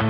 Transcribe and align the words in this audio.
Okay, 0.00 0.06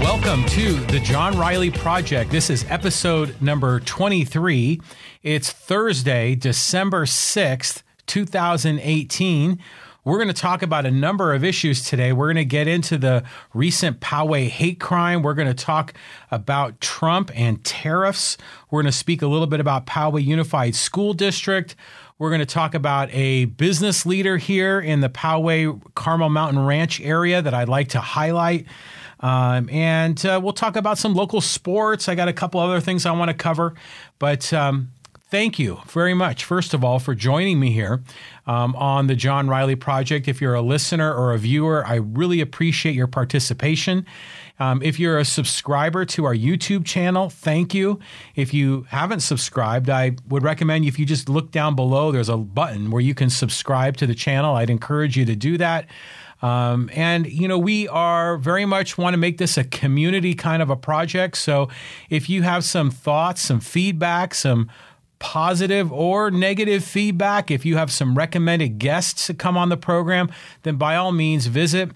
welcome 0.00 0.46
to 0.46 0.72
the 0.86 0.98
John 1.04 1.36
Riley 1.36 1.70
Project. 1.70 2.30
This 2.30 2.48
is 2.48 2.64
episode 2.70 3.38
number 3.42 3.80
23. 3.80 4.80
It's 5.22 5.52
Thursday, 5.52 6.34
December 6.34 7.04
6th, 7.04 7.82
2018. 8.06 9.58
We're 10.08 10.16
going 10.16 10.28
to 10.28 10.32
talk 10.32 10.62
about 10.62 10.86
a 10.86 10.90
number 10.90 11.34
of 11.34 11.44
issues 11.44 11.84
today. 11.84 12.14
We're 12.14 12.28
going 12.28 12.36
to 12.36 12.46
get 12.46 12.66
into 12.66 12.96
the 12.96 13.24
recent 13.52 14.00
Poway 14.00 14.48
hate 14.48 14.80
crime. 14.80 15.22
We're 15.22 15.34
going 15.34 15.48
to 15.48 15.64
talk 15.64 15.92
about 16.30 16.80
Trump 16.80 17.30
and 17.34 17.62
tariffs. 17.62 18.38
We're 18.70 18.80
going 18.80 18.90
to 18.90 18.96
speak 18.96 19.20
a 19.20 19.26
little 19.26 19.46
bit 19.46 19.60
about 19.60 19.84
Poway 19.84 20.24
Unified 20.24 20.74
School 20.74 21.12
District. 21.12 21.76
We're 22.18 22.30
going 22.30 22.40
to 22.40 22.46
talk 22.46 22.72
about 22.72 23.10
a 23.12 23.44
business 23.44 24.06
leader 24.06 24.38
here 24.38 24.80
in 24.80 25.00
the 25.00 25.10
Poway 25.10 25.78
Carmel 25.94 26.30
Mountain 26.30 26.64
Ranch 26.64 27.02
area 27.02 27.42
that 27.42 27.52
I'd 27.52 27.68
like 27.68 27.88
to 27.88 28.00
highlight. 28.00 28.64
Um, 29.20 29.68
and 29.68 30.24
uh, 30.24 30.40
we'll 30.42 30.54
talk 30.54 30.76
about 30.76 30.96
some 30.96 31.12
local 31.12 31.42
sports. 31.42 32.08
I 32.08 32.14
got 32.14 32.28
a 32.28 32.32
couple 32.32 32.60
other 32.60 32.80
things 32.80 33.04
I 33.04 33.10
want 33.10 33.28
to 33.28 33.36
cover, 33.36 33.74
but 34.18 34.54
um, 34.54 34.88
thank 35.30 35.58
you 35.58 35.80
very 35.86 36.14
much, 36.14 36.44
first 36.44 36.74
of 36.74 36.82
all, 36.82 36.98
for 36.98 37.14
joining 37.14 37.60
me 37.60 37.70
here 37.70 38.02
um, 38.46 38.74
on 38.76 39.06
the 39.06 39.14
John 39.14 39.48
Riley 39.48 39.76
Project. 39.76 40.26
If 40.26 40.40
you're 40.40 40.54
a 40.54 40.62
listener 40.62 41.12
or 41.12 41.32
a 41.32 41.38
viewer, 41.38 41.86
I 41.86 41.96
really 41.96 42.40
appreciate 42.40 42.94
your 42.94 43.06
participation. 43.06 44.06
Um, 44.58 44.82
if 44.82 44.98
you're 44.98 45.18
a 45.18 45.24
subscriber 45.24 46.04
to 46.06 46.24
our 46.24 46.34
YouTube 46.34 46.84
channel, 46.84 47.30
thank 47.30 47.74
you. 47.74 48.00
If 48.34 48.52
you 48.52 48.86
haven't 48.88 49.20
subscribed, 49.20 49.88
I 49.88 50.16
would 50.28 50.42
recommend 50.42 50.86
if 50.86 50.98
you 50.98 51.06
just 51.06 51.28
look 51.28 51.52
down 51.52 51.76
below, 51.76 52.10
there's 52.10 52.28
a 52.28 52.36
button 52.36 52.90
where 52.90 53.02
you 53.02 53.14
can 53.14 53.30
subscribe 53.30 53.96
to 53.98 54.06
the 54.06 54.14
channel. 54.14 54.56
I'd 54.56 54.70
encourage 54.70 55.16
you 55.16 55.24
to 55.26 55.36
do 55.36 55.58
that. 55.58 55.86
Um, 56.40 56.88
and, 56.92 57.26
you 57.26 57.48
know, 57.48 57.58
we 57.58 57.88
are 57.88 58.36
very 58.36 58.64
much 58.64 58.96
want 58.96 59.14
to 59.14 59.18
make 59.18 59.38
this 59.38 59.58
a 59.58 59.64
community 59.64 60.34
kind 60.34 60.62
of 60.62 60.70
a 60.70 60.76
project. 60.76 61.36
So 61.36 61.68
if 62.10 62.30
you 62.30 62.42
have 62.42 62.64
some 62.64 62.90
thoughts, 62.90 63.42
some 63.42 63.60
feedback, 63.60 64.34
some 64.34 64.70
positive 65.18 65.92
or 65.92 66.30
negative 66.30 66.84
feedback, 66.84 67.50
if 67.50 67.64
you 67.64 67.76
have 67.76 67.90
some 67.90 68.16
recommended 68.16 68.78
guests 68.78 69.26
to 69.26 69.34
come 69.34 69.56
on 69.56 69.68
the 69.68 69.76
program, 69.76 70.30
then 70.62 70.76
by 70.76 70.96
all 70.96 71.12
means 71.12 71.46
visit 71.46 71.90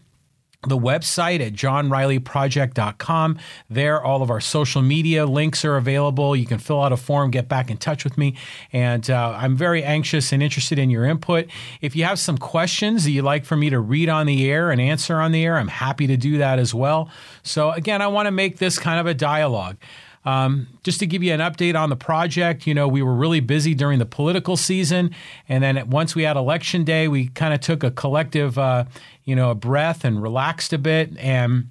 the 0.69 0.79
website 0.79 1.45
at 1.45 1.53
johnrileyproject.com. 1.55 3.39
There, 3.69 4.03
all 4.03 4.23
of 4.23 4.31
our 4.31 4.41
social 4.41 4.81
media 4.81 5.27
links 5.27 5.65
are 5.65 5.77
available. 5.77 6.37
You 6.37 6.47
can 6.47 6.59
fill 6.59 6.81
out 6.81 6.93
a 6.93 6.97
form, 6.97 7.33
get 7.33 7.49
back 7.49 7.69
in 7.69 7.79
touch 7.79 8.05
with 8.05 8.17
me. 8.17 8.37
And 8.73 9.11
uh, 9.11 9.37
I'm 9.37 9.57
very 9.57 9.83
anxious 9.83 10.33
and 10.33 10.43
interested 10.43 10.79
in 10.79 10.89
your 10.89 11.05
input. 11.05 11.49
If 11.81 11.97
you 11.97 12.05
have 12.05 12.21
some 12.21 12.39
questions 12.39 13.05
that 13.05 13.11
you'd 13.11 13.25
like 13.25 13.45
for 13.45 13.57
me 13.57 13.71
to 13.71 13.81
read 13.81 14.09
on 14.09 14.27
the 14.27 14.49
air 14.49 14.71
and 14.71 14.81
answer 14.81 15.21
on 15.21 15.33
the 15.33 15.45
air, 15.45 15.57
I'm 15.57 15.69
happy 15.69 16.07
to 16.07 16.17
do 16.17 16.39
that 16.39 16.61
as 16.61 16.73
well. 16.73 17.11
So, 17.43 17.73
again, 17.73 18.01
I 18.01 18.07
want 18.07 18.27
to 18.27 18.33
make 18.33 18.59
this 18.59 18.79
kind 18.79 19.01
of 19.01 19.07
a 19.07 19.15
dialogue. 19.15 19.79
Um, 20.25 20.69
just 20.85 21.01
to 21.01 21.07
give 21.07 21.23
you 21.23 21.33
an 21.33 21.41
update 21.41 21.75
on 21.75 21.91
the 21.91 21.97
project, 21.97 22.67
you 22.67 22.75
know, 22.75 22.87
we 22.87 23.03
were 23.03 23.15
really 23.15 23.41
busy 23.41 23.75
during 23.75 23.99
the 23.99 24.07
political 24.07 24.57
season. 24.57 25.11
And 25.49 25.65
then 25.65 25.91
once 25.91 26.15
we 26.15 26.23
had 26.23 26.37
election 26.37 26.85
day, 26.85 27.09
we 27.09 27.29
kind 27.29 27.53
of 27.53 27.61
took 27.61 27.83
a 27.83 27.91
collective, 27.91 28.57
uh, 28.57 28.85
you 29.25 29.35
know, 29.35 29.51
a 29.51 29.55
breath 29.55 30.05
and 30.05 30.23
relaxed 30.23 30.73
a 30.73 30.79
bit. 30.79 31.17
And 31.19 31.71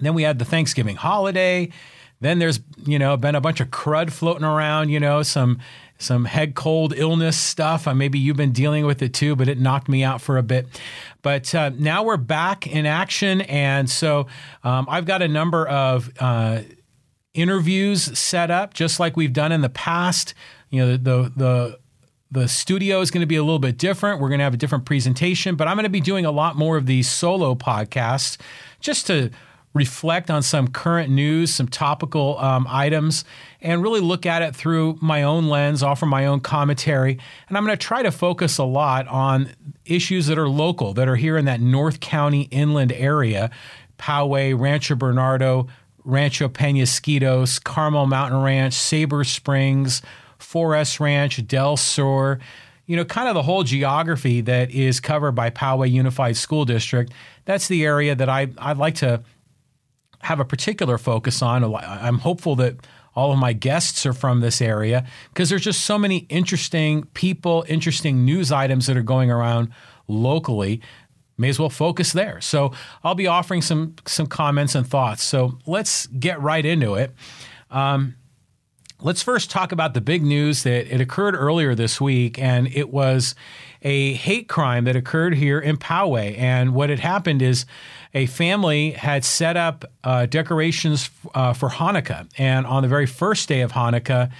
then 0.00 0.14
we 0.14 0.24
had 0.24 0.38
the 0.38 0.44
Thanksgiving 0.44 0.96
holiday. 0.96 1.70
Then 2.20 2.40
there's, 2.40 2.60
you 2.84 2.98
know, 2.98 3.16
been 3.16 3.36
a 3.36 3.40
bunch 3.40 3.60
of 3.60 3.68
crud 3.68 4.10
floating 4.10 4.44
around, 4.44 4.88
you 4.88 4.98
know, 4.98 5.22
some 5.22 5.58
some 6.00 6.24
head 6.24 6.54
cold 6.54 6.94
illness 6.96 7.36
stuff. 7.36 7.88
Uh, 7.88 7.94
maybe 7.94 8.18
you've 8.18 8.36
been 8.36 8.52
dealing 8.52 8.86
with 8.86 9.02
it 9.02 9.12
too, 9.12 9.34
but 9.34 9.48
it 9.48 9.58
knocked 9.58 9.88
me 9.88 10.04
out 10.04 10.20
for 10.20 10.38
a 10.38 10.42
bit. 10.42 10.66
But 11.22 11.52
uh, 11.54 11.72
now 11.76 12.04
we're 12.04 12.16
back 12.16 12.66
in 12.68 12.86
action. 12.86 13.40
And 13.42 13.90
so 13.90 14.28
um, 14.62 14.86
I've 14.88 15.06
got 15.06 15.22
a 15.22 15.28
number 15.28 15.66
of 15.66 16.10
uh, 16.20 16.60
interviews 17.34 18.18
set 18.18 18.50
up, 18.50 18.74
just 18.74 18.98
like 18.98 19.16
we've 19.16 19.32
done 19.32 19.52
in 19.52 19.60
the 19.60 19.68
past. 19.68 20.34
You 20.70 20.84
know, 20.84 20.96
the, 20.96 21.32
the, 21.36 21.78
the 22.30 22.48
studio 22.48 23.00
is 23.00 23.10
going 23.10 23.22
to 23.22 23.26
be 23.26 23.36
a 23.36 23.42
little 23.42 23.58
bit 23.58 23.78
different. 23.78 24.20
We're 24.20 24.28
going 24.28 24.38
to 24.38 24.44
have 24.44 24.54
a 24.54 24.58
different 24.58 24.84
presentation, 24.84 25.56
but 25.56 25.68
I'm 25.68 25.76
going 25.76 25.84
to 25.84 25.90
be 25.90 26.00
doing 26.00 26.24
a 26.24 26.30
lot 26.30 26.56
more 26.56 26.76
of 26.76 26.86
these 26.86 27.10
solo 27.10 27.54
podcasts 27.54 28.38
just 28.80 29.06
to 29.06 29.30
reflect 29.74 30.30
on 30.30 30.42
some 30.42 30.68
current 30.68 31.10
news, 31.10 31.54
some 31.54 31.68
topical 31.68 32.38
um, 32.38 32.66
items, 32.68 33.24
and 33.60 33.82
really 33.82 34.00
look 34.00 34.26
at 34.26 34.42
it 34.42 34.56
through 34.56 34.98
my 35.00 35.22
own 35.22 35.48
lens, 35.48 35.82
offer 35.82 36.06
my 36.06 36.26
own 36.26 36.40
commentary. 36.40 37.18
And 37.48 37.56
I'm 37.56 37.64
going 37.64 37.76
to 37.76 37.86
try 37.86 38.02
to 38.02 38.10
focus 38.10 38.58
a 38.58 38.64
lot 38.64 39.06
on 39.08 39.50
issues 39.84 40.26
that 40.26 40.38
are 40.38 40.48
local, 40.48 40.94
that 40.94 41.06
are 41.06 41.16
here 41.16 41.36
in 41.36 41.44
that 41.44 41.60
North 41.60 42.00
County 42.00 42.42
inland 42.50 42.92
area 42.92 43.50
Poway, 43.98 44.58
Rancho 44.58 44.94
Bernardo, 44.94 45.66
Rancho 46.04 46.48
Penasquitos, 46.48 47.62
Carmel 47.62 48.06
Mountain 48.06 48.42
Ranch, 48.42 48.74
Sabre 48.74 49.24
Springs, 49.24 50.02
4S 50.38 51.00
Ranch, 51.00 51.46
Del 51.46 51.76
Sur, 51.76 52.38
you 52.86 52.96
know, 52.96 53.04
kind 53.04 53.28
of 53.28 53.34
the 53.34 53.42
whole 53.42 53.64
geography 53.64 54.40
that 54.40 54.70
is 54.70 54.98
covered 55.00 55.32
by 55.32 55.50
Poway 55.50 55.90
Unified 55.90 56.36
School 56.36 56.64
District. 56.64 57.12
That's 57.44 57.68
the 57.68 57.84
area 57.84 58.14
that 58.14 58.28
I, 58.28 58.48
I'd 58.56 58.78
like 58.78 58.94
to 58.96 59.22
have 60.20 60.40
a 60.40 60.44
particular 60.44 60.98
focus 60.98 61.42
on. 61.42 61.62
I'm 61.74 62.18
hopeful 62.18 62.56
that 62.56 62.76
all 63.14 63.32
of 63.32 63.38
my 63.38 63.52
guests 63.52 64.06
are 64.06 64.12
from 64.12 64.40
this 64.40 64.62
area 64.62 65.06
because 65.30 65.50
there's 65.50 65.64
just 65.64 65.82
so 65.82 65.98
many 65.98 66.18
interesting 66.28 67.04
people, 67.14 67.64
interesting 67.68 68.24
news 68.24 68.52
items 68.52 68.86
that 68.86 68.96
are 68.96 69.02
going 69.02 69.30
around 69.30 69.70
locally. 70.06 70.80
May 71.38 71.48
as 71.48 71.58
well 71.58 71.70
focus 71.70 72.12
there. 72.12 72.40
So 72.40 72.72
I'll 73.04 73.14
be 73.14 73.28
offering 73.28 73.62
some 73.62 73.94
some 74.06 74.26
comments 74.26 74.74
and 74.74 74.86
thoughts. 74.86 75.22
So 75.22 75.58
let's 75.66 76.06
get 76.08 76.40
right 76.42 76.64
into 76.64 76.94
it. 76.94 77.14
Um, 77.70 78.16
let's 79.00 79.22
first 79.22 79.50
talk 79.50 79.70
about 79.70 79.94
the 79.94 80.00
big 80.00 80.22
news 80.22 80.64
that 80.64 80.92
it 80.92 81.00
occurred 81.00 81.34
earlier 81.34 81.74
this 81.74 82.00
week, 82.00 82.38
and 82.38 82.66
it 82.74 82.90
was 82.90 83.34
a 83.82 84.14
hate 84.14 84.48
crime 84.48 84.84
that 84.84 84.96
occurred 84.96 85.34
here 85.34 85.60
in 85.60 85.76
Poway. 85.76 86.36
And 86.36 86.74
what 86.74 86.90
had 86.90 86.98
happened 86.98 87.40
is 87.42 87.64
a 88.12 88.26
family 88.26 88.90
had 88.90 89.24
set 89.24 89.56
up 89.56 89.84
uh, 90.02 90.26
decorations 90.26 91.10
uh, 91.34 91.52
for 91.52 91.68
Hanukkah, 91.68 92.28
and 92.36 92.66
on 92.66 92.82
the 92.82 92.88
very 92.88 93.06
first 93.06 93.48
day 93.48 93.60
of 93.60 93.72
Hanukkah, 93.72 94.30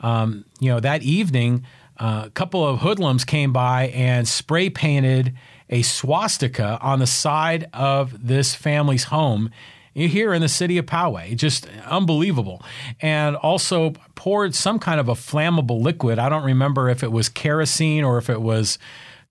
um, 0.00 0.44
you 0.60 0.70
know, 0.70 0.80
that 0.80 1.02
evening, 1.02 1.64
uh, 1.98 2.24
a 2.26 2.30
couple 2.30 2.66
of 2.66 2.80
hoodlums 2.80 3.24
came 3.24 3.52
by 3.52 3.88
and 3.88 4.26
spray 4.26 4.70
painted 4.70 5.34
a 5.70 5.82
swastika 5.82 6.78
on 6.80 6.98
the 6.98 7.06
side 7.06 7.68
of 7.72 8.26
this 8.26 8.54
family's 8.54 9.04
home 9.04 9.50
here 9.94 10.32
in 10.32 10.40
the 10.40 10.48
city 10.48 10.78
of 10.78 10.86
Poway. 10.86 11.34
Just 11.36 11.66
unbelievable. 11.84 12.62
And 13.00 13.36
also 13.36 13.92
poured 14.14 14.54
some 14.54 14.78
kind 14.78 15.00
of 15.00 15.08
a 15.08 15.14
flammable 15.14 15.80
liquid. 15.80 16.18
I 16.18 16.28
don't 16.28 16.44
remember 16.44 16.88
if 16.88 17.02
it 17.02 17.10
was 17.10 17.28
kerosene 17.28 18.04
or 18.04 18.18
if 18.18 18.30
it 18.30 18.40
was 18.40 18.78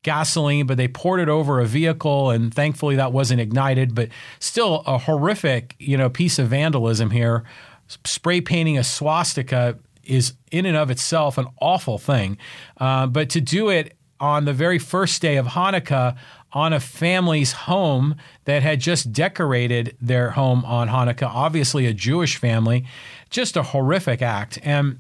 gasoline, 0.04 0.68
but 0.68 0.78
they 0.78 0.88
poured 0.88 1.20
it 1.20 1.30
over 1.30 1.60
a 1.60 1.66
vehicle 1.66 2.30
and 2.30 2.54
thankfully 2.54 2.96
that 2.96 3.12
wasn't 3.12 3.42
ignited, 3.42 3.96
but 3.96 4.10
still 4.40 4.84
a 4.86 4.98
horrific, 4.98 5.76
you 5.80 5.98
know, 5.98 6.10
piece 6.10 6.40
of 6.40 6.48
vandalism 6.48 7.12
here. 7.12 7.44
Spray 8.04 8.42
painting 8.42 8.78
a 8.78 8.84
swastika 8.84 9.78
is 10.04 10.34
in 10.52 10.66
and 10.66 10.78
of 10.78 10.90
itself 10.90 11.38
an 11.38 11.48
awful 11.62 11.98
thing. 11.98 12.38
Uh, 12.78 13.08
but 13.08 13.30
to 13.30 13.42
do 13.42 13.70
it 13.70 13.97
on 14.20 14.46
the 14.46 14.54
very 14.54 14.80
first 14.80 15.22
day 15.22 15.38
of 15.38 15.48
Hanukkah 15.48 16.18
on 16.54 16.74
a 16.74 16.80
family's 16.80 17.52
home 17.52 18.16
that 18.46 18.64
had 18.64 18.80
just 18.80 19.12
decorated 19.12 19.96
their 20.02 20.32
home 20.32 20.64
on 20.66 20.88
Hanukkah, 20.88 21.28
obviously 21.28 21.86
a 21.86 21.94
Jewish 21.94 22.38
family. 22.38 22.86
Just 23.30 23.58
a 23.58 23.64
horrific 23.64 24.22
act. 24.22 24.58
And 24.64 25.00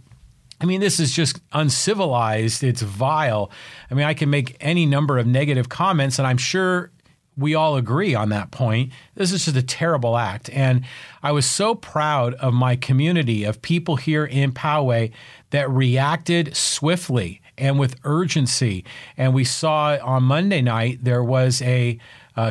I 0.60 0.66
mean, 0.66 0.82
this 0.82 1.00
is 1.00 1.14
just 1.14 1.40
uncivilized. 1.54 2.64
It's 2.64 2.82
vile. 2.82 3.52
I 3.90 3.94
mean, 3.94 4.06
I 4.06 4.14
can 4.14 4.30
make 4.30 4.58
any 4.60 4.86
number 4.86 5.18
of 5.18 5.28
negative 5.28 5.70
comments, 5.70 6.18
and 6.18 6.28
I'm 6.28 6.38
sure 6.38 6.92
we 7.38 7.54
all 7.54 7.78
agree 7.78 8.16
on 8.16 8.30
that 8.30 8.50
point. 8.50 8.92
This 9.14 9.32
is 9.32 9.46
just 9.46 9.56
a 9.56 9.62
terrible 9.62 10.18
act. 10.18 10.50
And 10.50 10.84
I 11.22 11.32
was 11.32 11.46
so 11.46 11.76
proud 11.76 12.34
of 12.36 12.54
my 12.54 12.76
community 12.76 13.44
of 13.44 13.62
people 13.62 13.96
here 13.98 14.26
in 14.26 14.52
Poway 14.52 15.12
that 15.52 15.70
reacted 15.70 16.58
swiftly 16.58 17.42
and 17.58 17.80
with 17.80 17.96
urgency. 18.04 18.86
And 19.18 19.34
we 19.34 19.44
saw 19.44 19.98
on 20.04 20.24
Monday 20.24 20.62
night 20.62 21.04
there 21.04 21.24
was 21.24 21.62
a 21.62 22.00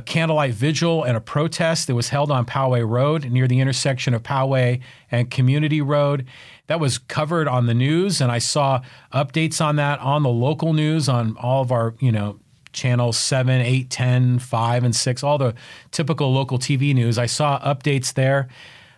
candlelight 0.04 0.52
vigil 0.52 1.04
and 1.04 1.16
a 1.16 1.20
protest 1.20 1.86
that 1.86 1.94
was 1.94 2.08
held 2.08 2.30
on 2.30 2.44
Poway 2.44 2.88
Road 2.88 3.30
near 3.30 3.46
the 3.46 3.60
intersection 3.60 4.14
of 4.14 4.22
Poway 4.22 4.80
and 5.10 5.30
Community 5.30 5.80
Road. 5.80 6.26
That 6.66 6.80
was 6.80 6.98
covered 6.98 7.46
on 7.46 7.66
the 7.66 7.74
news, 7.74 8.20
and 8.20 8.32
I 8.32 8.38
saw 8.38 8.82
updates 9.12 9.64
on 9.64 9.76
that 9.76 10.00
on 10.00 10.24
the 10.24 10.28
local 10.28 10.72
news 10.72 11.08
on 11.08 11.36
all 11.36 11.62
of 11.62 11.70
our, 11.70 11.94
you 12.00 12.10
know, 12.10 12.40
channels 12.72 13.16
7, 13.16 13.60
8, 13.60 13.88
10, 13.88 14.38
5, 14.40 14.84
and 14.84 14.94
6, 14.94 15.22
all 15.22 15.38
the 15.38 15.54
typical 15.92 16.32
local 16.32 16.58
TV 16.58 16.92
news. 16.92 17.16
I 17.16 17.26
saw 17.26 17.60
updates 17.60 18.12
there. 18.12 18.48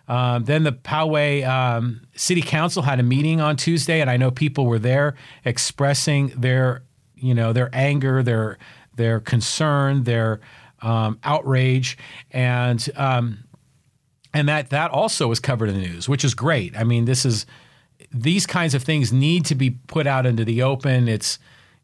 Um, 0.09 0.45
then 0.45 0.63
the 0.63 0.71
Poway 0.71 1.47
um, 1.47 2.01
City 2.15 2.41
Council 2.41 2.81
had 2.81 2.99
a 2.99 3.03
meeting 3.03 3.39
on 3.39 3.55
Tuesday, 3.55 4.01
and 4.01 4.09
I 4.09 4.17
know 4.17 4.31
people 4.31 4.65
were 4.65 4.79
there 4.79 5.15
expressing 5.45 6.29
their, 6.35 6.83
you 7.15 7.35
know, 7.35 7.53
their 7.53 7.69
anger, 7.73 8.23
their 8.23 8.57
their 8.95 9.19
concern, 9.19 10.03
their 10.03 10.41
um, 10.81 11.19
outrage, 11.23 11.95
and 12.31 12.89
um, 12.95 13.43
and 14.33 14.49
that 14.49 14.71
that 14.71 14.89
also 14.89 15.27
was 15.27 15.39
covered 15.39 15.69
in 15.69 15.75
the 15.75 15.87
news, 15.87 16.09
which 16.09 16.25
is 16.25 16.33
great. 16.33 16.75
I 16.75 16.83
mean, 16.83 17.05
this 17.05 17.23
is 17.23 17.45
these 18.11 18.47
kinds 18.47 18.73
of 18.73 18.81
things 18.81 19.13
need 19.13 19.45
to 19.45 19.55
be 19.55 19.69
put 19.69 20.07
out 20.07 20.25
into 20.25 20.43
the 20.43 20.63
open. 20.63 21.07
It's 21.07 21.37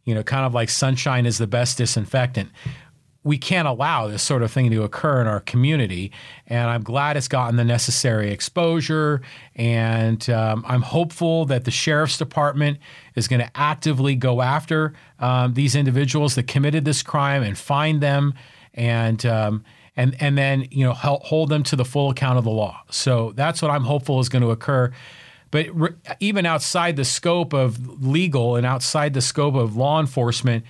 you 0.04 0.13
know, 0.13 0.24
kind 0.24 0.45
of 0.45 0.54
like 0.54 0.69
sunshine 0.69 1.25
is 1.25 1.39
the 1.39 1.48
best 1.48 1.80
disinfectant 1.80 2.51
we 3.25 3.39
can't 3.39 3.68
allow 3.68 4.07
this 4.07 4.22
sort 4.22 4.44
of 4.44 4.51
thing 4.51 4.69
to 4.69 4.83
occur 4.83 5.19
in 5.19 5.25
our 5.25 5.39
community. 5.39 6.12
And 6.45 6.69
I'm 6.69 6.83
glad 6.83 7.18
it's 7.18 7.27
gotten 7.27 7.56
the 7.56 7.66
necessary 7.66 8.31
exposure. 8.31 9.22
And 9.56 10.30
um, 10.30 10.63
I'm 10.68 10.83
hopeful 10.83 11.45
that 11.45 11.66
the 11.66 11.72
sheriff's 11.72 12.19
department 12.19 12.77
is 13.16 13.27
going 13.27 13.42
to 13.42 13.50
actively 13.56 14.16
go 14.16 14.44
after 14.44 14.94
um, 15.19 15.56
these 15.56 15.75
individuals 15.75 16.36
that 16.36 16.44
committed 16.44 16.86
this 16.86 17.01
crime 17.01 17.44
and 17.44 17.57
find 17.57 18.00
them 18.00 18.33
and. 18.74 19.25
Um, 19.25 19.66
and, 19.98 20.13
and 20.19 20.38
then 20.38 20.68
you 20.72 20.83
know 20.83 20.92
hold 20.92 21.48
them 21.48 21.63
to 21.63 21.77
the 21.77 21.86
full 21.86 22.10
account 22.10 22.38
of 22.38 22.44
the 22.44 22.50
law. 22.50 22.81
So 22.92 23.31
that's 23.33 23.62
what 23.62 23.72
I'm 23.72 23.86
hopeful 23.86 24.19
is 24.19 24.27
going 24.27 24.42
to 24.42 24.51
occur. 24.51 24.92
But 25.51 25.68
re- 25.74 25.94
even 26.19 26.45
outside 26.45 26.98
the 26.98 27.06
scope 27.06 27.54
of 27.54 28.04
legal 28.04 28.57
and 28.57 28.66
outside 28.66 29.13
the 29.13 29.22
scope 29.22 29.56
of 29.56 29.77
law 29.77 30.01
enforcement, 30.01 30.66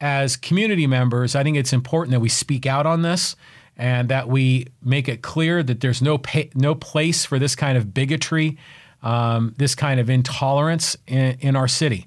as 0.00 0.36
community 0.36 0.86
members, 0.86 1.34
I 1.34 1.42
think 1.42 1.56
it's 1.56 1.72
important 1.72 2.12
that 2.12 2.20
we 2.20 2.28
speak 2.28 2.66
out 2.66 2.86
on 2.86 3.02
this 3.02 3.34
and 3.76 4.08
that 4.08 4.28
we 4.28 4.66
make 4.82 5.08
it 5.08 5.22
clear 5.22 5.62
that 5.62 5.80
there's 5.80 6.02
no 6.02 6.20
no 6.54 6.74
place 6.74 7.24
for 7.24 7.38
this 7.38 7.54
kind 7.54 7.78
of 7.78 7.94
bigotry, 7.94 8.58
um, 9.02 9.54
this 9.56 9.74
kind 9.74 10.00
of 10.00 10.10
intolerance 10.10 10.96
in, 11.06 11.36
in 11.40 11.56
our 11.56 11.68
city. 11.68 12.06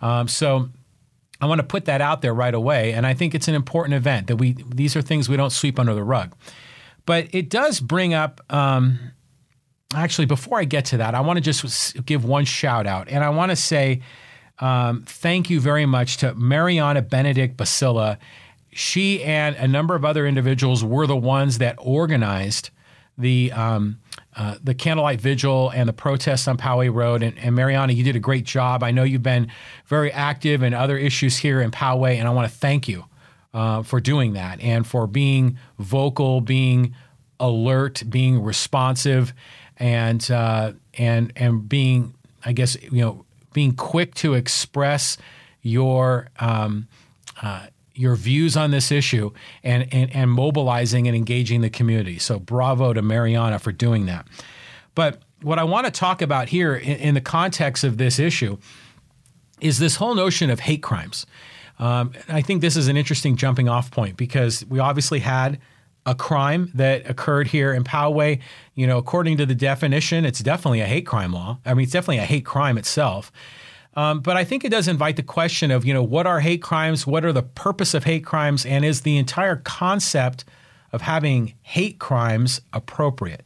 Um, 0.00 0.26
so 0.26 0.68
I 1.40 1.46
want 1.46 1.60
to 1.60 1.66
put 1.66 1.86
that 1.86 2.00
out 2.00 2.22
there 2.22 2.34
right 2.34 2.54
away, 2.54 2.92
and 2.92 3.06
I 3.06 3.14
think 3.14 3.34
it's 3.34 3.48
an 3.48 3.54
important 3.54 3.94
event 3.94 4.28
that 4.28 4.36
we 4.36 4.56
these 4.68 4.96
are 4.96 5.02
things 5.02 5.28
we 5.28 5.36
don't 5.36 5.50
sweep 5.50 5.78
under 5.78 5.94
the 5.94 6.04
rug. 6.04 6.34
But 7.06 7.28
it 7.32 7.50
does 7.50 7.80
bring 7.80 8.14
up. 8.14 8.40
Um, 8.48 8.98
actually, 9.94 10.26
before 10.26 10.58
I 10.58 10.64
get 10.64 10.84
to 10.86 10.96
that, 10.98 11.14
I 11.16 11.20
want 11.20 11.36
to 11.36 11.40
just 11.40 12.04
give 12.04 12.24
one 12.24 12.44
shout 12.44 12.86
out, 12.86 13.08
and 13.08 13.24
I 13.24 13.30
want 13.30 13.50
to 13.50 13.56
say 13.56 14.02
um, 14.62 15.02
thank 15.06 15.50
you 15.50 15.60
very 15.60 15.86
much 15.86 16.18
to 16.18 16.34
Mariana 16.34 17.02
Benedict 17.02 17.56
Basilla. 17.56 18.16
She 18.72 19.22
and 19.24 19.56
a 19.56 19.66
number 19.66 19.96
of 19.96 20.04
other 20.04 20.24
individuals 20.24 20.84
were 20.84 21.06
the 21.08 21.16
ones 21.16 21.58
that 21.58 21.74
organized 21.78 22.70
the 23.18 23.50
um, 23.50 23.98
uh, 24.36 24.54
the 24.62 24.72
candlelight 24.72 25.20
vigil 25.20 25.70
and 25.70 25.88
the 25.88 25.92
protests 25.92 26.46
on 26.46 26.56
Poway 26.56 26.94
Road. 26.94 27.24
And, 27.24 27.36
and, 27.38 27.56
Mariana, 27.56 27.92
you 27.92 28.04
did 28.04 28.14
a 28.14 28.20
great 28.20 28.44
job. 28.44 28.84
I 28.84 28.92
know 28.92 29.02
you've 29.02 29.22
been 29.22 29.50
very 29.86 30.12
active 30.12 30.62
in 30.62 30.74
other 30.74 30.96
issues 30.96 31.36
here 31.36 31.60
in 31.60 31.72
Poway, 31.72 32.16
and 32.16 32.28
I 32.28 32.30
want 32.30 32.50
to 32.50 32.56
thank 32.56 32.86
you 32.86 33.04
uh, 33.52 33.82
for 33.82 34.00
doing 34.00 34.34
that 34.34 34.60
and 34.60 34.86
for 34.86 35.08
being 35.08 35.58
vocal, 35.80 36.40
being 36.40 36.94
alert, 37.40 38.04
being 38.08 38.40
responsive, 38.42 39.34
and 39.76 40.30
uh, 40.30 40.72
and 40.94 41.32
and 41.34 41.68
being, 41.68 42.14
I 42.44 42.52
guess, 42.52 42.80
you 42.80 43.00
know, 43.00 43.24
being 43.52 43.74
quick 43.74 44.14
to 44.16 44.34
express 44.34 45.16
your 45.62 46.28
um, 46.40 46.88
uh, 47.40 47.66
your 47.94 48.16
views 48.16 48.56
on 48.56 48.70
this 48.70 48.90
issue 48.90 49.30
and, 49.62 49.86
and, 49.92 50.14
and 50.14 50.30
mobilizing 50.30 51.06
and 51.06 51.16
engaging 51.16 51.60
the 51.60 51.70
community. 51.70 52.18
So 52.18 52.38
bravo 52.38 52.92
to 52.92 53.02
Mariana 53.02 53.58
for 53.58 53.70
doing 53.70 54.06
that. 54.06 54.26
But 54.94 55.20
what 55.42 55.58
I 55.58 55.64
want 55.64 55.86
to 55.86 55.92
talk 55.92 56.22
about 56.22 56.48
here 56.48 56.74
in, 56.74 56.96
in 56.96 57.14
the 57.14 57.20
context 57.20 57.84
of 57.84 57.98
this 57.98 58.18
issue 58.18 58.58
is 59.60 59.78
this 59.78 59.96
whole 59.96 60.14
notion 60.14 60.50
of 60.50 60.60
hate 60.60 60.82
crimes. 60.82 61.26
Um, 61.78 62.12
I 62.28 62.42
think 62.42 62.60
this 62.60 62.76
is 62.76 62.88
an 62.88 62.96
interesting 62.96 63.36
jumping 63.36 63.68
off 63.68 63.90
point 63.90 64.16
because 64.16 64.64
we 64.66 64.78
obviously 64.78 65.20
had 65.20 65.58
a 66.04 66.14
crime 66.14 66.70
that 66.74 67.08
occurred 67.08 67.48
here 67.48 67.72
in 67.72 67.84
Poway. 67.84 68.40
You 68.74 68.86
know, 68.86 68.98
according 68.98 69.36
to 69.38 69.46
the 69.46 69.54
definition, 69.54 70.24
it's 70.24 70.40
definitely 70.40 70.80
a 70.80 70.86
hate 70.86 71.06
crime 71.06 71.32
law. 71.32 71.58
I 71.64 71.74
mean, 71.74 71.84
it's 71.84 71.92
definitely 71.92 72.18
a 72.18 72.26
hate 72.26 72.44
crime 72.44 72.78
itself. 72.78 73.30
Um, 73.94 74.20
but 74.20 74.36
I 74.36 74.44
think 74.44 74.64
it 74.64 74.70
does 74.70 74.88
invite 74.88 75.16
the 75.16 75.22
question 75.22 75.70
of, 75.70 75.84
you 75.84 75.92
know, 75.92 76.02
what 76.02 76.26
are 76.26 76.40
hate 76.40 76.62
crimes? 76.62 77.06
What 77.06 77.24
are 77.24 77.32
the 77.32 77.42
purpose 77.42 77.92
of 77.94 78.04
hate 78.04 78.24
crimes? 78.24 78.64
And 78.64 78.84
is 78.84 79.02
the 79.02 79.18
entire 79.18 79.56
concept 79.56 80.44
of 80.92 81.02
having 81.02 81.54
hate 81.62 81.98
crimes 81.98 82.62
appropriate? 82.72 83.44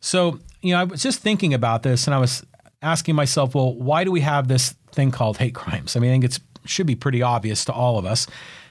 So, 0.00 0.40
you 0.62 0.72
know, 0.72 0.80
I 0.80 0.84
was 0.84 1.02
just 1.02 1.20
thinking 1.20 1.52
about 1.52 1.82
this 1.82 2.06
and 2.06 2.14
I 2.14 2.18
was 2.18 2.44
asking 2.82 3.16
myself, 3.16 3.54
well, 3.54 3.74
why 3.74 4.04
do 4.04 4.10
we 4.10 4.20
have 4.22 4.48
this 4.48 4.74
thing 4.92 5.10
called 5.10 5.36
hate 5.36 5.54
crimes? 5.54 5.94
I 5.94 6.00
mean, 6.00 6.10
I 6.10 6.14
think 6.14 6.24
it 6.24 6.38
should 6.64 6.86
be 6.86 6.94
pretty 6.94 7.22
obvious 7.22 7.64
to 7.66 7.72
all 7.72 7.98
of 7.98 8.06
us. 8.06 8.26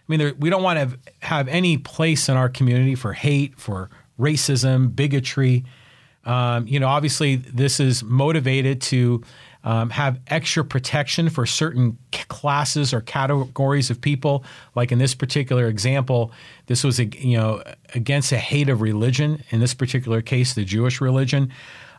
I 0.07 0.18
mean, 0.18 0.36
we 0.40 0.50
don't 0.50 0.63
want 0.63 0.80
to 0.80 1.00
have, 1.25 1.48
any 1.48 1.78
place 1.78 2.30
in 2.30 2.38
our 2.38 2.50
community 2.50 2.96
for 2.96 3.13
hate, 3.13 3.60
for 3.60 3.90
racism, 4.19 4.96
bigotry. 4.96 5.66
Um, 6.25 6.68
you 6.68 6.80
know, 6.80 6.88
obviously, 6.88 7.38
this 7.38 7.80
is 7.80 8.04
motivated 8.04 8.81
to 8.81 9.24
um, 9.63 9.90
have 9.90 10.19
extra 10.28 10.63
protection 10.63 11.30
for 11.30 11.48
certain 11.48 11.98
classes 12.30 12.94
or 12.94 13.02
categories 13.02 13.90
of 13.90 14.00
people. 14.00 14.46
Like 14.75 14.92
in 14.92 15.00
this 15.00 15.16
particular 15.16 15.68
example, 15.68 16.31
this 16.68 16.84
was 16.84 17.00
you 17.00 17.38
know 17.38 17.63
against 17.96 18.31
a 18.31 18.38
hate 18.38 18.69
of 18.69 18.81
religion. 18.81 19.44
In 19.50 19.60
this 19.60 19.74
particular 19.74 20.22
case, 20.22 20.54
the 20.54 20.63
Jewish 20.63 21.02
religion. 21.02 21.52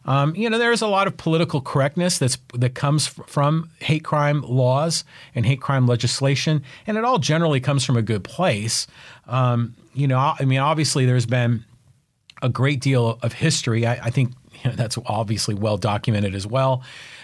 Um, 0.07 0.35
you 0.37 0.49
know, 0.49 0.59
there 0.59 0.73
is 0.73 0.83
a 0.83 0.87
lot 0.87 1.07
of 1.07 1.17
political 1.17 1.61
correctness 1.61 2.19
that's 2.19 2.39
that 2.55 2.75
comes 2.75 3.07
from 3.07 3.71
hate 3.81 4.05
crime 4.05 4.43
laws 4.43 5.05
and 5.35 5.45
hate 5.45 5.61
crime 5.61 5.87
legislation, 5.87 6.63
and 6.87 6.97
it 6.97 7.05
all 7.05 7.19
generally 7.19 7.61
comes 7.61 7.85
from 7.85 7.97
a 7.97 8.03
good 8.03 8.25
place. 8.25 8.87
Um, 9.27 9.75
you 9.95 10.07
know, 10.07 10.19
I 10.19 10.45
mean, 10.45 10.61
obviously, 10.61 11.07
there's 11.07 11.27
been 11.27 11.65
a 12.41 12.49
great 12.49 12.81
deal 12.81 13.19
of 13.23 13.33
history. 13.33 13.87
I, 13.87 13.95
I 13.95 14.11
think 14.11 14.33
you 14.65 14.71
know, 14.71 14.77
that's 14.77 14.99
obviously 15.07 15.55
well 15.55 15.77
documented 15.77 16.35
as 16.35 16.47
well. 16.47 16.83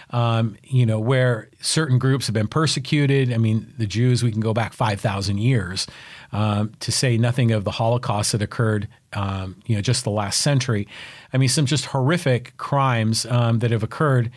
Um, 0.09 0.57
you 0.63 0.85
know, 0.85 0.99
where 0.99 1.49
certain 1.59 1.97
groups 1.97 2.27
have 2.27 2.33
been 2.33 2.47
persecuted. 2.47 3.33
I 3.33 3.37
mean, 3.37 3.73
the 3.77 3.87
Jews, 3.87 4.21
we 4.21 4.31
can 4.31 4.41
go 4.41 4.53
back 4.53 4.73
5,000 4.73 5.39
years 5.39 5.87
um, 6.31 6.73
to 6.81 6.91
say 6.91 7.17
nothing 7.17 7.51
of 7.51 7.63
the 7.63 7.71
Holocaust 7.71 8.33
that 8.33 8.41
occurred, 8.41 8.87
um, 9.15 9.55
you 9.65 9.75
know, 9.75 9.81
just 9.81 10.03
the 10.03 10.11
last 10.11 10.41
century. 10.41 10.87
I 11.31 11.37
mean, 11.37 11.49
some 11.49 11.65
just 11.65 11.85
horrific 11.85 12.55
crimes 12.57 13.25
um, 13.25 13.59
that 13.59 13.71
have 13.71 13.83
occurred. 13.83 14.31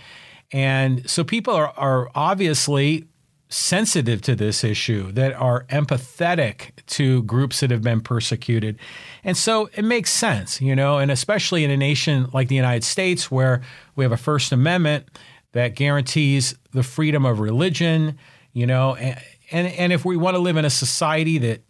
And 0.53 1.09
so 1.09 1.25
people 1.25 1.55
are, 1.55 1.73
are 1.77 2.11
obviously 2.15 3.05
sensitive 3.49 4.21
to 4.23 4.35
this 4.35 4.65
issue, 4.65 5.13
that 5.13 5.33
are 5.35 5.65
empathetic 5.65 6.71
to 6.87 7.23
groups 7.23 7.61
that 7.61 7.71
have 7.71 7.83
been 7.83 8.01
persecuted. 8.01 8.79
And 9.23 9.37
so 9.37 9.71
it 9.75 9.85
makes 9.85 10.11
sense, 10.11 10.61
you 10.61 10.75
know, 10.75 10.99
and 10.99 11.11
especially 11.11 11.63
in 11.63 11.71
a 11.71 11.77
nation 11.77 12.29
like 12.33 12.49
the 12.49 12.57
United 12.57 12.85
States 12.85 13.31
where 13.31 13.63
we 13.95 14.05
have 14.05 14.13
a 14.13 14.17
First 14.17 14.51
Amendment 14.51 15.07
that 15.53 15.77
guarantees 15.77 16.57
the 16.73 16.83
freedom 16.83 17.25
of 17.25 17.39
religion, 17.39 18.19
you 18.53 18.67
know, 18.67 18.97
and, 18.97 19.21
and, 19.53 19.69
and 19.69 19.93
if 19.93 20.05
we 20.05 20.17
want 20.17 20.35
to 20.35 20.41
live 20.41 20.57
in 20.57 20.65
a 20.65 20.71
society 20.71 21.39
that 21.39 21.63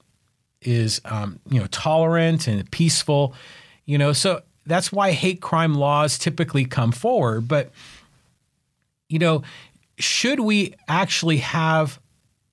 is, 0.63 1.01
um, 1.05 1.39
you 1.49 1.61
know, 1.61 1.67
tolerant 1.69 2.49
and 2.49 2.69
peaceful, 2.71 3.35
you 3.85 3.99
know, 3.99 4.13
so 4.13 4.43
that's 4.67 4.91
why 4.91 5.13
hate 5.13 5.41
crime 5.41 5.75
laws 5.75 6.19
typically 6.19 6.65
come 6.65 6.93
forward. 6.93 7.49
But, 7.49 7.71
you 9.09 9.19
know, 9.19 9.43
should 9.99 10.41
we 10.41 10.75
actually 10.89 11.39
have 11.39 12.01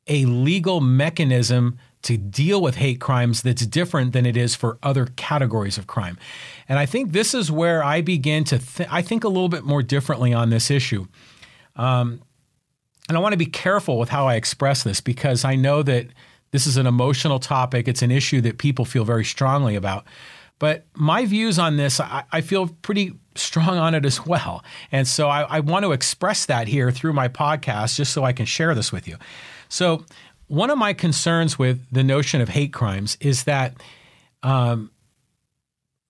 a 0.07 0.25
legal 0.25 0.79
mechanism 0.79 1.77
to 2.03 2.17
deal 2.17 2.61
with 2.61 2.75
hate 2.75 2.99
crimes 2.99 3.41
that's 3.41 3.65
different 3.65 4.11
than 4.11 4.25
it 4.25 4.35
is 4.35 4.55
for 4.55 4.77
other 4.83 5.07
categories 5.15 5.77
of 5.77 5.87
crime? 5.87 6.17
And 6.69 6.77
I 6.77 6.85
think 6.85 7.11
this 7.11 7.33
is 7.33 7.51
where 7.51 7.83
I 7.83 8.01
begin 8.01 8.43
to 8.45 8.59
th- 8.59 8.89
I 8.91 9.01
think 9.01 9.23
a 9.23 9.29
little 9.29 9.49
bit 9.49 9.63
more 9.63 9.81
differently 9.81 10.33
on 10.33 10.49
this 10.49 10.69
issue. 10.69 11.07
Um, 11.75 12.21
and 13.09 13.17
I 13.17 13.21
want 13.21 13.33
to 13.33 13.37
be 13.37 13.45
careful 13.45 13.97
with 13.97 14.09
how 14.09 14.27
I 14.27 14.35
express 14.35 14.83
this 14.83 15.01
because 15.01 15.43
I 15.43 15.55
know 15.55 15.83
that 15.83 16.07
this 16.53 16.67
is 16.67 16.77
an 16.77 16.85
emotional 16.85 17.39
topic. 17.39 17.87
It's 17.87 18.03
an 18.03 18.11
issue 18.11 18.39
that 18.41 18.59
people 18.59 18.85
feel 18.85 19.03
very 19.03 19.25
strongly 19.25 19.75
about. 19.75 20.05
But 20.59 20.85
my 20.93 21.25
views 21.25 21.57
on 21.57 21.77
this, 21.77 21.99
I, 21.99 22.25
I 22.31 22.41
feel 22.41 22.67
pretty 22.67 23.13
strong 23.33 23.79
on 23.79 23.95
it 23.95 24.05
as 24.05 24.23
well. 24.23 24.63
And 24.91 25.07
so 25.07 25.27
I, 25.29 25.41
I 25.41 25.59
want 25.61 25.83
to 25.83 25.93
express 25.93 26.45
that 26.45 26.67
here 26.67 26.91
through 26.91 27.13
my 27.13 27.27
podcast 27.27 27.95
just 27.95 28.13
so 28.13 28.23
I 28.23 28.33
can 28.33 28.45
share 28.45 28.75
this 28.75 28.91
with 28.91 29.07
you. 29.07 29.17
So, 29.67 30.05
one 30.47 30.69
of 30.69 30.77
my 30.77 30.93
concerns 30.93 31.57
with 31.57 31.83
the 31.91 32.03
notion 32.03 32.39
of 32.39 32.49
hate 32.49 32.71
crimes 32.71 33.17
is 33.19 33.45
that, 33.45 33.73
um, 34.43 34.91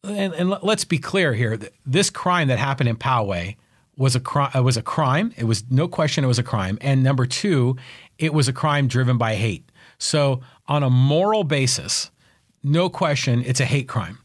and, 0.03 0.33
and, 0.33 0.49
let's 0.61 0.83
be 0.83 0.97
clear 0.97 1.33
here, 1.33 1.57
this 1.85 2.09
crime 2.09 2.49
that 2.49 2.59
happened 2.59 2.89
in 2.89 2.97
Poway 2.97 3.55
was 3.95 4.17
a 4.17 4.61
was 4.61 4.75
a 4.75 4.81
crime. 4.81 5.33
It 5.37 5.45
was 5.45 5.63
no 5.69 5.87
question. 5.87 6.25
It 6.25 6.27
was 6.27 6.39
a 6.39 6.43
crime. 6.43 6.77
And 6.81 7.03
number 7.03 7.25
two, 7.25 7.77
it 8.17 8.33
was 8.33 8.49
a 8.49 8.53
crime 8.53 8.87
driven 8.87 9.17
by 9.17 9.35
hate. 9.35 9.63
So, 10.03 10.41
on 10.67 10.83
a 10.83 10.89
moral 10.89 11.45
basis, 11.45 12.11
no 12.61 12.89
question, 12.89 13.41
it's 13.45 13.61
a 13.61 13.65
hate 13.65 13.87
crime. 13.87 14.19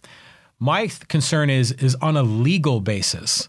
My 0.58 0.90
concern 1.06 1.50
is 1.50 1.70
is 1.72 1.94
on 2.02 2.16
a 2.16 2.24
legal 2.24 2.80
basis. 2.80 3.48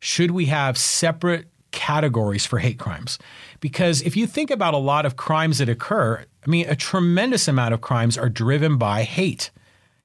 Should 0.00 0.30
we 0.30 0.46
have 0.46 0.78
separate 0.78 1.48
categories 1.70 2.46
for 2.46 2.58
hate 2.58 2.78
crimes? 2.78 3.18
Because 3.60 4.00
if 4.00 4.16
you 4.16 4.26
think 4.26 4.50
about 4.50 4.72
a 4.72 4.78
lot 4.78 5.04
of 5.04 5.16
crimes 5.16 5.58
that 5.58 5.68
occur, 5.68 6.24
I 6.46 6.48
mean, 6.48 6.66
a 6.70 6.74
tremendous 6.74 7.48
amount 7.48 7.74
of 7.74 7.82
crimes 7.82 8.16
are 8.16 8.30
driven 8.30 8.78
by 8.78 9.02
hate. 9.02 9.50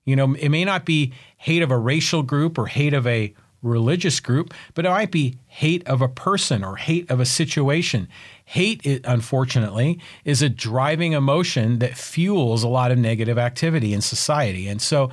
You 0.04 0.18
know, 0.18 0.34
it 0.34 0.50
may 0.50 0.66
not 0.66 0.84
be 0.84 1.14
hate 1.38 1.62
of 1.62 1.72
a 1.72 1.78
racial 1.78 2.24
group 2.24 2.58
or 2.58 2.68
hate 2.68 2.94
of 2.94 3.08
a 3.08 3.34
religious 3.62 4.20
group, 4.20 4.54
but 4.74 4.86
it 4.86 4.90
might 4.90 5.12
be 5.12 5.38
hate 5.48 5.88
of 5.88 6.02
a 6.02 6.10
person 6.10 6.62
or 6.62 6.76
hate 6.76 7.10
of 7.10 7.22
a 7.22 7.26
situation. 7.26 8.10
Hate, 8.46 9.02
unfortunately, 9.06 10.00
is 10.26 10.42
a 10.42 10.50
driving 10.50 11.14
emotion 11.14 11.80
that 11.80 11.98
fuels 11.98 12.64
a 12.64 12.68
lot 12.68 12.92
of 12.92 12.98
negative 12.98 13.38
activity 13.38 13.94
in 13.94 14.02
society. 14.02 14.68
And 14.68 14.82
so 14.82 15.12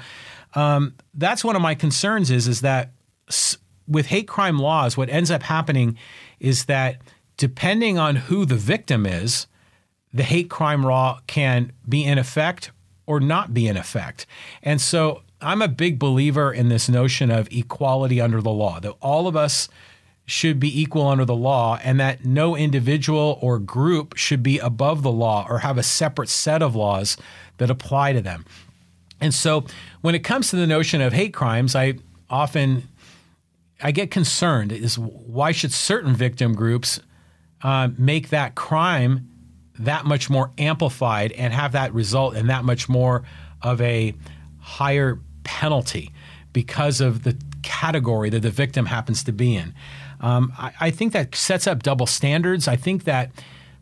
um, 0.55 0.95
that's 1.15 1.45
one 1.45 1.57
of 1.57 1.63
my 1.63 1.75
concerns 1.75 2.31
is, 2.31 2.49
is 2.49 2.61
that 2.63 2.91
with 3.87 4.07
hate 4.07 4.29
crime 4.29 4.59
laws, 4.59 4.97
what 4.97 5.09
ends 5.09 5.31
up 5.31 5.43
happening 5.43 5.97
is 6.39 6.65
that 6.65 7.01
depending 7.37 7.99
on 7.99 8.17
who 8.17 8.45
the 8.45 8.57
victim 8.57 9.07
is, 9.07 9.47
the 10.13 10.25
hate 10.25 10.51
crime 10.51 10.83
law 10.83 11.21
can 11.27 11.73
be 11.89 12.05
in 12.05 12.19
effect 12.19 12.73
or 13.07 13.21
not 13.21 13.55
be 13.55 13.69
in 13.69 13.77
effect. 13.77 14.27
And 14.63 14.81
so 14.81 15.23
I'm 15.41 15.63
a 15.63 15.69
big 15.69 15.99
believer 15.99 16.53
in 16.53 16.69
this 16.69 16.89
notion 16.89 17.31
of 17.31 17.49
equality 17.51 18.21
under 18.21 18.43
the 18.43 18.51
law, 18.51 18.81
that 18.81 18.95
all 19.01 19.27
of 19.27 19.37
us 19.37 19.69
should 20.27 20.61
be 20.61 20.81
equal 20.81 21.09
under 21.09 21.25
the 21.25 21.35
law 21.35 21.79
and 21.83 21.99
that 21.99 22.25
no 22.25 22.57
individual 22.57 23.39
or 23.41 23.59
group 23.59 24.17
should 24.17 24.43
be 24.43 24.59
above 24.59 25.03
the 25.03 25.11
law 25.11 25.47
or 25.49 25.59
have 25.59 25.77
a 25.77 25.83
separate 25.83 26.29
set 26.29 26.63
of 26.63 26.77
laws 26.77 27.17
that 27.59 27.71
apply 27.71 28.13
to 28.13 28.21
them. 28.21 28.45
And 29.21 29.35
so 29.35 29.65
when 30.01 30.15
it 30.15 30.21
comes 30.21 30.51
to 30.51 30.57
the 30.57 30.67
notion 30.67 31.01
of 31.01 31.13
hate 31.13 31.35
crimes, 31.35 31.75
I 31.75 31.95
often 32.29 32.89
I 33.83 33.93
get 33.93 34.11
concerned 34.11 34.73
is 34.73 34.99
why 34.99 35.53
should 35.53 35.73
certain 35.73 36.15
victim 36.15 36.55
groups 36.55 37.01
uh, 37.63 37.89
make 37.99 38.29
that 38.29 38.55
crime 38.55 39.29
that 39.79 40.05
much 40.05 40.29
more 40.29 40.51
amplified 40.59 41.33
and 41.33 41.53
have 41.55 41.73
that 41.73 41.93
result 41.95 42.37
in 42.37 42.49
that 42.49 42.65
much 42.65 42.89
more 42.89 43.23
of 43.63 43.81
a 43.81 44.15
higher 44.59 45.19
penalty 45.45 46.13
because 46.53 47.01
of 47.01 47.23
the 47.23 47.37
category 47.63 48.29
that 48.31 48.41
the 48.41 48.51
victim 48.51 48.87
happens 48.87 49.25
to 49.25 49.33
be 49.33 49.57
in. 49.57 49.75
Um, 50.21 50.53
I, 50.59 50.73
I 50.81 50.91
think 50.91 51.13
that 51.13 51.35
sets 51.35 51.67
up 51.67 51.83
double 51.83 52.07
standards. 52.07 52.69
I 52.69 52.77
think 52.77 53.05
that 53.05 53.31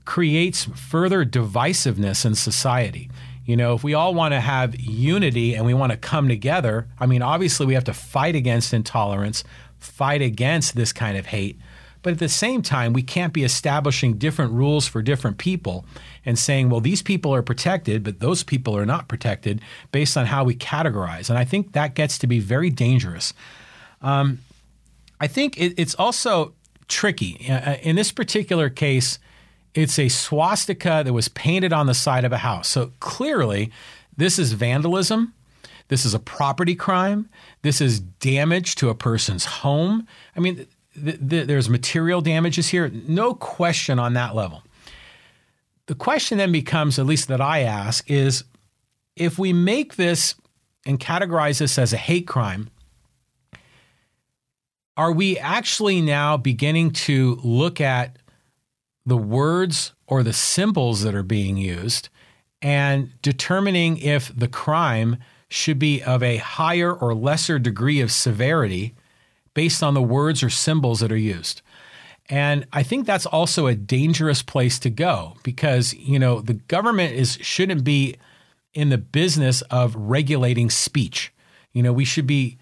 creates 0.04 0.64
further 0.64 1.24
divisiveness 1.24 2.24
in 2.24 2.34
society. 2.34 3.10
You 3.44 3.56
know, 3.56 3.74
if 3.74 3.82
we 3.82 3.94
all 3.94 4.14
want 4.14 4.32
to 4.32 4.40
have 4.40 4.78
unity 4.78 5.54
and 5.54 5.64
we 5.64 5.74
want 5.74 5.92
to 5.92 5.98
come 5.98 6.28
together, 6.28 6.86
I 6.98 7.06
mean, 7.06 7.22
obviously 7.22 7.66
we 7.66 7.74
have 7.74 7.84
to 7.84 7.94
fight 7.94 8.34
against 8.34 8.74
intolerance, 8.74 9.42
fight 9.78 10.22
against 10.22 10.76
this 10.76 10.92
kind 10.92 11.16
of 11.16 11.26
hate. 11.26 11.58
But 12.02 12.12
at 12.12 12.18
the 12.20 12.28
same 12.28 12.62
time, 12.62 12.92
we 12.92 13.02
can't 13.02 13.32
be 13.32 13.44
establishing 13.44 14.18
different 14.18 14.52
rules 14.52 14.86
for 14.86 15.02
different 15.02 15.38
people 15.38 15.84
and 16.24 16.38
saying, 16.38 16.70
well, 16.70 16.80
these 16.80 17.02
people 17.02 17.34
are 17.34 17.42
protected, 17.42 18.04
but 18.04 18.20
those 18.20 18.42
people 18.42 18.76
are 18.76 18.86
not 18.86 19.08
protected 19.08 19.60
based 19.92 20.16
on 20.16 20.26
how 20.26 20.44
we 20.44 20.54
categorize. 20.54 21.28
And 21.28 21.38
I 21.38 21.44
think 21.44 21.72
that 21.72 21.94
gets 21.94 22.18
to 22.18 22.26
be 22.26 22.38
very 22.38 22.70
dangerous. 22.70 23.34
Um, 24.00 24.38
I 25.20 25.26
think 25.26 25.58
it, 25.58 25.74
it's 25.76 25.94
also 25.94 26.54
tricky. 26.88 27.46
Uh, 27.48 27.72
uh, 27.72 27.76
in 27.82 27.96
this 27.96 28.12
particular 28.12 28.70
case, 28.70 29.18
it's 29.74 29.98
a 29.98 30.08
swastika 30.08 31.02
that 31.04 31.12
was 31.12 31.28
painted 31.28 31.72
on 31.72 31.86
the 31.86 31.94
side 31.94 32.24
of 32.24 32.32
a 32.32 32.38
house. 32.38 32.68
So 32.68 32.92
clearly, 33.00 33.70
this 34.16 34.38
is 34.38 34.52
vandalism. 34.52 35.34
This 35.88 36.04
is 36.04 36.14
a 36.14 36.18
property 36.18 36.74
crime. 36.74 37.28
This 37.62 37.80
is 37.80 38.00
damage 38.00 38.74
to 38.76 38.90
a 38.90 38.94
person's 38.94 39.44
home. 39.44 40.06
I 40.36 40.40
mean, 40.40 40.66
th- 40.94 41.28
th- 41.28 41.46
there's 41.46 41.68
material 41.68 42.20
damages 42.20 42.68
here. 42.68 42.90
No 42.90 43.34
question 43.34 43.98
on 43.98 44.14
that 44.14 44.34
level. 44.34 44.62
The 45.86 45.94
question 45.94 46.36
then 46.36 46.52
becomes, 46.52 46.98
at 46.98 47.06
least 47.06 47.28
that 47.28 47.40
I 47.40 47.60
ask, 47.60 48.10
is 48.10 48.44
if 49.16 49.38
we 49.38 49.52
make 49.52 49.96
this 49.96 50.34
and 50.84 51.00
categorize 51.00 51.58
this 51.58 51.78
as 51.78 51.92
a 51.92 51.96
hate 51.96 52.26
crime, 52.26 52.68
are 54.98 55.12
we 55.12 55.38
actually 55.38 56.02
now 56.02 56.36
beginning 56.36 56.90
to 56.90 57.38
look 57.44 57.80
at 57.80 58.18
the 59.06 59.16
words 59.16 59.92
or 60.08 60.24
the 60.24 60.32
symbols 60.32 61.02
that 61.02 61.14
are 61.14 61.22
being 61.22 61.56
used 61.56 62.08
and 62.60 63.12
determining 63.22 63.96
if 63.98 64.36
the 64.36 64.48
crime 64.48 65.16
should 65.48 65.78
be 65.78 66.02
of 66.02 66.22
a 66.22 66.38
higher 66.38 66.92
or 66.92 67.14
lesser 67.14 67.60
degree 67.60 68.00
of 68.00 68.10
severity 68.10 68.94
based 69.54 69.84
on 69.84 69.94
the 69.94 70.02
words 70.02 70.42
or 70.42 70.50
symbols 70.50 70.98
that 70.98 71.12
are 71.12 71.16
used. 71.16 71.62
And 72.28 72.66
I 72.72 72.82
think 72.82 73.06
that's 73.06 73.24
also 73.24 73.68
a 73.68 73.76
dangerous 73.76 74.42
place 74.42 74.80
to 74.80 74.90
go 74.90 75.36
because, 75.44 75.94
you 75.94 76.18
know, 76.18 76.40
the 76.40 76.54
government 76.54 77.14
is 77.14 77.38
shouldn't 77.40 77.84
be 77.84 78.16
in 78.74 78.90
the 78.90 78.98
business 78.98 79.62
of 79.62 79.94
regulating 79.94 80.68
speech. 80.68 81.32
You 81.72 81.82
know, 81.84 81.92
we 81.92 82.04
should 82.04 82.26
be 82.26 82.58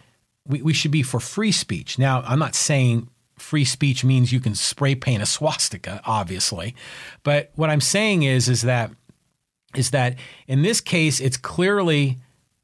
we, 0.49 0.63
we 0.63 0.73
should 0.73 0.91
be 0.91 1.03
for 1.03 1.21
free 1.21 1.53
speech. 1.53 1.99
Now, 1.99 2.23
I'm 2.23 2.39
not 2.39 2.55
saying 2.55 3.09
free 3.39 3.65
speech 3.65 4.05
means 4.05 4.33
you 4.33 4.41
can 4.41 4.55
spray 4.55 4.95
paint 4.95 5.23
a 5.23 5.27
swastika, 5.27 6.01
obviously. 6.05 6.75
But 7.23 7.51
what 7.55 7.71
I'm 7.71 7.81
saying 7.81 8.23
is 8.23 8.49
is 8.49 8.63
that 8.63 8.91
is 9.75 9.91
that 9.91 10.17
in 10.47 10.63
this 10.63 10.81
case 10.81 11.21
it's 11.21 11.37
clearly 11.37 12.19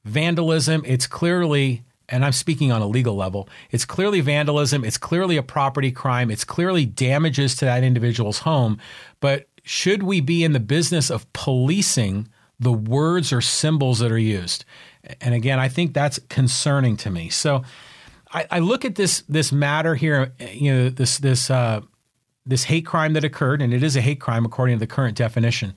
vandalism, 0.04 0.82
it's 0.86 1.06
clearly 1.06 1.84
and 2.08 2.24
I'm 2.24 2.32
speaking 2.32 2.70
on 2.72 2.82
a 2.82 2.86
legal 2.86 3.14
level, 3.14 3.48
it's 3.70 3.84
clearly 3.84 4.20
vandalism, 4.20 4.84
it's 4.84 4.98
clearly 4.98 5.36
a 5.36 5.42
property 5.42 5.90
crime, 5.90 6.30
it's 6.30 6.44
clearly 6.44 6.84
damages 6.84 7.54
to 7.56 7.64
that 7.64 7.84
individual's 7.84 8.40
home. 8.40 8.78
But 9.20 9.46
should 9.62 10.02
we 10.02 10.20
be 10.20 10.44
in 10.44 10.52
the 10.52 10.60
business 10.60 11.10
of 11.10 11.30
policing 11.32 12.28
the 12.58 12.72
words 12.72 13.32
or 13.32 13.40
symbols 13.40 14.00
that 14.00 14.12
are 14.12 14.18
used? 14.18 14.64
And 15.20 15.34
again, 15.34 15.58
I 15.58 15.68
think 15.68 15.94
that's 15.94 16.18
concerning 16.28 16.96
to 16.98 17.10
me. 17.10 17.28
So 17.28 17.62
I, 18.32 18.46
I 18.50 18.58
look 18.60 18.84
at 18.84 18.94
this 18.94 19.22
this 19.28 19.52
matter 19.52 19.94
here, 19.94 20.32
you 20.52 20.72
know, 20.72 20.88
this 20.88 21.18
this 21.18 21.50
uh, 21.50 21.80
this 22.46 22.64
hate 22.64 22.86
crime 22.86 23.12
that 23.14 23.24
occurred, 23.24 23.62
and 23.62 23.72
it 23.72 23.82
is 23.82 23.96
a 23.96 24.00
hate 24.00 24.20
crime 24.20 24.44
according 24.44 24.76
to 24.76 24.80
the 24.80 24.86
current 24.86 25.16
definition. 25.16 25.74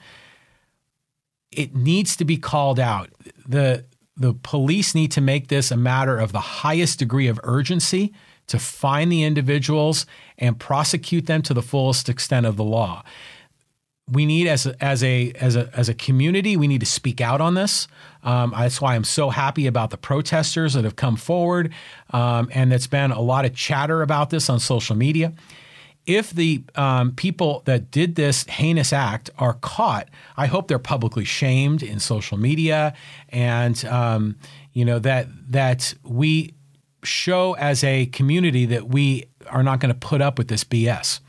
It 1.51 1.75
needs 1.75 2.15
to 2.17 2.25
be 2.25 2.37
called 2.37 2.79
out. 2.79 3.09
the 3.47 3.85
the 4.17 4.33
police 4.33 4.95
need 4.95 5.11
to 5.11 5.21
make 5.21 5.49
this 5.49 5.71
a 5.71 5.77
matter 5.77 6.17
of 6.17 6.31
the 6.31 6.39
highest 6.39 6.99
degree 6.99 7.27
of 7.27 7.39
urgency 7.43 8.13
to 8.47 8.59
find 8.59 9.11
the 9.11 9.23
individuals 9.23 10.05
and 10.37 10.59
prosecute 10.59 11.25
them 11.25 11.41
to 11.41 11.53
the 11.53 11.61
fullest 11.61 12.07
extent 12.07 12.45
of 12.45 12.55
the 12.55 12.63
law. 12.63 13.03
We 14.07 14.25
need, 14.25 14.47
as 14.47 14.67
a, 14.67 14.83
as 14.83 15.03
a 15.03 15.31
as 15.33 15.55
a 15.55 15.69
as 15.73 15.89
a 15.89 15.95
community, 15.95 16.55
we 16.55 16.67
need 16.67 16.81
to 16.81 16.85
speak 16.85 17.21
out 17.21 17.41
on 17.41 17.55
this. 17.55 17.87
Um, 18.25 18.53
that's 18.57 18.81
why 18.81 18.95
I'm 18.95 19.05
so 19.05 19.29
happy 19.29 19.67
about 19.67 19.91
the 19.91 19.97
protesters 19.97 20.73
that 20.73 20.83
have 20.83 20.97
come 20.97 21.15
forward, 21.15 21.73
um, 22.09 22.49
and 22.53 22.71
there's 22.71 22.87
been 22.87 23.11
a 23.11 23.21
lot 23.21 23.45
of 23.45 23.55
chatter 23.55 24.01
about 24.01 24.31
this 24.31 24.49
on 24.49 24.59
social 24.59 24.95
media 24.95 25.33
if 26.05 26.31
the 26.31 26.63
um, 26.75 27.13
people 27.13 27.63
that 27.65 27.91
did 27.91 28.15
this 28.15 28.45
heinous 28.45 28.93
act 28.93 29.29
are 29.37 29.53
caught, 29.53 30.09
I 30.37 30.45
hope 30.45 30.67
they're 30.67 30.79
publicly 30.79 31.25
shamed 31.25 31.81
in 31.81 31.99
social 31.99 32.37
media, 32.37 32.93
and 33.29 33.83
um, 33.85 34.35
you 34.73 34.85
know 34.85 34.99
that 34.99 35.27
that 35.51 35.93
we 36.03 36.53
show 37.03 37.53
as 37.53 37.83
a 37.83 38.07
community 38.07 38.65
that 38.65 38.89
we 38.89 39.25
are 39.47 39.63
not 39.63 39.79
going 39.79 39.93
to 39.93 39.99
put 39.99 40.21
up 40.21 40.37
with 40.37 40.47
this 40.47 40.63
BS. 40.63 41.19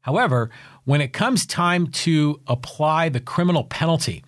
However, 0.00 0.50
when 0.84 1.00
it 1.00 1.12
comes 1.12 1.46
time 1.46 1.86
to 1.88 2.40
apply 2.46 3.08
the 3.08 3.20
criminal 3.20 3.64
penalty, 3.64 4.22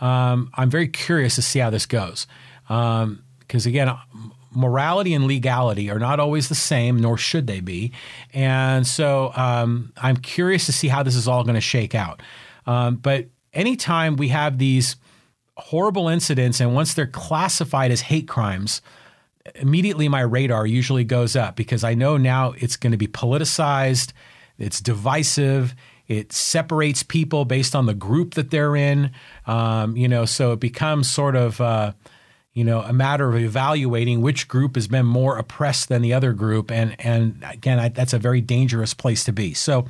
um, 0.00 0.50
I'm 0.54 0.70
very 0.70 0.88
curious 0.88 1.34
to 1.36 1.42
see 1.42 1.58
how 1.58 1.70
this 1.70 1.86
goes. 1.86 2.26
Because 2.66 3.06
um, 3.06 3.22
again, 3.66 3.92
morality 4.52 5.14
and 5.14 5.26
legality 5.26 5.90
are 5.90 5.98
not 5.98 6.20
always 6.20 6.48
the 6.48 6.54
same, 6.54 6.98
nor 6.98 7.16
should 7.16 7.46
they 7.46 7.60
be. 7.60 7.92
And 8.32 8.86
so 8.86 9.32
um, 9.36 9.92
I'm 9.96 10.16
curious 10.16 10.66
to 10.66 10.72
see 10.72 10.88
how 10.88 11.02
this 11.02 11.14
is 11.14 11.28
all 11.28 11.44
going 11.44 11.54
to 11.54 11.60
shake 11.60 11.94
out. 11.94 12.22
Um, 12.66 12.96
but 12.96 13.26
anytime 13.52 14.16
we 14.16 14.28
have 14.28 14.58
these 14.58 14.96
horrible 15.56 16.08
incidents, 16.08 16.60
and 16.60 16.74
once 16.74 16.94
they're 16.94 17.06
classified 17.06 17.90
as 17.90 18.00
hate 18.02 18.28
crimes, 18.28 18.82
immediately 19.54 20.08
my 20.08 20.20
radar 20.20 20.66
usually 20.66 21.04
goes 21.04 21.36
up 21.36 21.56
because 21.56 21.84
I 21.84 21.94
know 21.94 22.16
now 22.16 22.52
it's 22.58 22.76
going 22.76 22.92
to 22.92 22.98
be 22.98 23.06
politicized, 23.06 24.12
it's 24.58 24.80
divisive. 24.80 25.74
It 26.10 26.32
separates 26.32 27.04
people 27.04 27.44
based 27.44 27.76
on 27.76 27.86
the 27.86 27.94
group 27.94 28.34
that 28.34 28.50
they're 28.50 28.74
in, 28.74 29.12
um, 29.46 29.96
you 29.96 30.08
know. 30.08 30.24
So 30.24 30.52
it 30.52 30.58
becomes 30.58 31.08
sort 31.08 31.36
of 31.36 31.60
uh, 31.60 31.92
you 32.52 32.64
know, 32.64 32.80
a 32.80 32.92
matter 32.92 33.28
of 33.28 33.36
evaluating 33.36 34.20
which 34.20 34.48
group 34.48 34.74
has 34.74 34.88
been 34.88 35.06
more 35.06 35.38
oppressed 35.38 35.88
than 35.88 36.02
the 36.02 36.12
other 36.12 36.32
group, 36.32 36.70
and 36.70 36.96
and 36.98 37.44
again, 37.48 37.78
I, 37.78 37.90
that's 37.90 38.12
a 38.12 38.18
very 38.18 38.40
dangerous 38.40 38.92
place 38.92 39.22
to 39.24 39.32
be. 39.32 39.54
So, 39.54 39.86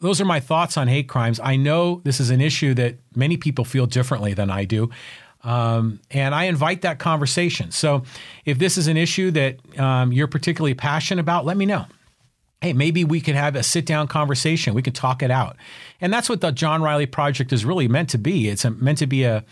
those 0.00 0.20
are 0.20 0.26
my 0.26 0.38
thoughts 0.38 0.76
on 0.76 0.86
hate 0.86 1.08
crimes. 1.08 1.40
I 1.42 1.56
know 1.56 2.02
this 2.04 2.20
is 2.20 2.28
an 2.28 2.42
issue 2.42 2.74
that 2.74 2.96
many 3.16 3.38
people 3.38 3.64
feel 3.64 3.86
differently 3.86 4.34
than 4.34 4.50
I 4.50 4.64
do. 4.64 4.90
Um, 5.44 6.00
and 6.10 6.34
I 6.34 6.44
invite 6.44 6.82
that 6.82 6.98
conversation. 6.98 7.70
So 7.70 8.02
if 8.44 8.58
this 8.58 8.76
is 8.76 8.88
an 8.88 8.96
issue 8.96 9.30
that 9.30 9.78
um, 9.78 10.12
you're 10.12 10.26
particularly 10.26 10.74
passionate 10.74 11.20
about, 11.20 11.44
let 11.44 11.56
me 11.56 11.64
know. 11.64 11.86
Hey, 12.60 12.72
maybe 12.72 13.04
we 13.04 13.20
could 13.20 13.36
have 13.36 13.54
a 13.54 13.62
sit 13.62 13.86
down 13.86 14.08
conversation. 14.08 14.74
We 14.74 14.82
could 14.82 14.94
talk 14.94 15.22
it 15.22 15.30
out. 15.30 15.56
And 16.00 16.12
that's 16.12 16.28
what 16.28 16.40
the 16.40 16.50
John 16.50 16.82
Riley 16.82 17.06
Project 17.06 17.52
is 17.52 17.64
really 17.64 17.86
meant 17.86 18.10
to 18.10 18.18
be. 18.18 18.48
It's 18.48 18.64
meant 18.64 18.98
to 18.98 19.06
be 19.06 19.22
a, 19.24 19.44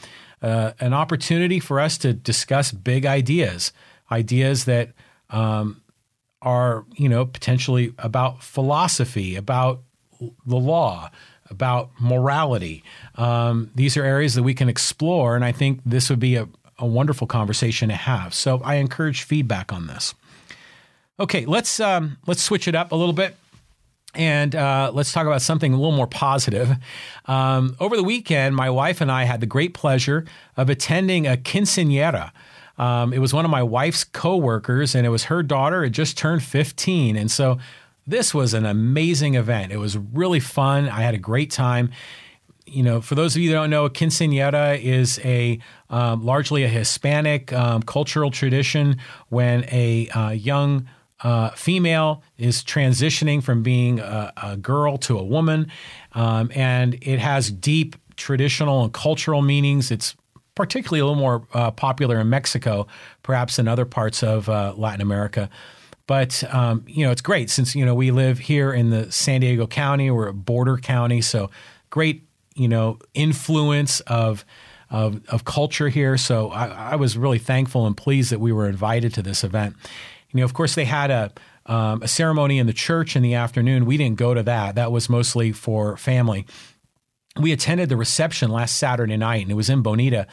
uh, 0.43 0.73
an 0.81 0.93
opportunity 0.93 1.61
for 1.61 1.79
us 1.79 1.99
to 1.99 2.13
discuss 2.13 2.73
big 2.73 3.07
ideas, 3.07 3.73
ideas 4.11 4.65
that 4.65 4.93
um, 5.31 5.83
are, 6.43 6.85
you 6.97 7.09
know, 7.09 7.25
potentially 7.27 7.95
about 7.99 8.43
philosophy, 8.43 9.37
about 9.37 9.83
the 10.45 10.57
law, 10.57 11.11
about 11.49 11.91
morality. 12.01 12.83
Um, 13.15 13.71
these 13.75 13.97
are 13.97 14.05
areas 14.05 14.35
that 14.35 14.43
we 14.43 14.55
can 14.55 14.69
explore, 14.69 15.37
and 15.37 15.45
I 15.45 15.53
think 15.53 15.81
this 15.87 16.11
would 16.11 16.21
be 16.21 16.37
a, 16.37 16.49
a 16.79 16.87
wonderful 16.87 17.27
conversation 17.27 17.89
to 17.89 17.95
have. 17.95 18.35
So 18.35 18.61
I 18.65 18.77
encourage 18.77 19.23
feedback 19.23 19.73
on 19.73 19.87
this. 19.87 20.15
Okay, 21.19 21.47
let's 21.47 21.81
um, 21.81 22.19
let's 22.27 22.43
switch 22.43 22.69
it 22.69 22.75
up 22.75 22.93
a 22.93 22.97
little 22.97 23.15
bit. 23.15 23.37
And 24.15 24.55
uh, 24.55 24.91
let's 24.95 25.13
talk 25.13 25.27
about 25.27 25.43
something 25.43 25.73
a 25.73 25.77
little 25.77 25.97
more 25.97 26.07
positive. 26.07 26.71
Um, 27.27 27.77
over 27.81 27.97
the 27.97 28.03
weekend, 28.03 28.57
my 28.57 28.71
wife 28.71 29.03
and 29.03 29.13
I 29.13 29.25
had 29.25 29.41
the 29.41 29.47
great 29.47 29.75
pleasure 29.75 30.25
of 30.57 30.71
attending 30.71 31.27
a 31.27 31.37
quinceanera. 31.37 32.33
Um, 32.79 33.13
it 33.13 33.19
was 33.19 33.35
one 33.35 33.45
of 33.45 33.51
my 33.51 33.63
wife's 33.63 34.05
coworkers, 34.05 34.95
and 34.95 35.07
it 35.07 35.11
was 35.11 35.25
her 35.25 35.43
daughter. 35.43 35.85
It 35.85 35.91
just 35.91 36.17
turned 36.17 36.43
15, 36.43 37.17
and 37.17 37.31
so 37.31 37.59
this 38.07 38.33
was 38.33 38.55
an 38.55 38.65
amazing 38.65 39.35
event. 39.35 39.73
It 39.73 39.79
was 39.79 39.99
really 39.99 40.41
fun. 40.41 40.89
I 40.89 41.01
had 41.01 41.15
a 41.15 41.19
great 41.19 41.51
time. 41.51 41.91
You 42.67 42.83
know, 42.83 43.01
for 43.01 43.15
those 43.15 43.37
of 43.37 43.43
you 43.43 43.51
that 43.51 43.57
don't 43.57 43.71
know, 43.71 43.85
a 43.85 43.91
quinceañera 43.91 44.81
is 44.81 45.19
a 45.25 45.59
um, 45.91 46.25
largely 46.25 46.65
a 46.65 46.69
Hispanic 46.69 47.53
um, 47.53 47.83
cultural 47.83 48.31
tradition 48.31 48.99
when 49.29 49.65
a 49.65 50.09
uh, 50.11 50.31
young 50.31 50.89
uh, 51.23 51.51
female 51.51 52.23
is 52.37 52.63
transitioning 52.63 53.43
from 53.43 53.63
being 53.63 54.01
a, 54.01 54.33
a 54.43 54.57
girl 54.57 54.99
to 54.99 55.19
a 55.19 55.25
woman, 55.25 55.71
um, 56.13 56.51
and 56.55 56.99
it 57.03 57.19
has 57.19 57.51
deep 57.51 57.97
traditional 58.17 58.85
and 58.85 58.93
cultural 58.93 59.43
meanings. 59.43 59.91
It's 59.91 60.15
particularly 60.55 61.01
a 61.01 61.05
little 61.05 61.21
more 61.21 61.47
uh, 61.55 61.71
popular 61.71 62.21
in 62.21 62.29
Mexico, 62.29 62.87
perhaps 63.23 63.59
in 63.59 63.69
other 63.69 63.85
parts 63.85 64.23
of 64.23 64.49
uh, 64.49 64.75
Latin 64.77 65.01
America. 65.01 65.49
But 66.07 66.45
um, 66.53 66.85
you 66.87 67.05
know, 67.05 67.13
it's 67.13 67.23
great 67.23 67.51
since 67.51 67.75
you 67.75 67.85
know 67.85 67.95
we 67.95 68.11
live 68.11 68.39
here 68.39 68.73
in 68.73 68.91
the 68.91 69.11
San 69.11 69.41
Diego 69.41 69.67
County. 69.67 70.11
We're 70.11 70.29
a 70.29 70.35
border 70.35 70.77
county, 70.77 71.21
so 71.21 71.51
great 71.91 72.25
you 72.55 72.69
know 72.69 72.99
influence 73.15 74.01
of 74.01 74.45
of, 74.91 75.21
of 75.29 75.45
culture 75.45 75.89
here. 75.89 76.17
So 76.17 76.51
I, 76.51 76.93
I, 76.93 76.95
was 76.95 77.19
really 77.19 77.41
thankful 77.41 77.89
and 77.89 77.97
pleased 77.97 78.31
that 78.31 78.39
we 78.39 78.53
were 78.53 78.69
invited 78.69 79.13
to 79.15 79.23
this 79.23 79.43
event. 79.43 79.75
You 80.33 80.41
know, 80.41 80.45
of 80.45 80.55
course, 80.55 80.75
they 80.75 80.85
had 80.85 81.11
a 81.11 81.33
um, 81.67 82.03
a 82.03 82.09
ceremony 82.09 82.59
in 82.59 82.67
the 82.67 82.73
church 82.73 83.17
in 83.17 83.23
the 83.23 83.35
afternoon. 83.35 83.87
We 83.87 83.97
didn't 83.97 84.19
go 84.19 84.35
to 84.35 84.43
that. 84.45 84.77
That 84.77 84.93
was 84.93 85.09
mostly 85.09 85.51
for 85.51 85.97
family. 85.97 86.47
We 87.41 87.53
attended 87.53 87.89
the 87.89 87.97
reception 87.97 88.51
last 88.51 88.77
Saturday 88.77 89.17
night, 89.17 89.43
and 89.43 89.51
it 89.51 89.55
was 89.55 89.69
in 89.69 89.83
Bonita 89.83 90.27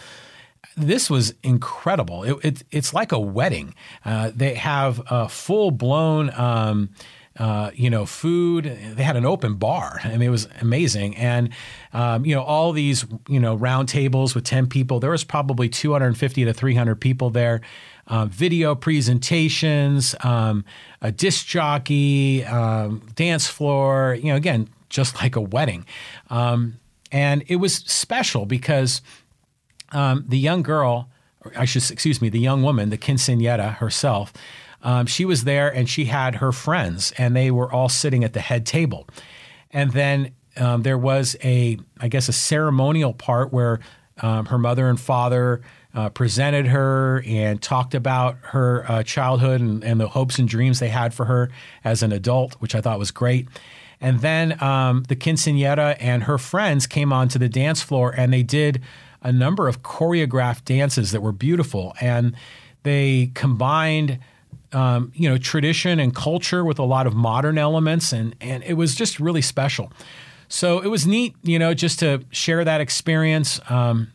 this 0.75 1.09
was 1.09 1.33
incredible. 1.43 2.23
It, 2.23 2.45
it, 2.45 2.63
it's 2.71 2.93
like 2.93 3.11
a 3.11 3.19
wedding. 3.19 3.75
Uh, 4.03 4.31
they 4.33 4.55
have 4.55 5.01
a 5.09 5.29
full 5.29 5.71
blown. 5.71 6.31
Um, 6.35 6.89
uh, 7.35 7.71
you 7.73 7.89
know, 7.89 8.05
food. 8.05 8.65
They 8.65 9.01
had 9.01 9.15
an 9.15 9.25
open 9.25 9.55
bar. 9.55 9.99
I 10.03 10.09
mean, 10.09 10.21
it 10.21 10.29
was 10.29 10.47
amazing. 10.61 11.17
And, 11.17 11.49
um, 11.91 12.27
you 12.27 12.35
know, 12.35 12.43
all 12.43 12.71
these, 12.73 13.07
you 13.27 13.39
know, 13.39 13.55
round 13.55 13.89
tables 13.89 14.35
with 14.35 14.43
10 14.43 14.67
people. 14.67 14.99
There 14.99 15.09
was 15.09 15.23
probably 15.23 15.67
250 15.67 16.45
to 16.45 16.53
300 16.53 17.01
people 17.01 17.31
there. 17.31 17.61
Uh, 18.05 18.25
video 18.25 18.75
presentations, 18.75 20.13
um, 20.25 20.65
a 21.01 21.09
disc 21.09 21.45
jockey, 21.45 22.43
um, 22.43 23.01
dance 23.15 23.47
floor, 23.47 24.17
you 24.19 24.25
know, 24.25 24.35
again, 24.35 24.67
just 24.89 25.15
like 25.21 25.37
a 25.37 25.41
wedding. 25.41 25.85
Um, 26.29 26.79
and 27.13 27.43
it 27.47 27.57
was 27.57 27.75
special 27.75 28.45
because 28.45 29.01
um, 29.93 30.25
the 30.27 30.37
young 30.37 30.63
girl, 30.63 31.09
I 31.55 31.63
should 31.63 31.89
excuse 31.89 32.21
me, 32.21 32.27
the 32.27 32.39
young 32.39 32.61
woman, 32.61 32.89
the 32.89 32.97
quinceañera 32.97 33.75
herself, 33.75 34.33
um, 34.81 35.05
she 35.05 35.23
was 35.23 35.45
there 35.45 35.73
and 35.73 35.87
she 35.87 36.05
had 36.05 36.35
her 36.35 36.51
friends, 36.51 37.13
and 37.17 37.33
they 37.33 37.51
were 37.51 37.71
all 37.71 37.87
sitting 37.87 38.25
at 38.25 38.33
the 38.33 38.41
head 38.41 38.65
table. 38.65 39.07
And 39.71 39.93
then 39.93 40.33
um, 40.57 40.81
there 40.81 40.97
was 40.97 41.37
a, 41.41 41.77
I 42.01 42.09
guess, 42.09 42.27
a 42.27 42.33
ceremonial 42.33 43.13
part 43.13 43.53
where 43.53 43.79
her 44.17 44.57
mother 44.57 44.89
and 44.89 44.99
father 44.99 45.61
uh, 45.93 46.09
presented 46.09 46.67
her 46.67 47.23
and 47.25 47.61
talked 47.61 47.93
about 47.93 48.37
her 48.41 48.85
uh, 48.89 49.03
childhood 49.03 49.61
and, 49.61 49.83
and, 49.83 49.99
the 49.99 50.07
hopes 50.07 50.39
and 50.39 50.49
dreams 50.49 50.79
they 50.79 50.89
had 50.89 51.13
for 51.13 51.25
her 51.25 51.51
as 51.83 52.01
an 52.01 52.11
adult, 52.11 52.55
which 52.55 52.73
I 52.73 52.81
thought 52.81 52.97
was 52.97 53.11
great. 53.11 53.47
And 54.01 54.19
then 54.21 54.61
um, 54.61 55.03
the 55.07 55.15
quinceañera 55.15 55.95
and 55.99 56.23
her 56.23 56.37
friends 56.37 56.87
came 56.87 57.13
onto 57.13 57.37
the 57.37 57.47
dance 57.47 57.81
floor 57.81 58.13
and 58.17 58.33
they 58.33 58.43
did 58.43 58.81
a 59.23 59.31
number 59.31 59.67
of 59.67 59.81
choreographed 59.81 60.65
dances 60.65 61.11
that 61.11 61.21
were 61.21 61.31
beautiful, 61.31 61.93
and 61.99 62.35
they 62.83 63.31
combined. 63.33 64.19
Um, 64.73 65.11
you 65.13 65.29
know, 65.29 65.37
tradition 65.37 65.99
and 65.99 66.15
culture 66.15 66.65
with 66.65 66.79
a 66.79 66.83
lot 66.83 67.05
of 67.05 67.13
modern 67.13 67.59
elements, 67.59 68.11
and 68.11 68.35
and 68.41 68.63
it 68.63 68.73
was 68.73 68.95
just 68.95 69.19
really 69.19 69.41
special. 69.41 69.93
So 70.47 70.79
it 70.79 70.87
was 70.87 71.05
neat, 71.05 71.35
you 71.43 71.59
know, 71.59 71.75
just 71.75 71.99
to 71.99 72.23
share 72.31 72.65
that 72.65 72.81
experience. 72.81 73.59
Um, 73.69 74.12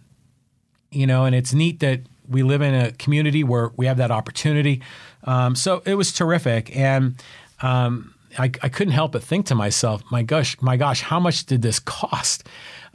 you 0.90 1.06
know, 1.06 1.24
and 1.24 1.34
it's 1.34 1.52
neat 1.52 1.80
that 1.80 2.00
we 2.28 2.42
live 2.42 2.62
in 2.62 2.74
a 2.74 2.92
community 2.92 3.42
where 3.44 3.70
we 3.76 3.86
have 3.86 3.96
that 3.96 4.10
opportunity. 4.10 4.82
Um, 5.24 5.54
so 5.54 5.82
it 5.84 5.94
was 5.94 6.12
terrific, 6.12 6.74
and 6.76 7.22
um, 7.62 8.14
I, 8.38 8.44
I, 8.62 8.68
couldn't 8.68 8.92
help 8.92 9.12
but 9.12 9.22
think 9.22 9.46
to 9.46 9.54
myself, 9.54 10.02
my 10.10 10.22
gosh, 10.22 10.56
my 10.60 10.76
gosh, 10.76 11.00
how 11.00 11.18
much 11.18 11.46
did 11.46 11.62
this 11.62 11.78
cost? 11.80 12.44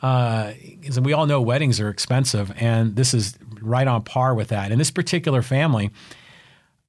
uh, 0.03 0.53
we 1.01 1.13
all 1.13 1.25
know 1.25 1.41
weddings 1.41 1.79
are 1.79 1.89
expensive, 1.89 2.51
and 2.57 2.95
this 2.97 3.13
is 3.13 3.37
right 3.61 3.87
on 3.87 4.03
par 4.03 4.35
with 4.35 4.49
that. 4.49 4.71
In 4.71 4.77
this 4.77 4.91
particular 4.91 5.41
family, 5.41 5.91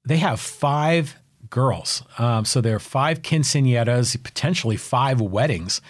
they 0.04 0.16
have 0.16 0.40
five 0.40 1.16
girls. 1.48 2.02
Um, 2.18 2.44
so 2.44 2.60
there 2.60 2.74
are 2.74 2.80
five 2.80 3.22
quinceañeras, 3.22 4.20
potentially 4.22 4.76
five 4.76 5.20
weddings. 5.20 5.80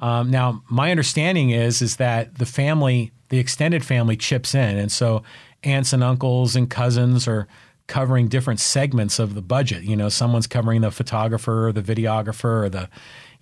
Um, 0.00 0.32
now, 0.32 0.64
my 0.68 0.90
understanding 0.90 1.50
is 1.50 1.80
is 1.80 1.96
that 1.96 2.38
the 2.38 2.46
family, 2.46 3.12
the 3.32 3.38
extended 3.38 3.82
family, 3.82 4.14
chips 4.14 4.54
in, 4.54 4.76
and 4.76 4.92
so 4.92 5.22
aunts 5.62 5.94
and 5.94 6.04
uncles 6.04 6.54
and 6.54 6.68
cousins 6.68 7.26
are 7.26 7.48
covering 7.86 8.28
different 8.28 8.60
segments 8.60 9.18
of 9.18 9.34
the 9.34 9.40
budget. 9.40 9.84
You 9.84 9.96
know, 9.96 10.10
someone's 10.10 10.46
covering 10.46 10.82
the 10.82 10.90
photographer, 10.90 11.68
or 11.68 11.72
the 11.72 11.80
videographer, 11.80 12.64
or 12.64 12.68
the, 12.68 12.90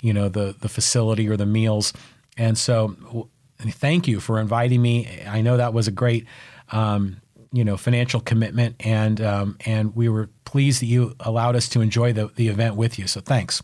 you 0.00 0.12
know, 0.12 0.28
the 0.28 0.54
the 0.60 0.68
facility 0.68 1.28
or 1.28 1.36
the 1.36 1.44
meals. 1.44 1.92
And 2.36 2.56
so, 2.56 3.30
thank 3.58 4.06
you 4.06 4.20
for 4.20 4.38
inviting 4.38 4.80
me. 4.80 5.08
I 5.26 5.40
know 5.40 5.56
that 5.56 5.74
was 5.74 5.88
a 5.88 5.90
great, 5.90 6.24
um, 6.70 7.20
you 7.52 7.64
know, 7.64 7.76
financial 7.76 8.20
commitment, 8.20 8.76
and 8.78 9.20
um, 9.20 9.58
and 9.66 9.96
we 9.96 10.08
were 10.08 10.30
pleased 10.44 10.82
that 10.82 10.86
you 10.86 11.16
allowed 11.18 11.56
us 11.56 11.68
to 11.70 11.80
enjoy 11.80 12.12
the 12.12 12.28
the 12.36 12.46
event 12.46 12.76
with 12.76 12.96
you. 12.96 13.08
So 13.08 13.20
thanks. 13.20 13.60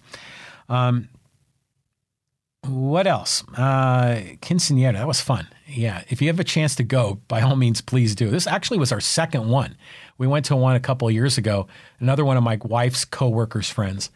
Um, 0.69 1.09
what 2.65 3.07
else? 3.07 3.45
Uh, 3.57 4.23
that 4.41 5.07
was 5.07 5.21
fun. 5.21 5.47
Yeah, 5.69 6.05
if 6.09 6.23
you 6.23 6.29
have 6.29 6.39
a 6.39 6.45
chance 6.45 6.77
to 6.77 6.85
go, 6.85 7.21
by 7.27 7.41
all 7.41 7.57
means, 7.57 7.81
please 7.81 8.15
do. 8.15 8.31
This 8.31 8.47
actually 8.47 8.79
was 8.79 8.93
our 8.93 9.01
second 9.01 9.49
one. 9.49 9.77
We 10.17 10.27
went 10.27 10.45
to 10.47 10.57
one 10.57 10.77
a 10.77 10.81
couple 10.81 11.09
of 11.09 11.15
years 11.15 11.39
ago. 11.39 11.67
Another 11.99 12.25
one 12.25 12.37
of 12.37 12.45
my 12.45 12.59
wife's 12.63 13.05
coworkers' 13.05 13.69
friends 13.69 14.11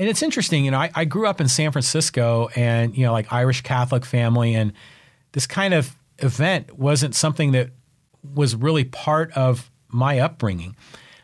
and 0.00 0.08
it's 0.08 0.22
interesting, 0.22 0.64
you 0.64 0.70
know, 0.70 0.78
I, 0.78 0.90
I 0.94 1.04
grew 1.04 1.26
up 1.26 1.42
in 1.42 1.48
San 1.48 1.72
Francisco 1.72 2.48
and, 2.56 2.96
you 2.96 3.04
know, 3.04 3.12
like 3.12 3.30
Irish 3.30 3.60
Catholic 3.60 4.06
family. 4.06 4.54
And 4.54 4.72
this 5.32 5.46
kind 5.46 5.74
of 5.74 5.94
event 6.20 6.78
wasn't 6.78 7.14
something 7.14 7.52
that 7.52 7.68
was 8.34 8.56
really 8.56 8.84
part 8.84 9.30
of 9.32 9.70
my 9.88 10.18
upbringing. 10.18 10.74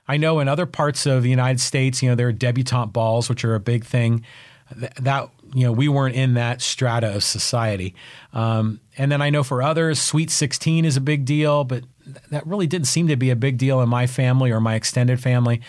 I 0.07 0.19
know 0.19 0.41
in 0.41 0.49
other 0.49 0.67
parts 0.67 1.07
of 1.07 1.23
the 1.23 1.31
United 1.31 1.61
States, 1.61 2.03
you 2.03 2.11
know, 2.11 2.15
there 2.15 2.29
are 2.29 2.33
debutante 2.33 2.93
balls, 2.93 3.31
which 3.31 3.47
are 3.47 3.55
a 3.55 3.61
big 3.61 3.83
thing. 3.87 4.27
That, 4.75 5.31
you 5.55 5.65
know, 5.65 5.73
we 5.73 5.89
weren't 5.89 6.15
in 6.15 6.35
that 6.35 6.61
strata 6.61 7.15
of 7.15 7.25
society. 7.25 7.95
Um, 8.35 8.81
and 8.99 9.13
then 9.13 9.21
I 9.21 9.31
know 9.31 9.43
for 9.43 9.63
others, 9.63 10.01
Sweet 10.01 10.31
16 10.31 10.85
is 10.85 10.97
a 10.97 11.01
big 11.01 11.25
deal, 11.25 11.65
but 11.65 11.85
that 12.31 12.47
really 12.47 12.67
didn't 12.67 12.87
seem 12.87 13.09
to 13.09 13.17
be 13.17 13.31
a 13.31 13.37
big 13.37 13.59
deal 13.59 13.81
in 13.81 13.89
my 13.89 14.07
family 14.07 14.51
or 14.51 14.61
my 14.61 14.75
extended 14.75 15.21
family. 15.21 15.61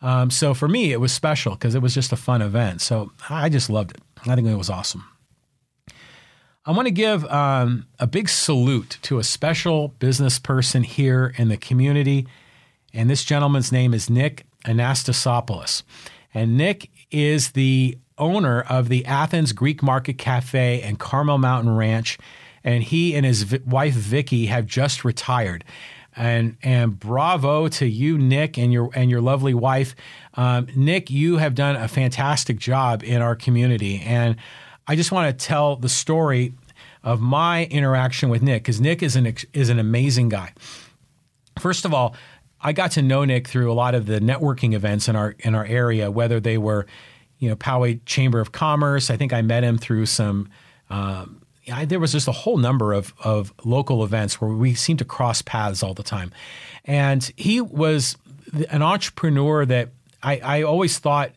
Um, 0.00 0.30
so 0.30 0.52
for 0.52 0.66
me, 0.66 0.92
it 0.92 1.00
was 1.00 1.12
special 1.12 1.54
because 1.54 1.74
it 1.74 1.82
was 1.82 1.94
just 1.94 2.12
a 2.12 2.16
fun 2.16 2.42
event. 2.42 2.80
So 2.80 3.12
I 3.30 3.48
just 3.48 3.70
loved 3.70 3.92
it. 3.92 4.02
I 4.26 4.34
think 4.34 4.48
it 4.48 4.56
was 4.56 4.70
awesome. 4.70 5.04
I 6.64 6.70
want 6.70 6.86
to 6.86 6.92
give 6.92 7.24
um, 7.26 7.86
a 7.98 8.06
big 8.06 8.28
salute 8.28 8.98
to 9.02 9.18
a 9.18 9.24
special 9.24 9.88
business 9.88 10.38
person 10.38 10.84
here 10.84 11.34
in 11.36 11.48
the 11.48 11.56
community. 11.56 12.26
And 12.92 13.10
this 13.10 13.24
gentleman's 13.24 13.72
name 13.72 13.94
is 13.94 14.08
Nick 14.08 14.46
Anastasopoulos. 14.64 15.82
And 16.34 16.56
Nick 16.56 16.90
is 17.10 17.52
the 17.52 17.98
owner 18.16 18.60
of 18.62 18.88
the 18.88 19.04
Athens 19.06 19.52
Greek 19.52 19.82
Market 19.82 20.18
Cafe 20.18 20.80
and 20.82 20.98
Carmel 20.98 21.38
Mountain 21.38 21.74
Ranch, 21.74 22.18
and 22.64 22.82
he 22.82 23.14
and 23.14 23.26
his 23.26 23.60
wife 23.66 23.94
Vicky 23.94 24.46
have 24.46 24.66
just 24.66 25.04
retired. 25.04 25.64
And 26.14 26.56
and 26.62 26.98
bravo 26.98 27.68
to 27.68 27.86
you, 27.86 28.18
Nick, 28.18 28.58
and 28.58 28.70
your 28.70 28.90
and 28.94 29.10
your 29.10 29.22
lovely 29.22 29.54
wife, 29.54 29.94
um, 30.34 30.68
Nick. 30.76 31.10
You 31.10 31.38
have 31.38 31.54
done 31.54 31.74
a 31.74 31.88
fantastic 31.88 32.58
job 32.58 33.02
in 33.02 33.22
our 33.22 33.34
community, 33.34 34.02
and 34.04 34.36
I 34.86 34.94
just 34.94 35.10
want 35.10 35.38
to 35.38 35.46
tell 35.46 35.76
the 35.76 35.88
story 35.88 36.52
of 37.02 37.20
my 37.20 37.64
interaction 37.64 38.28
with 38.28 38.42
Nick 38.42 38.62
because 38.62 38.78
Nick 38.80 39.02
is 39.02 39.16
an 39.16 39.34
is 39.54 39.70
an 39.70 39.78
amazing 39.78 40.28
guy. 40.28 40.52
First 41.58 41.84
of 41.84 41.94
all, 41.94 42.14
I 42.60 42.72
got 42.72 42.92
to 42.92 43.02
know 43.02 43.24
Nick 43.24 43.48
through 43.48 43.70
a 43.70 43.74
lot 43.74 43.94
of 43.94 44.06
the 44.06 44.20
networking 44.20 44.74
events 44.74 45.08
in 45.08 45.16
our 45.16 45.34
in 45.40 45.54
our 45.54 45.64
area, 45.64 46.10
whether 46.10 46.40
they 46.40 46.58
were, 46.58 46.86
you 47.38 47.48
know, 47.48 47.56
Poway 47.56 48.00
Chamber 48.06 48.40
of 48.40 48.52
Commerce. 48.52 49.10
I 49.10 49.16
think 49.16 49.32
I 49.32 49.42
met 49.42 49.64
him 49.64 49.78
through 49.78 50.06
some. 50.06 50.48
Um, 50.90 51.41
I, 51.70 51.84
there 51.84 52.00
was 52.00 52.12
just 52.12 52.28
a 52.28 52.32
whole 52.32 52.56
number 52.56 52.92
of 52.92 53.14
of 53.22 53.52
local 53.64 54.04
events 54.04 54.40
where 54.40 54.50
we 54.50 54.74
seemed 54.74 54.98
to 55.00 55.04
cross 55.04 55.42
paths 55.42 55.82
all 55.82 55.94
the 55.94 56.02
time, 56.02 56.32
and 56.84 57.30
he 57.36 57.60
was 57.60 58.16
an 58.70 58.82
entrepreneur 58.82 59.64
that 59.66 59.90
I, 60.22 60.38
I 60.38 60.62
always 60.62 60.98
thought 60.98 61.32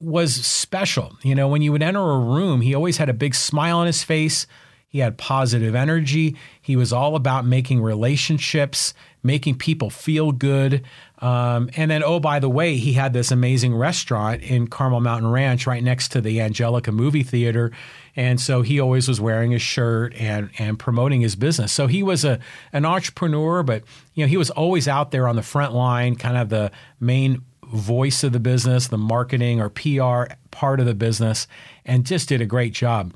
was 0.00 0.34
special. 0.34 1.16
You 1.22 1.34
know, 1.34 1.48
when 1.48 1.62
you 1.62 1.72
would 1.72 1.82
enter 1.82 2.00
a 2.00 2.18
room, 2.18 2.60
he 2.60 2.74
always 2.74 2.98
had 2.98 3.08
a 3.08 3.14
big 3.14 3.34
smile 3.34 3.78
on 3.78 3.86
his 3.86 4.02
face. 4.02 4.46
He 4.88 5.00
had 5.00 5.18
positive 5.18 5.74
energy. 5.74 6.36
He 6.62 6.76
was 6.76 6.92
all 6.92 7.16
about 7.16 7.44
making 7.44 7.82
relationships, 7.82 8.94
making 9.22 9.58
people 9.58 9.90
feel 9.90 10.32
good. 10.32 10.84
Um, 11.18 11.70
and 11.76 11.90
then, 11.90 12.02
oh, 12.02 12.20
by 12.20 12.38
the 12.38 12.48
way, 12.48 12.76
he 12.76 12.92
had 12.92 13.12
this 13.12 13.30
amazing 13.30 13.74
restaurant 13.74 14.42
in 14.42 14.68
Carmel 14.68 15.00
Mountain 15.00 15.30
Ranch 15.30 15.66
right 15.66 15.82
next 15.82 16.12
to 16.12 16.20
the 16.20 16.40
Angelika 16.40 16.92
movie 16.92 17.22
theater. 17.24 17.72
And 18.16 18.40
so 18.40 18.62
he 18.62 18.80
always 18.80 19.08
was 19.08 19.20
wearing 19.20 19.50
his 19.50 19.62
shirt 19.62 20.14
and, 20.14 20.50
and 20.58 20.78
promoting 20.78 21.20
his 21.20 21.36
business. 21.36 21.72
So 21.72 21.86
he 21.86 22.02
was 22.02 22.24
a, 22.24 22.38
an 22.72 22.86
entrepreneur, 22.86 23.62
but 23.62 23.84
you 24.14 24.24
know, 24.24 24.28
he 24.28 24.38
was 24.38 24.50
always 24.50 24.88
out 24.88 25.10
there 25.10 25.28
on 25.28 25.36
the 25.36 25.42
front 25.42 25.74
line, 25.74 26.16
kind 26.16 26.38
of 26.38 26.48
the 26.48 26.72
main 26.98 27.42
voice 27.64 28.24
of 28.24 28.32
the 28.32 28.40
business, 28.40 28.88
the 28.88 28.98
marketing 28.98 29.60
or 29.60 29.68
PR 29.68 30.32
part 30.50 30.80
of 30.80 30.86
the 30.86 30.94
business, 30.94 31.46
and 31.84 32.06
just 32.06 32.28
did 32.28 32.40
a 32.40 32.46
great 32.46 32.72
job. 32.72 33.12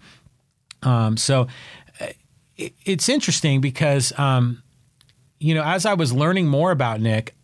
Um, 0.82 1.16
so 1.16 1.46
uh, 2.00 2.06
it, 2.56 2.74
it's 2.84 3.08
interesting 3.08 3.60
because, 3.60 4.12
um, 4.18 4.62
you 5.38 5.54
know, 5.54 5.62
as 5.62 5.86
I 5.86 5.94
was 5.94 6.12
learning 6.12 6.48
more 6.48 6.70
about 6.70 7.00
Nick, 7.00 7.34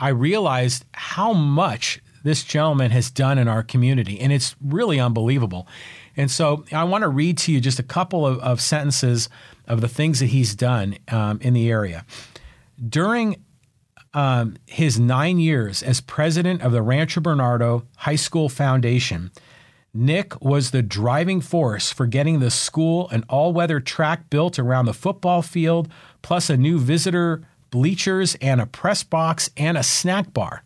I 0.00 0.08
realized 0.08 0.84
how 0.92 1.32
much 1.32 2.00
this 2.24 2.42
gentleman 2.42 2.90
has 2.90 3.10
done 3.10 3.38
in 3.38 3.46
our 3.48 3.62
community, 3.62 4.18
and 4.18 4.32
it's 4.32 4.56
really 4.60 4.98
unbelievable. 4.98 5.68
And 6.16 6.30
so 6.30 6.64
I 6.72 6.84
want 6.84 7.02
to 7.02 7.08
read 7.08 7.38
to 7.38 7.52
you 7.52 7.60
just 7.60 7.78
a 7.78 7.84
couple 7.84 8.26
of, 8.26 8.38
of 8.38 8.60
sentences 8.60 9.28
of 9.66 9.80
the 9.80 9.88
things 9.88 10.20
that 10.20 10.26
he's 10.26 10.54
done 10.54 10.96
um, 11.08 11.38
in 11.40 11.54
the 11.54 11.70
area. 11.70 12.04
During 12.88 13.42
um, 14.12 14.56
his 14.66 14.98
nine 14.98 15.38
years 15.38 15.82
as 15.82 16.00
president 16.00 16.62
of 16.62 16.72
the 16.72 16.82
Rancho 16.82 17.20
Bernardo 17.20 17.84
High 17.96 18.16
School 18.16 18.48
Foundation, 18.48 19.32
Nick 19.92 20.40
was 20.42 20.70
the 20.70 20.82
driving 20.82 21.40
force 21.40 21.92
for 21.92 22.06
getting 22.06 22.40
the 22.40 22.50
school 22.50 23.08
an 23.10 23.24
all 23.28 23.52
weather 23.52 23.78
track 23.78 24.28
built 24.28 24.58
around 24.58 24.86
the 24.86 24.94
football 24.94 25.40
field, 25.40 25.88
plus 26.22 26.50
a 26.50 26.56
new 26.56 26.78
visitor 26.78 27.42
bleachers 27.70 28.36
and 28.40 28.60
a 28.60 28.66
press 28.66 29.02
box 29.02 29.50
and 29.56 29.76
a 29.76 29.82
snack 29.82 30.32
bar. 30.32 30.62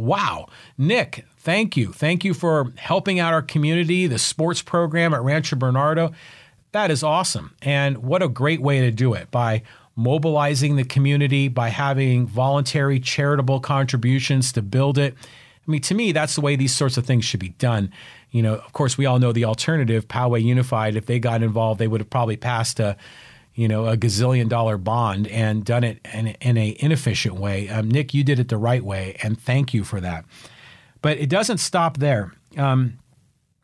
Wow. 0.00 0.48
Nick, 0.78 1.26
thank 1.38 1.76
you. 1.76 1.92
Thank 1.92 2.24
you 2.24 2.34
for 2.34 2.72
helping 2.76 3.18
out 3.18 3.34
our 3.34 3.42
community, 3.42 4.06
the 4.06 4.18
sports 4.18 4.62
program 4.62 5.12
at 5.12 5.22
Rancho 5.22 5.56
Bernardo. 5.56 6.12
That 6.72 6.90
is 6.90 7.02
awesome. 7.02 7.54
And 7.62 7.98
what 7.98 8.22
a 8.22 8.28
great 8.28 8.60
way 8.62 8.80
to 8.80 8.90
do 8.90 9.14
it 9.14 9.30
by 9.30 9.62
mobilizing 9.96 10.76
the 10.76 10.84
community 10.84 11.48
by 11.48 11.68
having 11.68 12.26
voluntary 12.26 12.98
charitable 12.98 13.60
contributions 13.60 14.52
to 14.52 14.62
build 14.62 14.96
it. 14.96 15.14
I 15.66 15.70
mean, 15.70 15.82
to 15.82 15.94
me, 15.94 16.12
that's 16.12 16.36
the 16.36 16.40
way 16.40 16.56
these 16.56 16.74
sorts 16.74 16.96
of 16.96 17.04
things 17.04 17.24
should 17.24 17.40
be 17.40 17.50
done. 17.50 17.92
You 18.30 18.42
know, 18.42 18.54
of 18.54 18.72
course, 18.72 18.96
we 18.96 19.04
all 19.04 19.18
know 19.18 19.32
the 19.32 19.44
alternative, 19.44 20.08
Poway 20.08 20.42
Unified. 20.42 20.96
If 20.96 21.06
they 21.06 21.18
got 21.18 21.42
involved, 21.42 21.80
they 21.80 21.88
would 21.88 22.00
have 22.00 22.08
probably 22.08 22.36
passed 22.36 22.80
a, 22.80 22.96
you 23.54 23.68
know, 23.68 23.86
a 23.86 23.96
gazillion 23.96 24.48
dollar 24.48 24.78
bond 24.78 25.26
and 25.28 25.64
done 25.64 25.84
it 25.84 26.00
in, 26.12 26.28
in 26.40 26.56
a 26.56 26.76
inefficient 26.78 27.34
way. 27.34 27.68
Um, 27.68 27.90
Nick, 27.90 28.14
you 28.14 28.24
did 28.24 28.38
it 28.38 28.48
the 28.48 28.56
right 28.56 28.84
way, 28.84 29.16
and 29.22 29.38
thank 29.38 29.74
you 29.74 29.84
for 29.84 30.00
that. 30.00 30.24
But 31.02 31.18
it 31.18 31.28
doesn't 31.28 31.58
stop 31.58 31.98
there. 31.98 32.32
Um, 32.56 32.98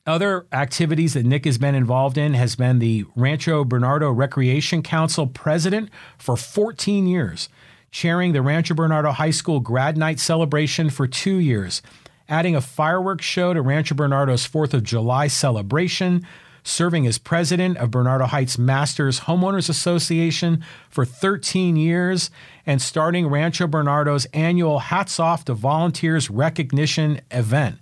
other 0.07 0.47
activities 0.53 1.15
that 1.15 1.27
Nick 1.27 1.45
has 1.45 1.59
been 1.59 1.75
involved 1.75 2.17
in 2.17 2.35
has 2.35 2.55
been 2.55 2.79
the 2.79 3.05
Rancho 3.17 3.65
Bernardo 3.65 4.11
Recreation 4.11 4.83
Council 4.83 5.27
president 5.27 5.91
for 6.17 6.37
14 6.37 7.07
years, 7.07 7.49
chairing 7.91 8.33
the 8.33 8.43
Rancho 8.43 8.75
Bernardo 8.75 9.11
High 9.11 9.31
School 9.31 9.59
grad 9.59 9.97
night 9.97 10.21
celebration 10.21 10.91
for 10.91 11.09
two 11.09 11.39
years, 11.39 11.83
adding 12.29 12.55
a 12.55 12.61
fireworks 12.61 13.25
show 13.25 13.53
to 13.53 13.61
Rancho 13.61 13.97
Bernardo's 13.97 14.47
4th 14.47 14.75
of 14.75 14.85
July 14.85 15.27
celebration, 15.27 16.25
serving 16.67 17.07
as 17.07 17.19
president 17.19 17.79
of 17.79 17.91
Bernardo 17.91 18.27
Heights 18.27 18.59
Masters 18.59 19.21
Homeowners 19.21 19.69
Association 19.69 20.65
for 20.91 21.05
13 21.05 21.77
years, 21.77 22.31
and 22.67 22.83
starting 22.83 23.29
Rancho 23.29 23.67
Bernardo's 23.67 24.27
annual 24.27 24.81
Hats 24.81 25.21
Off 25.21 25.45
to 25.47 25.55
Volunteers 25.55 26.29
recognition 26.29 27.21
event. 27.31 27.79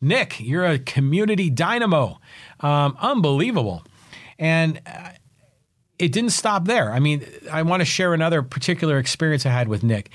Nick, 0.00 0.40
you're 0.40 0.66
a 0.66 0.78
community 0.78 1.50
dynamo. 1.50 2.18
Um, 2.60 2.96
unbelievable. 3.00 3.84
And 4.38 4.80
uh, 4.86 5.10
it 5.98 6.12
didn't 6.12 6.30
stop 6.30 6.64
there. 6.64 6.90
I 6.92 6.98
mean, 6.98 7.24
I 7.52 7.62
want 7.62 7.82
to 7.82 7.84
share 7.84 8.14
another 8.14 8.42
particular 8.42 8.98
experience 8.98 9.44
I 9.44 9.50
had 9.50 9.68
with 9.68 9.82
Nick. 9.82 10.10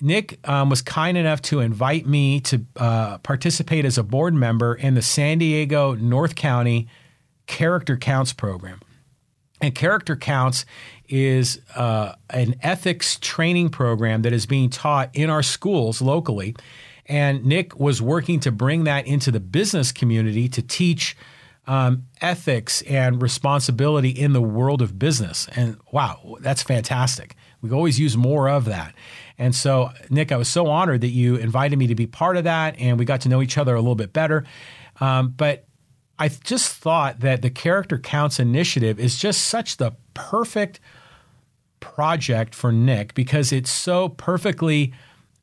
Nick 0.00 0.38
um, 0.48 0.68
was 0.68 0.82
kind 0.82 1.16
enough 1.16 1.40
to 1.42 1.60
invite 1.60 2.06
me 2.06 2.40
to 2.40 2.64
uh, 2.76 3.18
participate 3.18 3.84
as 3.84 3.96
a 3.96 4.02
board 4.02 4.34
member 4.34 4.74
in 4.74 4.94
the 4.94 5.02
San 5.02 5.38
Diego 5.38 5.94
North 5.94 6.34
County 6.34 6.88
Character 7.46 7.96
Counts 7.96 8.32
program. 8.32 8.80
And 9.60 9.74
Character 9.74 10.16
Counts 10.16 10.66
is 11.08 11.60
uh, 11.76 12.14
an 12.30 12.56
ethics 12.62 13.18
training 13.20 13.68
program 13.68 14.22
that 14.22 14.32
is 14.32 14.44
being 14.46 14.70
taught 14.70 15.10
in 15.14 15.30
our 15.30 15.42
schools 15.42 16.02
locally. 16.02 16.56
And 17.06 17.44
Nick 17.44 17.78
was 17.78 18.02
working 18.02 18.40
to 18.40 18.50
bring 18.50 18.84
that 18.84 19.06
into 19.06 19.30
the 19.30 19.40
business 19.40 19.92
community 19.92 20.48
to 20.48 20.62
teach 20.62 21.16
um, 21.66 22.06
ethics 22.20 22.82
and 22.82 23.22
responsibility 23.22 24.08
in 24.08 24.32
the 24.32 24.42
world 24.42 24.82
of 24.82 24.98
business. 24.98 25.48
And 25.54 25.78
wow, 25.92 26.36
that's 26.40 26.62
fantastic. 26.62 27.36
We 27.60 27.70
always 27.70 28.00
use 28.00 28.16
more 28.16 28.48
of 28.48 28.64
that. 28.64 28.94
And 29.38 29.54
so, 29.54 29.90
Nick, 30.10 30.32
I 30.32 30.36
was 30.36 30.48
so 30.48 30.66
honored 30.66 31.02
that 31.02 31.08
you 31.08 31.36
invited 31.36 31.78
me 31.78 31.86
to 31.86 31.94
be 31.94 32.06
part 32.06 32.36
of 32.36 32.44
that, 32.44 32.78
and 32.78 32.98
we 32.98 33.04
got 33.04 33.20
to 33.22 33.28
know 33.28 33.42
each 33.42 33.58
other 33.58 33.74
a 33.74 33.80
little 33.80 33.94
bit 33.94 34.12
better. 34.12 34.44
Um, 35.00 35.30
but 35.36 35.66
I 36.22 36.28
just 36.28 36.72
thought 36.72 37.18
that 37.18 37.42
the 37.42 37.50
Character 37.50 37.98
Counts 37.98 38.38
initiative 38.38 39.00
is 39.00 39.18
just 39.18 39.42
such 39.42 39.78
the 39.78 39.96
perfect 40.14 40.78
project 41.80 42.54
for 42.54 42.70
Nick 42.70 43.14
because 43.14 43.50
it 43.50 43.66
so 43.66 44.08
perfectly 44.10 44.94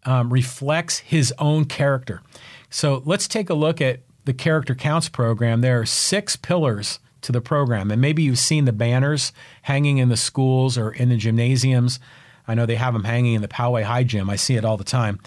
um, 0.05 0.31
reflects 0.31 0.99
his 0.99 1.33
own 1.37 1.65
character. 1.65 2.21
So 2.69 3.03
let's 3.03 3.27
take 3.27 3.49
a 3.49 3.53
look 3.53 3.81
at 3.81 4.03
the 4.23 4.33
Character 4.33 4.73
Counts 4.73 5.09
program. 5.09 5.59
There 5.59 5.81
are 5.81 5.85
six 5.85 6.37
pillars 6.37 6.99
to 7.23 7.33
the 7.33 7.41
program, 7.41 7.91
and 7.91 7.99
maybe 7.99 8.23
you've 8.23 8.39
seen 8.39 8.63
the 8.63 8.71
banners 8.71 9.33
hanging 9.63 9.97
in 9.97 10.07
the 10.07 10.15
schools 10.15 10.77
or 10.77 10.91
in 10.91 11.09
the 11.09 11.17
gymnasiums. 11.17 11.99
I 12.47 12.55
know 12.55 12.65
they 12.65 12.75
have 12.75 12.93
them 12.93 13.03
hanging 13.03 13.33
in 13.33 13.41
the 13.41 13.49
Poway 13.49 13.83
High 13.83 14.05
Gym. 14.05 14.29
I 14.29 14.37
see 14.37 14.55
it 14.55 14.63
all 14.63 14.77
the 14.77 14.85
time. 14.85 15.19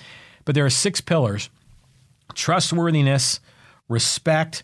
But 0.46 0.54
there 0.54 0.64
are 0.64 0.70
six 0.70 1.02
pillars 1.02 1.50
trustworthiness, 2.32 3.40
respect, 3.86 4.62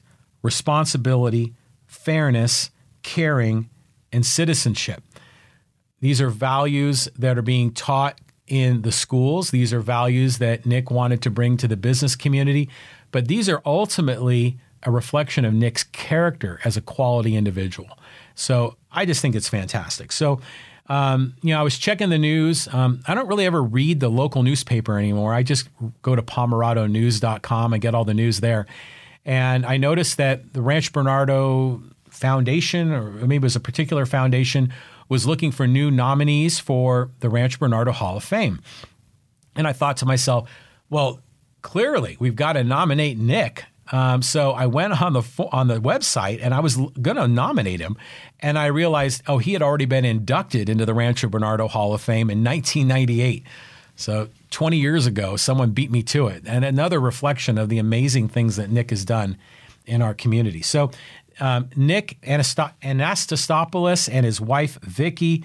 responsibility, 0.49 1.53
fairness, 1.87 2.71
caring, 3.03 3.69
and 4.11 4.25
citizenship. 4.25 5.03
These 6.01 6.23
are 6.23 6.31
values 6.31 7.07
that 7.19 7.37
are 7.37 7.43
being 7.43 7.71
taught 7.71 8.19
in 8.47 8.81
the 8.81 8.91
schools. 8.91 9.51
These 9.51 9.75
are 9.75 9.81
values 9.81 10.39
that 10.39 10.65
Nick 10.65 10.91
wanted 10.91 11.21
to 11.21 11.31
bring 11.31 11.59
to 11.59 11.69
the 11.69 11.77
business 11.77 12.17
community, 12.17 12.71
but 13.11 13.29
these 13.29 13.47
are 13.51 13.61
ultimately 13.67 14.59
a 14.85 14.91
reflection 14.91 15.45
of 15.45 15.53
Nick's 15.53 15.85
character 15.85 16.61
as 16.65 16.79
a 16.79 16.81
quality 16.81 17.37
individual. 17.37 17.99
So 18.35 18.79
I 18.91 19.05
just 19.05 19.21
think 19.21 19.35
it's 19.35 19.51
fantastic. 19.51 20.13
So, 20.13 20.41
um, 20.87 21.35
you 21.43 21.53
know, 21.53 21.61
I 21.61 21.63
was 21.63 21.77
checking 21.77 22.09
the 22.09 22.17
news. 22.17 22.69
Um, 22.73 23.03
I 23.07 23.15
don't 23.15 23.29
really 23.29 23.45
ever 23.45 23.63
read 23.63 24.01
the 24.01 24.09
local 24.09 24.43
newspaper 24.43 24.99
anymore. 24.99 25.35
I 25.35 25.43
just 25.43 25.69
go 26.01 26.17
to 26.17 26.23
pomeradonews.com 26.23 27.75
and 27.75 27.83
get 27.83 27.95
all 27.95 28.07
the 28.07 28.15
news 28.15 28.41
there. 28.41 28.65
And 29.29 29.67
I 29.67 29.77
noticed 29.77 30.17
that 30.17 30.55
the 30.55 30.62
Rancho 30.62 30.91
Bernardo 30.91 31.83
Foundation, 32.09 32.93
or 32.93 33.11
maybe 33.11 33.37
it 33.37 33.43
was 33.43 33.57
a 33.57 33.61
particular 33.61 34.07
foundation, 34.07 34.73
was 35.11 35.27
looking 35.27 35.53
for 35.53 35.67
new 35.67 35.91
nominees 35.91 36.59
for 36.59 37.11
the 37.21 37.29
Rancho 37.29 37.59
Bernardo 37.59 37.93
Hall 37.93 38.17
of 38.17 38.25
Fame. 38.25 38.62
And 39.55 39.69
I 39.69 39.75
thought 39.75 39.99
to 39.99 40.07
myself, 40.07 40.51
well, 40.88 41.21
clearly 41.61 42.17
we've 42.19 42.37
got 42.37 42.55
to 42.55 42.64
nominate 42.64 43.19
Nick. 43.19 43.67
Um, 43.93 44.23
so 44.23 44.53
I 44.53 44.64
went 44.64 45.01
on 45.01 45.12
the 45.12 45.23
on 45.53 45.69
the 45.69 45.79
website 45.79 46.41
and 46.43 46.55
I 46.55 46.61
was 46.61 46.77
going 46.77 47.19
to 47.19 47.29
nominate 47.29 47.81
him, 47.81 47.99
and 48.41 48.59
I 48.59 48.67
realized, 48.67 49.23
oh, 49.27 49.37
he 49.37 49.53
had 49.53 49.61
already 49.61 49.87
been 49.87 50.07
inducted 50.07 50.71
into 50.71 50.87
the 50.87 50.95
Rancho 50.95 51.29
Bernardo 51.29 51.69
Hall 51.69 51.93
of 51.93 52.01
Fame 52.01 52.31
in 52.31 52.43
1998. 52.43 53.45
So 53.95 54.29
20 54.51 54.77
years 54.77 55.07
ago, 55.07 55.37
someone 55.37 55.71
beat 55.71 55.91
me 55.91 56.03
to 56.05 56.27
it, 56.29 56.45
and 56.47 56.65
another 56.65 57.01
reflection 57.01 57.59
of 57.59 57.69
the 57.69 57.79
amazing 57.79 58.29
things 58.29 58.57
that 58.57 58.71
Nick 58.71 58.91
has 58.91 59.05
done 59.05 59.37
in 59.87 60.03
our 60.03 60.15
community. 60.15 60.63
So 60.63 60.91
um, 61.41 61.71
Nick 61.77 62.19
Anastastopoulos 62.23 64.09
and 64.13 64.27
his 64.27 64.41
wife 64.41 64.79
Vicky, 64.83 65.45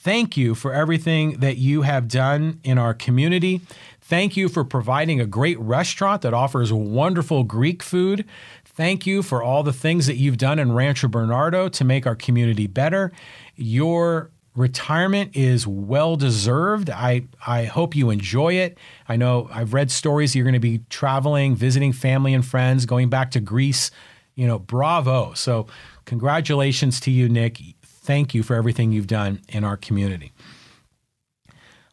thank 0.00 0.36
you 0.36 0.54
for 0.54 0.72
everything 0.72 1.40
that 1.40 1.56
you 1.56 1.82
have 1.82 2.08
done 2.08 2.60
in 2.64 2.78
our 2.78 2.94
community. 2.94 3.60
Thank 4.00 4.36
you 4.36 4.48
for 4.48 4.64
providing 4.64 5.20
a 5.20 5.26
great 5.26 5.58
restaurant 5.58 6.22
that 6.22 6.34
offers 6.34 6.72
wonderful 6.72 7.44
Greek 7.44 7.82
food. 7.82 8.26
Thank 8.64 9.06
you 9.06 9.22
for 9.22 9.42
all 9.42 9.62
the 9.62 9.72
things 9.72 10.06
that 10.06 10.16
you've 10.16 10.38
done 10.38 10.58
in 10.58 10.72
Rancho 10.72 11.08
Bernardo 11.08 11.68
to 11.68 11.84
make 11.84 12.06
our 12.06 12.16
community 12.16 12.66
better. 12.66 13.12
Your 13.54 14.30
retirement 14.54 15.34
is 15.34 15.66
well 15.66 16.16
deserved. 16.16 16.90
I, 16.90 17.24
I 17.46 17.64
hope 17.64 17.96
you 17.96 18.10
enjoy 18.10 18.54
it. 18.54 18.78
I 19.08 19.16
know 19.16 19.48
I've 19.52 19.72
read 19.72 19.90
stories 19.90 20.34
you're 20.34 20.44
going 20.44 20.54
to 20.54 20.60
be 20.60 20.80
traveling, 20.90 21.56
visiting 21.56 21.92
family 21.92 22.34
and 22.34 22.44
friends, 22.44 22.86
going 22.86 23.08
back 23.08 23.30
to 23.32 23.40
Greece. 23.40 23.90
You 24.34 24.46
know, 24.46 24.58
bravo. 24.58 25.34
So, 25.34 25.66
congratulations 26.06 27.00
to 27.00 27.10
you, 27.10 27.28
Nick. 27.28 27.60
Thank 27.82 28.34
you 28.34 28.42
for 28.42 28.56
everything 28.56 28.90
you've 28.90 29.06
done 29.06 29.40
in 29.48 29.62
our 29.62 29.76
community. 29.76 30.32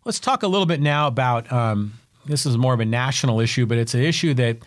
Let's 0.06 0.20
talk 0.20 0.42
a 0.44 0.48
little 0.48 0.66
bit 0.66 0.80
now 0.80 1.08
about 1.08 1.52
um, 1.52 2.00
this 2.26 2.46
is 2.46 2.58
more 2.58 2.74
of 2.74 2.80
a 2.80 2.86
national 2.86 3.42
issue, 3.42 3.66
but 3.66 3.78
it's 3.78 3.94
an 3.94 4.02
issue 4.02 4.34
that 4.36 4.60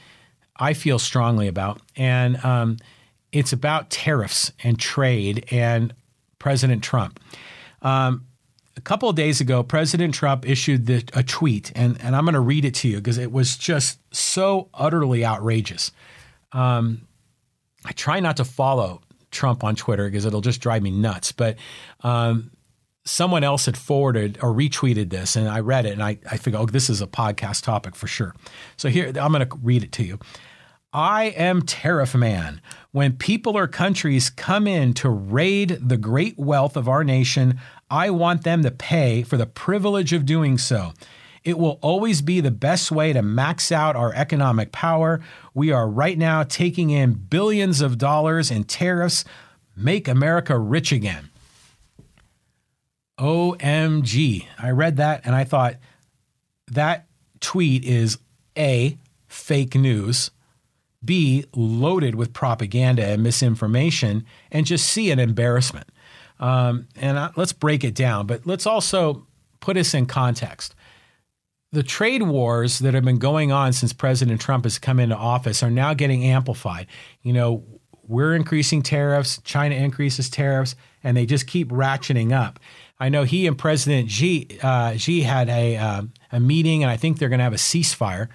I 0.56 0.74
feel 0.74 0.98
strongly 0.98 1.48
about. 1.48 1.80
And 1.96 2.42
um, 2.44 2.76
it's 3.32 3.52
about 3.52 3.88
tariffs 3.88 4.52
and 4.62 4.78
trade 4.78 5.46
and 5.50 5.94
President 6.38 6.82
Trump. 6.82 7.18
Um, 7.82 8.26
a 8.76 8.80
couple 8.80 9.08
of 9.08 9.16
days 9.16 9.40
ago, 9.40 9.62
President 9.62 10.14
Trump 10.14 10.48
issued 10.48 10.86
the, 10.86 11.04
a 11.12 11.22
tweet, 11.22 11.72
and, 11.74 12.00
and 12.00 12.16
I'm 12.16 12.24
going 12.24 12.34
to 12.34 12.40
read 12.40 12.64
it 12.64 12.74
to 12.76 12.88
you 12.88 12.96
because 12.96 13.18
it 13.18 13.30
was 13.30 13.56
just 13.56 13.98
so 14.14 14.68
utterly 14.72 15.24
outrageous. 15.24 15.92
Um, 16.52 17.06
I 17.84 17.92
try 17.92 18.20
not 18.20 18.38
to 18.38 18.44
follow 18.44 19.02
Trump 19.30 19.64
on 19.64 19.76
Twitter 19.76 20.08
because 20.08 20.24
it'll 20.24 20.40
just 20.40 20.60
drive 20.60 20.82
me 20.82 20.90
nuts. 20.90 21.32
But 21.32 21.56
um, 22.00 22.50
someone 23.04 23.44
else 23.44 23.66
had 23.66 23.76
forwarded 23.76 24.38
or 24.42 24.54
retweeted 24.54 25.10
this, 25.10 25.36
and 25.36 25.48
I 25.48 25.60
read 25.60 25.84
it, 25.84 25.92
and 25.92 26.02
I, 26.02 26.18
I 26.30 26.36
figured, 26.36 26.62
oh, 26.62 26.66
this 26.66 26.88
is 26.88 27.02
a 27.02 27.06
podcast 27.06 27.64
topic 27.64 27.94
for 27.94 28.06
sure. 28.06 28.34
So 28.76 28.88
here, 28.88 29.08
I'm 29.08 29.32
going 29.32 29.46
to 29.46 29.58
read 29.62 29.82
it 29.82 29.92
to 29.92 30.04
you. 30.04 30.18
I 30.92 31.24
am 31.36 31.62
tariff 31.62 32.14
man. 32.14 32.60
When 32.90 33.16
people 33.16 33.56
or 33.56 33.66
countries 33.66 34.28
come 34.28 34.66
in 34.66 34.92
to 34.94 35.08
raid 35.08 35.78
the 35.80 35.96
great 35.96 36.38
wealth 36.38 36.76
of 36.76 36.88
our 36.88 37.02
nation, 37.02 37.58
I 37.90 38.10
want 38.10 38.44
them 38.44 38.62
to 38.62 38.70
pay 38.70 39.22
for 39.22 39.38
the 39.38 39.46
privilege 39.46 40.12
of 40.12 40.26
doing 40.26 40.58
so. 40.58 40.92
It 41.44 41.58
will 41.58 41.78
always 41.80 42.20
be 42.20 42.40
the 42.40 42.50
best 42.50 42.92
way 42.92 43.12
to 43.12 43.22
max 43.22 43.72
out 43.72 43.96
our 43.96 44.12
economic 44.14 44.70
power. 44.70 45.20
We 45.54 45.72
are 45.72 45.88
right 45.88 46.18
now 46.18 46.42
taking 46.42 46.90
in 46.90 47.14
billions 47.14 47.80
of 47.80 47.98
dollars 47.98 48.50
in 48.50 48.64
tariffs. 48.64 49.24
Make 49.74 50.06
America 50.06 50.58
rich 50.58 50.92
again. 50.92 51.30
OMG. 53.18 54.46
I 54.58 54.70
read 54.70 54.98
that 54.98 55.22
and 55.24 55.34
I 55.34 55.44
thought 55.44 55.76
that 56.70 57.06
tweet 57.40 57.84
is 57.84 58.18
A, 58.56 58.98
fake 59.26 59.74
news, 59.74 60.30
B, 61.04 61.44
loaded 61.54 62.14
with 62.14 62.32
propaganda 62.32 63.04
and 63.04 63.22
misinformation, 63.22 64.24
and 64.50 64.66
just 64.66 64.88
C, 64.88 65.10
an 65.10 65.18
embarrassment. 65.18 65.88
Um, 66.38 66.88
and 66.96 67.18
I, 67.18 67.30
let's 67.36 67.52
break 67.52 67.84
it 67.84 67.94
down, 67.94 68.26
but 68.26 68.46
let's 68.46 68.66
also 68.66 69.26
put 69.60 69.76
us 69.76 69.94
in 69.94 70.06
context. 70.06 70.74
The 71.70 71.82
trade 71.82 72.22
wars 72.22 72.80
that 72.80 72.94
have 72.94 73.04
been 73.04 73.18
going 73.18 73.50
on 73.50 73.72
since 73.72 73.92
President 73.92 74.40
Trump 74.40 74.64
has 74.64 74.78
come 74.78 74.98
into 74.98 75.16
office 75.16 75.62
are 75.62 75.70
now 75.70 75.94
getting 75.94 76.24
amplified. 76.24 76.86
You 77.22 77.32
know, 77.32 77.64
we're 78.02 78.34
increasing 78.34 78.82
tariffs, 78.82 79.40
China 79.44 79.74
increases 79.74 80.28
tariffs, 80.28 80.74
and 81.02 81.16
they 81.16 81.24
just 81.24 81.46
keep 81.46 81.70
ratcheting 81.70 82.32
up. 82.32 82.60
I 83.00 83.08
know 83.08 83.24
he 83.24 83.46
and 83.46 83.56
President 83.56 84.10
Xi, 84.10 84.58
uh, 84.62 84.96
Xi 84.96 85.22
had 85.22 85.48
a, 85.48 85.76
uh, 85.76 86.02
a 86.30 86.40
meeting, 86.40 86.82
and 86.82 86.90
I 86.90 86.96
think 86.96 87.18
they're 87.18 87.28
going 87.28 87.38
to 87.38 87.44
have 87.44 87.52
a 87.52 87.56
ceasefire. 87.56 88.28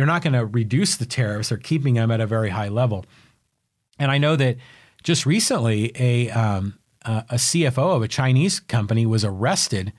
They're 0.00 0.06
not 0.06 0.22
going 0.22 0.32
to 0.32 0.46
reduce 0.46 0.96
the 0.96 1.04
tariffs, 1.04 1.50
they're 1.50 1.58
keeping 1.58 1.92
them 1.92 2.10
at 2.10 2.22
a 2.22 2.26
very 2.26 2.48
high 2.48 2.68
level. 2.68 3.04
And 3.98 4.10
I 4.10 4.16
know 4.16 4.34
that 4.34 4.56
just 5.02 5.26
recently, 5.26 5.92
a, 5.94 6.30
um, 6.30 6.78
uh, 7.04 7.24
a 7.28 7.34
CFO 7.34 7.96
of 7.96 8.02
a 8.02 8.08
Chinese 8.08 8.60
company 8.60 9.04
was 9.04 9.26
arrested 9.26 9.92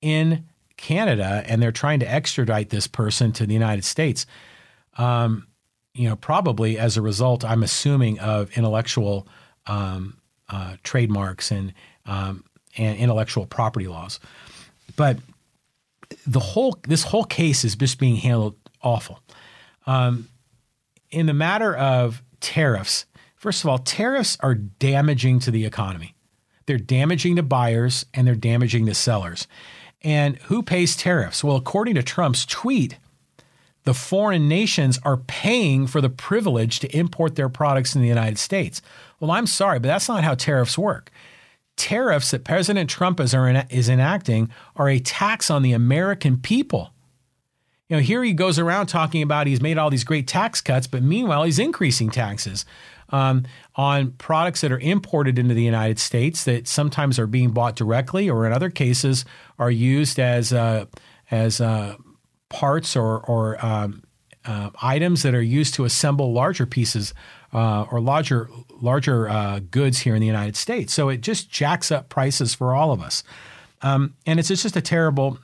in 0.00 0.46
Canada, 0.78 1.44
and 1.46 1.62
they're 1.62 1.70
trying 1.70 2.00
to 2.00 2.10
extradite 2.10 2.70
this 2.70 2.86
person 2.86 3.30
to 3.32 3.44
the 3.44 3.52
United 3.52 3.84
States. 3.84 4.24
Um, 4.96 5.46
you 5.92 6.08
know, 6.08 6.16
probably 6.16 6.78
as 6.78 6.96
a 6.96 7.02
result, 7.02 7.44
I'm 7.44 7.62
assuming 7.62 8.20
of 8.20 8.56
intellectual 8.56 9.28
um, 9.66 10.16
uh, 10.48 10.76
trademarks 10.82 11.50
and 11.50 11.74
um, 12.06 12.42
and 12.78 12.96
intellectual 12.96 13.44
property 13.44 13.86
laws. 13.86 14.18
But 14.96 15.18
the 16.26 16.40
whole 16.40 16.78
this 16.88 17.02
whole 17.02 17.24
case 17.24 17.66
is 17.66 17.76
just 17.76 17.98
being 17.98 18.16
handled 18.16 18.56
awful. 18.82 19.21
Um, 19.86 20.28
in 21.10 21.26
the 21.26 21.34
matter 21.34 21.74
of 21.74 22.22
tariffs, 22.40 23.06
first 23.36 23.64
of 23.64 23.70
all, 23.70 23.78
tariffs 23.78 24.36
are 24.40 24.54
damaging 24.54 25.38
to 25.40 25.50
the 25.50 25.64
economy. 25.64 26.14
They're 26.66 26.78
damaging 26.78 27.36
to 27.36 27.42
buyers 27.42 28.06
and 28.14 28.26
they're 28.26 28.34
damaging 28.34 28.86
to 28.86 28.94
sellers. 28.94 29.46
And 30.02 30.36
who 30.38 30.62
pays 30.62 30.96
tariffs? 30.96 31.44
Well, 31.44 31.56
according 31.56 31.94
to 31.96 32.02
Trump's 32.02 32.46
tweet, 32.46 32.96
the 33.84 33.94
foreign 33.94 34.48
nations 34.48 34.98
are 35.04 35.16
paying 35.16 35.86
for 35.86 36.00
the 36.00 36.08
privilege 36.08 36.78
to 36.80 36.96
import 36.96 37.34
their 37.34 37.48
products 37.48 37.94
in 37.94 38.02
the 38.02 38.08
United 38.08 38.38
States. 38.38 38.80
Well, 39.18 39.32
I'm 39.32 39.46
sorry, 39.46 39.80
but 39.80 39.88
that's 39.88 40.08
not 40.08 40.24
how 40.24 40.34
tariffs 40.34 40.78
work 40.78 41.10
tariffs 41.76 42.30
that 42.30 42.44
President 42.44 42.88
Trump 42.88 43.20
is, 43.20 43.34
is 43.70 43.88
enacting 43.88 44.50
are 44.76 44.88
a 44.88 44.98
tax 44.98 45.50
on 45.50 45.62
the 45.62 45.72
American 45.72 46.38
people. 46.38 46.92
You 47.92 47.98
know, 47.98 48.02
here 48.04 48.24
he 48.24 48.32
goes 48.32 48.58
around 48.58 48.86
talking 48.86 49.20
about 49.20 49.46
he's 49.46 49.60
made 49.60 49.76
all 49.76 49.90
these 49.90 50.02
great 50.02 50.26
tax 50.26 50.62
cuts, 50.62 50.86
but 50.86 51.02
meanwhile, 51.02 51.42
he's 51.42 51.58
increasing 51.58 52.08
taxes 52.10 52.64
um, 53.10 53.44
on 53.76 54.12
products 54.12 54.62
that 54.62 54.72
are 54.72 54.78
imported 54.78 55.38
into 55.38 55.52
the 55.52 55.62
United 55.62 55.98
States 55.98 56.44
that 56.44 56.66
sometimes 56.66 57.18
are 57.18 57.26
being 57.26 57.50
bought 57.50 57.76
directly, 57.76 58.30
or 58.30 58.46
in 58.46 58.52
other 58.54 58.70
cases 58.70 59.26
are 59.58 59.70
used 59.70 60.18
as 60.18 60.54
uh, 60.54 60.86
as 61.30 61.60
uh, 61.60 61.96
parts 62.48 62.96
or, 62.96 63.20
or 63.26 63.62
um, 63.62 64.02
uh, 64.46 64.70
items 64.80 65.22
that 65.22 65.34
are 65.34 65.42
used 65.42 65.74
to 65.74 65.84
assemble 65.84 66.32
larger 66.32 66.64
pieces 66.64 67.12
uh, 67.52 67.82
or 67.90 68.00
larger 68.00 68.48
larger 68.70 69.28
uh, 69.28 69.60
goods 69.70 69.98
here 69.98 70.14
in 70.14 70.22
the 70.22 70.26
United 70.26 70.56
States. 70.56 70.94
So 70.94 71.10
it 71.10 71.20
just 71.20 71.50
jacks 71.50 71.92
up 71.92 72.08
prices 72.08 72.54
for 72.54 72.74
all 72.74 72.90
of 72.90 73.02
us, 73.02 73.22
um, 73.82 74.14
and 74.24 74.40
it's, 74.40 74.50
it's 74.50 74.62
just 74.62 74.76
a 74.76 74.80
terrible 74.80 75.36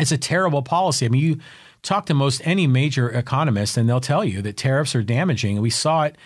it's 0.00 0.10
a 0.10 0.18
terrible 0.18 0.62
policy. 0.62 1.06
I 1.06 1.10
mean, 1.10 1.22
you 1.22 1.38
talk 1.86 2.06
to 2.06 2.14
most 2.14 2.42
any 2.44 2.66
major 2.66 3.08
economist, 3.08 3.76
and 3.76 3.88
they'll 3.88 4.00
tell 4.00 4.24
you 4.24 4.42
that 4.42 4.56
tariffs 4.56 4.94
are 4.94 5.02
damaging. 5.02 5.60
We 5.60 5.70
saw 5.70 6.04
it 6.04 6.16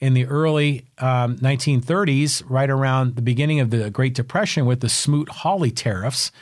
in 0.00 0.14
the 0.14 0.26
early 0.26 0.86
um, 0.98 1.36
1930s, 1.36 2.42
right 2.48 2.70
around 2.70 3.16
the 3.16 3.22
beginning 3.22 3.60
of 3.60 3.70
the 3.70 3.90
Great 3.90 4.14
Depression, 4.14 4.64
with 4.64 4.80
the 4.80 4.88
Smoot-Hawley 4.88 5.70
tariffs. 5.70 6.32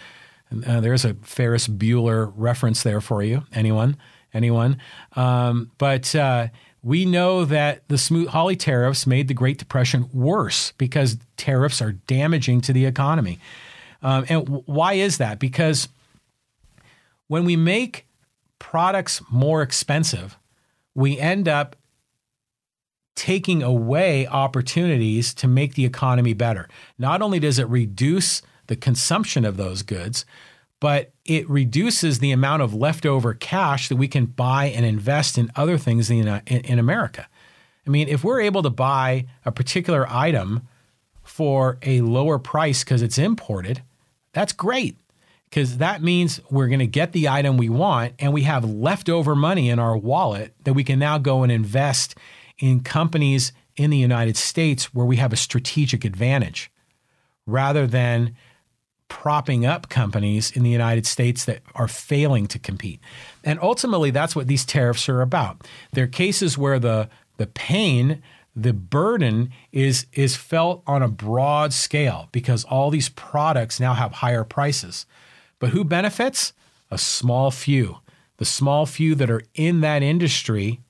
Uh, 0.67 0.81
there's 0.81 1.05
a 1.05 1.15
Ferris 1.15 1.67
Bueller 1.67 2.33
reference 2.37 2.85
there 2.85 3.01
for 3.01 3.23
you. 3.23 3.43
Anyone? 3.53 3.97
Anyone? 4.33 4.81
Um, 5.17 5.73
but 5.79 6.15
uh, 6.15 6.49
we 6.83 7.05
know 7.05 7.45
that 7.45 7.83
the 7.89 7.99
Smoot-Hawley 7.99 8.57
tariffs 8.57 9.07
made 9.07 9.27
the 9.27 9.35
Great 9.35 9.59
Depression 9.59 10.09
worse 10.13 10.73
because 10.79 11.19
tariffs 11.37 11.83
are 11.83 11.93
damaging 11.93 12.61
to 12.63 12.73
the 12.73 12.87
economy. 12.87 13.41
Um, 14.03 14.25
and 14.29 14.45
w- 14.45 14.63
why 14.67 14.93
is 14.95 15.19
that? 15.19 15.41
Because 15.41 15.89
when 17.27 17.45
we 17.45 17.57
make 17.57 18.07
products 18.59 19.23
more 19.31 19.63
expensive, 19.63 20.39
we 20.95 21.19
end 21.19 21.49
up 21.49 21.77
taking 23.15 23.63
away 23.63 24.27
opportunities 24.29 25.35
to 25.35 25.49
make 25.49 25.75
the 25.75 25.85
economy 25.85 26.35
better. 26.35 26.69
Not 26.99 27.21
only 27.21 27.41
does 27.41 27.59
it 27.59 27.69
reduce 27.69 28.43
the 28.69 28.77
consumption 28.77 29.45
of 29.45 29.57
those 29.57 29.83
goods, 29.83 30.25
but 30.81 31.11
it 31.25 31.49
reduces 31.51 32.21
the 32.21 32.31
amount 32.31 32.63
of 32.63 32.75
leftover 32.75 33.35
cash 33.35 33.89
that 33.89 33.97
we 33.97 34.07
can 34.07 34.27
buy 34.27 34.67
and 34.67 34.87
invest 34.87 35.37
in 35.37 35.51
other 35.57 35.77
things 35.77 36.11
in, 36.11 36.29
uh, 36.29 36.41
in, 36.47 36.61
in 36.61 36.79
America. 36.79 37.27
I 37.87 37.91
mean, 37.91 38.07
if 38.09 38.23
we're 38.23 38.41
able 38.41 38.63
to 38.63 38.71
buy 38.71 39.27
a 39.45 39.51
particular 39.51 40.07
item 40.09 40.69
for 41.25 41.79
a 41.83 42.01
lower 42.03 42.39
price 42.39 42.85
because 42.85 43.03
it's 43.03 43.19
imported, 43.19 43.83
that's 44.33 44.53
great 44.53 44.97
because 45.49 45.79
that 45.79 46.03
means 46.03 46.41
we're 46.51 46.69
going 46.69 46.79
to 46.79 46.87
get 46.87 47.13
the 47.13 47.29
item 47.29 47.57
we 47.57 47.69
want 47.69 48.15
and 48.19 48.33
we 48.33 48.43
have 48.43 48.65
leftover 48.65 49.35
money 49.35 49.71
in 49.71 49.79
our 49.79 49.97
wallet 49.97 50.55
that 50.65 50.75
we 50.75 50.85
can 50.85 50.99
now 50.99 51.19
go 51.19 51.43
and 51.43 51.51
invest 51.51 52.17
in 52.59 52.81
companies 52.81 53.53
in 53.77 53.91
the 53.91 53.97
United 53.97 54.37
States 54.37 54.93
where 54.93 55.07
we 55.07 55.17
have 55.17 55.33
a 55.33 55.37
strategic 55.37 56.05
advantage 56.05 56.71
rather 57.47 57.87
than 57.87 58.37
propping 59.09 59.65
up 59.65 59.89
companies 59.89 60.51
in 60.51 60.63
the 60.63 60.71
United 60.71 61.07
States 61.07 61.47
that 61.47 61.63
are 61.75 61.89
failing 61.89 62.47
to 62.47 62.59
compete. 62.59 63.01
And 63.43 63.59
ultimately, 63.63 64.11
that's 64.11 64.37
what 64.37 64.49
these 64.49 64.67
tariffs 64.67 65.09
are 65.09 65.23
about. 65.23 65.67
There 65.93 66.05
are 66.05 66.09
cases 66.09 66.59
where 66.59 66.79
the, 66.79 67.09
the 67.39 67.47
pain, 67.47 68.23
the 68.55 68.75
burden 68.75 69.51
is, 69.73 70.07
is 70.13 70.37
felt 70.37 70.83
on 70.87 71.03
a 71.03 71.09
broad 71.09 71.73
scale 71.73 72.29
because 72.33 72.65
all 72.65 72.91
these 72.91 73.09
products 73.09 73.81
now 73.81 73.95
have 73.95 74.13
higher 74.13 74.45
prices. 74.45 75.07
But 75.59 75.71
who 75.71 75.85
benefits? 75.85 76.53
A 76.91 76.99
small 76.99 77.51
few. 77.51 77.99
The 78.39 78.45
small 78.45 78.87
few 78.87 79.15
that 79.17 79.31
are 79.31 79.43
in 79.55 79.81
that 79.81 80.03
industry, 80.03 80.81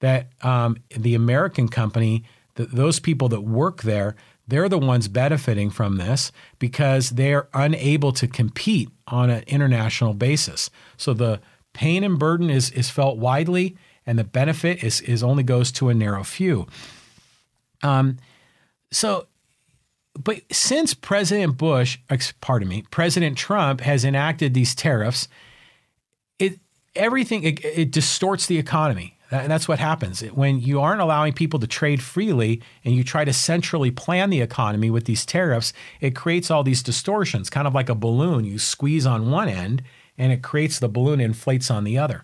that 0.00 0.28
um, 0.42 0.76
the 0.90 1.14
American 1.14 1.68
company, 1.68 2.24
the, 2.54 2.66
those 2.66 3.00
people 3.00 3.28
that 3.28 3.42
work 3.42 3.82
there, 3.82 4.16
they're 4.48 4.68
the 4.68 4.78
ones 4.78 5.08
benefiting 5.08 5.70
from 5.70 5.96
this 5.96 6.30
because 6.58 7.10
they're 7.10 7.48
unable 7.52 8.12
to 8.12 8.28
compete 8.28 8.90
on 9.06 9.30
an 9.30 9.44
international 9.46 10.14
basis. 10.14 10.70
So 10.96 11.14
the 11.14 11.40
pain 11.72 12.04
and 12.04 12.18
burden 12.18 12.50
is, 12.50 12.70
is 12.70 12.90
felt 12.90 13.18
widely, 13.18 13.76
and 14.06 14.18
the 14.18 14.24
benefit 14.24 14.82
is, 14.84 15.00
is 15.00 15.22
only 15.22 15.42
goes 15.42 15.72
to 15.72 15.88
a 15.88 15.94
narrow 15.94 16.24
few. 16.24 16.66
Um, 17.82 18.18
so, 18.90 19.26
but 20.18 20.42
since 20.50 20.94
President 20.94 21.56
Bush, 21.56 21.98
pardon 22.40 22.68
me, 22.68 22.84
President 22.90 23.36
Trump 23.36 23.80
has 23.80 24.04
enacted 24.04 24.54
these 24.54 24.74
tariffs, 24.74 25.28
it 26.38 26.58
everything 26.94 27.42
it, 27.42 27.64
it 27.64 27.90
distorts 27.90 28.46
the 28.46 28.58
economy. 28.58 29.16
And 29.30 29.50
that's 29.50 29.66
what 29.66 29.80
happens. 29.80 30.20
When 30.20 30.60
you 30.60 30.80
aren't 30.80 31.00
allowing 31.00 31.32
people 31.32 31.58
to 31.58 31.66
trade 31.66 32.00
freely 32.00 32.62
and 32.84 32.94
you 32.94 33.02
try 33.02 33.24
to 33.24 33.32
centrally 33.32 33.90
plan 33.90 34.30
the 34.30 34.40
economy 34.40 34.88
with 34.88 35.04
these 35.04 35.26
tariffs, 35.26 35.72
it 36.00 36.14
creates 36.14 36.48
all 36.48 36.62
these 36.62 36.82
distortions, 36.82 37.50
kind 37.50 37.66
of 37.66 37.74
like 37.74 37.88
a 37.88 37.94
balloon. 37.96 38.44
You 38.44 38.60
squeeze 38.60 39.04
on 39.04 39.30
one 39.30 39.48
end 39.48 39.82
and 40.16 40.32
it 40.32 40.42
creates 40.42 40.78
the 40.78 40.88
balloon 40.88 41.20
inflates 41.20 41.72
on 41.72 41.82
the 41.82 41.98
other. 41.98 42.22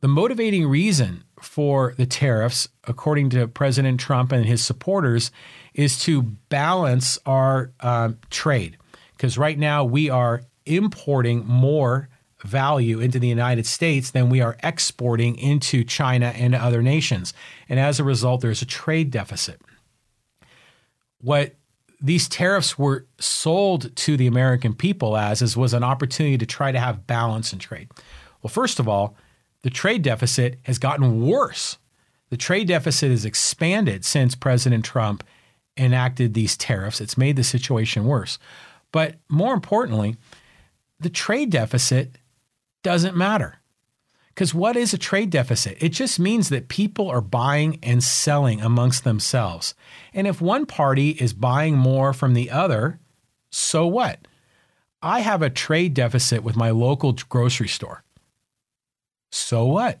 The 0.00 0.08
motivating 0.08 0.66
reason 0.66 1.24
for 1.44 1.94
the 1.96 2.06
tariffs, 2.06 2.68
according 2.84 3.30
to 3.30 3.46
President 3.46 4.00
Trump 4.00 4.32
and 4.32 4.44
his 4.44 4.64
supporters, 4.64 5.30
is 5.74 5.98
to 6.00 6.22
balance 6.48 7.18
our 7.26 7.72
um, 7.80 8.18
trade. 8.30 8.76
Because 9.12 9.38
right 9.38 9.58
now 9.58 9.84
we 9.84 10.10
are 10.10 10.42
importing 10.66 11.46
more 11.46 12.08
value 12.42 13.00
into 13.00 13.18
the 13.18 13.28
United 13.28 13.66
States 13.66 14.10
than 14.10 14.28
we 14.28 14.40
are 14.40 14.56
exporting 14.62 15.36
into 15.36 15.82
China 15.84 16.26
and 16.26 16.54
other 16.54 16.82
nations. 16.82 17.32
And 17.68 17.80
as 17.80 17.98
a 17.98 18.04
result, 18.04 18.42
there's 18.42 18.62
a 18.62 18.66
trade 18.66 19.10
deficit. 19.10 19.60
What 21.20 21.54
these 22.00 22.28
tariffs 22.28 22.78
were 22.78 23.06
sold 23.18 23.94
to 23.96 24.16
the 24.16 24.26
American 24.26 24.74
people 24.74 25.16
as 25.16 25.40
is 25.40 25.56
was 25.56 25.72
an 25.72 25.82
opportunity 25.82 26.36
to 26.36 26.44
try 26.44 26.70
to 26.70 26.78
have 26.78 27.06
balance 27.06 27.52
in 27.52 27.58
trade. 27.58 27.88
Well, 28.42 28.50
first 28.50 28.78
of 28.78 28.86
all, 28.86 29.16
the 29.64 29.70
trade 29.70 30.02
deficit 30.02 30.58
has 30.64 30.78
gotten 30.78 31.26
worse. 31.26 31.78
The 32.28 32.36
trade 32.36 32.68
deficit 32.68 33.10
has 33.10 33.24
expanded 33.24 34.04
since 34.04 34.34
President 34.34 34.84
Trump 34.84 35.24
enacted 35.78 36.34
these 36.34 36.54
tariffs. 36.54 37.00
It's 37.00 37.16
made 37.16 37.36
the 37.36 37.44
situation 37.44 38.04
worse. 38.04 38.38
But 38.92 39.16
more 39.30 39.54
importantly, 39.54 40.16
the 41.00 41.08
trade 41.08 41.48
deficit 41.48 42.18
doesn't 42.82 43.16
matter. 43.16 43.60
Because 44.28 44.52
what 44.52 44.76
is 44.76 44.92
a 44.92 44.98
trade 44.98 45.30
deficit? 45.30 45.78
It 45.80 45.94
just 45.94 46.20
means 46.20 46.50
that 46.50 46.68
people 46.68 47.08
are 47.08 47.22
buying 47.22 47.78
and 47.82 48.04
selling 48.04 48.60
amongst 48.60 49.02
themselves. 49.02 49.74
And 50.12 50.26
if 50.26 50.42
one 50.42 50.66
party 50.66 51.12
is 51.12 51.32
buying 51.32 51.74
more 51.74 52.12
from 52.12 52.34
the 52.34 52.50
other, 52.50 53.00
so 53.48 53.86
what? 53.86 54.28
I 55.00 55.20
have 55.20 55.40
a 55.40 55.48
trade 55.48 55.94
deficit 55.94 56.42
with 56.42 56.54
my 56.54 56.68
local 56.68 57.14
grocery 57.30 57.68
store. 57.68 58.04
So 59.34 59.64
what? 59.64 60.00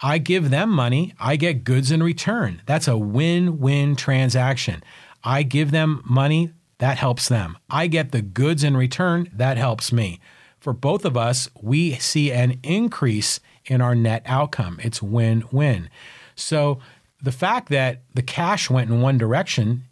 I 0.00 0.18
give 0.18 0.50
them 0.50 0.70
money, 0.70 1.14
I 1.18 1.36
get 1.36 1.64
goods 1.64 1.90
in 1.90 2.02
return. 2.02 2.62
That's 2.66 2.88
a 2.88 2.98
win 2.98 3.58
win 3.58 3.96
transaction. 3.96 4.82
I 5.22 5.42
give 5.42 5.70
them 5.70 6.02
money, 6.04 6.52
that 6.78 6.98
helps 6.98 7.28
them. 7.28 7.56
I 7.70 7.86
get 7.86 8.12
the 8.12 8.20
goods 8.20 8.62
in 8.64 8.76
return, 8.76 9.30
that 9.32 9.56
helps 9.56 9.92
me 9.92 10.20
for 10.64 10.72
both 10.72 11.04
of 11.04 11.14
us, 11.14 11.50
we 11.60 11.92
see 11.96 12.32
an 12.32 12.58
increase 12.62 13.38
in 13.66 13.82
our 13.82 13.94
net 13.94 14.22
outcome. 14.24 14.80
It's 14.82 15.02
win 15.02 15.44
win. 15.52 15.90
So 16.36 16.78
the 17.22 17.32
fact 17.32 17.68
that 17.68 18.00
the 18.14 18.22
cash 18.22 18.70
went 18.70 18.90
in 18.90 19.02
one 19.02 19.18
direction 19.18 19.84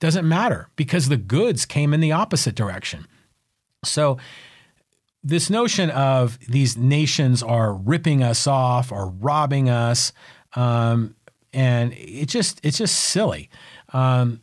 doesn't 0.00 0.26
matter 0.26 0.70
because 0.76 1.10
the 1.10 1.18
goods 1.18 1.66
came 1.66 1.92
in 1.92 2.00
the 2.00 2.12
opposite 2.12 2.54
direction. 2.54 3.06
So 3.84 4.16
this 5.24 5.48
notion 5.48 5.90
of 5.90 6.38
these 6.40 6.76
nations 6.76 7.42
are 7.42 7.72
ripping 7.72 8.22
us 8.22 8.46
off 8.46 8.92
or 8.92 9.08
robbing 9.08 9.70
us, 9.70 10.12
um, 10.54 11.16
and 11.52 11.94
it 11.94 12.26
just 12.26 12.60
it's 12.62 12.78
just 12.78 12.94
silly. 12.96 13.48
Um, 13.94 14.42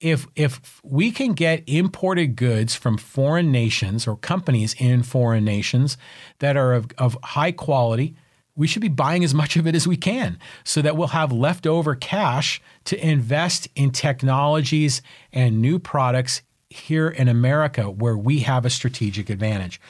if 0.00 0.26
if 0.34 0.80
we 0.82 1.12
can 1.12 1.32
get 1.34 1.62
imported 1.68 2.34
goods 2.34 2.74
from 2.74 2.98
foreign 2.98 3.52
nations 3.52 4.08
or 4.08 4.16
companies 4.16 4.74
in 4.78 5.04
foreign 5.04 5.44
nations 5.44 5.96
that 6.40 6.56
are 6.56 6.74
of, 6.74 6.88
of 6.98 7.16
high 7.22 7.52
quality, 7.52 8.16
we 8.56 8.66
should 8.66 8.82
be 8.82 8.88
buying 8.88 9.22
as 9.22 9.32
much 9.32 9.56
of 9.56 9.68
it 9.68 9.76
as 9.76 9.86
we 9.86 9.96
can 9.96 10.36
so 10.64 10.82
that 10.82 10.96
we'll 10.96 11.08
have 11.08 11.30
leftover 11.30 11.94
cash 11.94 12.60
to 12.84 13.06
invest 13.06 13.68
in 13.76 13.92
technologies 13.92 15.00
and 15.32 15.62
new 15.62 15.78
products 15.78 16.42
here 16.72 17.08
in 17.08 17.28
America 17.28 17.90
where 17.90 18.16
we 18.16 18.40
have 18.40 18.64
a 18.64 18.70
strategic 18.70 19.30
advantage. 19.30 19.80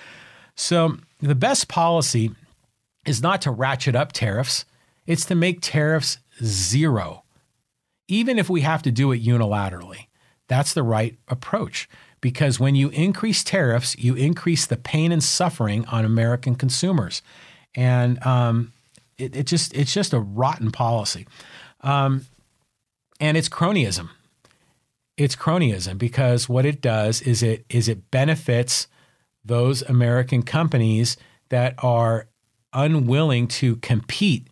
So 0.54 0.98
the 1.20 1.34
best 1.34 1.68
policy 1.68 2.32
is 3.06 3.22
not 3.22 3.42
to 3.42 3.50
ratchet 3.50 3.96
up 3.96 4.12
tariffs, 4.12 4.64
it's 5.06 5.24
to 5.26 5.34
make 5.34 5.60
tariffs 5.60 6.18
zero 6.42 7.22
even 8.12 8.38
if 8.38 8.50
we 8.50 8.60
have 8.60 8.82
to 8.82 8.90
do 8.90 9.10
it 9.12 9.24
unilaterally. 9.24 10.06
That's 10.46 10.74
the 10.74 10.82
right 10.82 11.16
approach 11.28 11.88
because 12.20 12.60
when 12.60 12.74
you 12.74 12.90
increase 12.90 13.42
tariffs, 13.42 13.96
you 13.98 14.14
increase 14.14 14.66
the 14.66 14.76
pain 14.76 15.12
and 15.12 15.24
suffering 15.24 15.86
on 15.86 16.04
American 16.04 16.54
consumers, 16.54 17.22
and 17.74 18.22
um, 18.24 18.72
it, 19.16 19.34
it, 19.34 19.46
just 19.46 19.74
it's 19.74 19.94
just 19.94 20.12
a 20.12 20.20
rotten 20.20 20.70
policy, 20.70 21.26
um, 21.80 22.26
and 23.18 23.36
it's 23.36 23.48
cronyism. 23.48 24.10
It's 25.22 25.36
cronyism 25.36 25.98
because 25.98 26.48
what 26.48 26.66
it 26.66 26.80
does 26.80 27.22
is 27.22 27.44
it 27.44 27.64
is 27.68 27.88
it 27.88 28.10
benefits 28.10 28.88
those 29.44 29.82
American 29.82 30.42
companies 30.42 31.16
that 31.48 31.74
are 31.78 32.26
unwilling 32.72 33.46
to 33.46 33.76
compete 33.76 34.48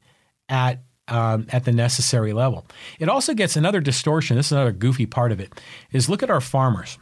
at 0.49 0.85
um, 1.09 1.49
at 1.51 1.65
the 1.65 1.73
necessary 1.73 2.33
level. 2.33 2.67
It 3.01 3.09
also 3.09 3.35
gets 3.35 3.57
another 3.57 3.81
distortion. 3.81 4.37
This 4.37 4.47
is 4.47 4.53
another 4.53 4.71
goofy 4.71 5.07
part 5.07 5.33
of 5.33 5.41
it. 5.41 5.53
Is 5.91 6.09
look 6.09 6.23
at 6.23 6.31
our 6.31 6.41
farmers. 6.41 6.99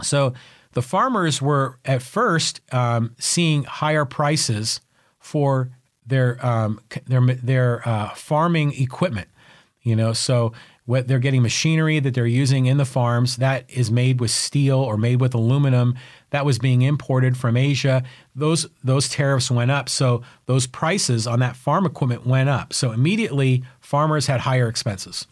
So 0.00 0.34
the 0.72 0.82
farmers 0.82 1.42
were 1.42 1.80
at 1.84 2.02
first 2.02 2.60
um, 2.72 3.16
seeing 3.18 3.64
higher 3.64 4.04
prices 4.04 4.80
for 5.18 5.70
their 6.06 6.44
um, 6.46 6.80
their 7.06 7.20
their 7.20 7.88
uh, 7.88 8.10
farming 8.10 8.80
equipment. 8.80 9.26
You 9.82 9.96
know, 9.96 10.12
so 10.12 10.52
what 10.86 11.08
they're 11.08 11.18
getting 11.18 11.42
machinery 11.42 11.98
that 12.00 12.14
they're 12.14 12.26
using 12.26 12.66
in 12.66 12.78
the 12.78 12.84
farms 12.84 13.36
that 13.36 13.68
is 13.68 13.90
made 13.90 14.20
with 14.20 14.30
steel 14.30 14.78
or 14.78 14.96
made 14.96 15.20
with 15.20 15.34
aluminum 15.34 15.94
that 16.30 16.46
was 16.46 16.58
being 16.58 16.82
imported 16.82 17.36
from 17.36 17.56
Asia. 17.56 18.02
Those 18.34 18.66
those 18.82 19.08
tariffs 19.08 19.50
went 19.50 19.70
up, 19.70 19.88
so 19.88 20.22
those 20.46 20.66
prices 20.66 21.26
on 21.26 21.40
that 21.40 21.56
farm 21.56 21.84
equipment 21.84 22.26
went 22.26 22.48
up. 22.48 22.72
So 22.72 22.92
immediately 22.92 23.64
farmers 23.80 24.26
had 24.26 24.40
higher 24.40 24.68
expenses. 24.68 25.26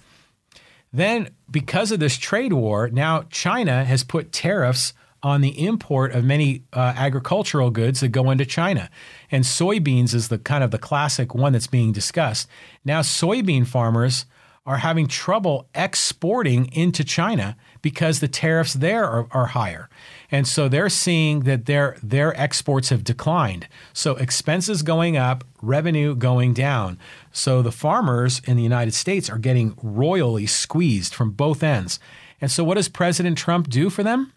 Then 0.92 1.30
because 1.50 1.90
of 1.90 2.00
this 2.00 2.16
trade 2.16 2.52
war, 2.52 2.88
now 2.88 3.24
China 3.30 3.84
has 3.84 4.04
put 4.04 4.32
tariffs 4.32 4.92
on 5.24 5.40
the 5.40 5.64
import 5.66 6.12
of 6.12 6.22
many 6.22 6.62
uh, 6.72 6.92
agricultural 6.96 7.70
goods 7.70 8.00
that 8.00 8.08
go 8.08 8.30
into 8.30 8.44
China. 8.44 8.90
And 9.30 9.42
soybeans 9.42 10.14
is 10.14 10.28
the 10.28 10.38
kind 10.38 10.62
of 10.62 10.70
the 10.70 10.78
classic 10.78 11.34
one 11.34 11.54
that's 11.54 11.66
being 11.66 11.92
discussed. 11.92 12.46
Now 12.84 13.00
soybean 13.00 13.66
farmers 13.66 14.26
are 14.66 14.78
having 14.78 15.06
trouble 15.06 15.68
exporting 15.74 16.72
into 16.72 17.04
China 17.04 17.56
because 17.82 18.20
the 18.20 18.28
tariffs 18.28 18.72
there 18.72 19.04
are, 19.04 19.26
are, 19.30 19.46
higher. 19.46 19.90
And 20.30 20.48
so 20.48 20.68
they're 20.68 20.88
seeing 20.88 21.40
that 21.40 21.66
their 21.66 21.98
their 22.02 22.38
exports 22.40 22.88
have 22.88 23.04
declined. 23.04 23.68
So 23.92 24.16
expenses 24.16 24.82
going 24.82 25.18
up, 25.18 25.44
revenue 25.60 26.14
going 26.14 26.54
down. 26.54 26.98
So 27.30 27.60
the 27.60 27.72
farmers 27.72 28.40
in 28.46 28.56
the 28.56 28.62
United 28.62 28.94
States 28.94 29.28
are 29.28 29.38
getting 29.38 29.76
royally 29.82 30.46
squeezed 30.46 31.14
from 31.14 31.32
both 31.32 31.62
ends. 31.62 31.98
And 32.40 32.50
so 32.50 32.64
what 32.64 32.74
does 32.76 32.88
President 32.88 33.36
Trump 33.36 33.68
do 33.68 33.90
for 33.90 34.02
them? 34.02 34.32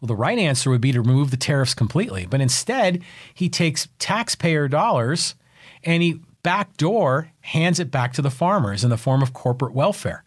Well, 0.00 0.06
the 0.06 0.14
right 0.14 0.38
answer 0.38 0.70
would 0.70 0.80
be 0.80 0.92
to 0.92 1.00
remove 1.00 1.32
the 1.32 1.36
tariffs 1.36 1.74
completely. 1.74 2.26
But 2.26 2.40
instead, 2.40 3.02
he 3.34 3.48
takes 3.48 3.88
taxpayer 3.98 4.68
dollars 4.68 5.34
and 5.82 6.02
he 6.02 6.20
back 6.46 6.76
door 6.76 7.32
hands 7.40 7.80
it 7.80 7.90
back 7.90 8.12
to 8.12 8.22
the 8.22 8.30
farmers 8.30 8.84
in 8.84 8.90
the 8.90 8.96
form 8.96 9.20
of 9.20 9.32
corporate 9.32 9.74
welfare. 9.74 10.22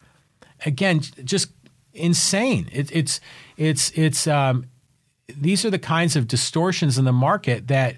Again, 0.65 0.99
just 1.23 1.53
insane. 1.93 2.67
It, 2.73 2.91
it's 2.91 3.21
it's 3.55 3.89
it's 3.97 4.27
um, 4.27 4.65
these 5.29 5.63
are 5.63 5.69
the 5.69 5.79
kinds 5.79 6.17
of 6.17 6.27
distortions 6.27 6.97
in 6.97 7.05
the 7.05 7.13
market 7.13 7.69
that 7.69 7.95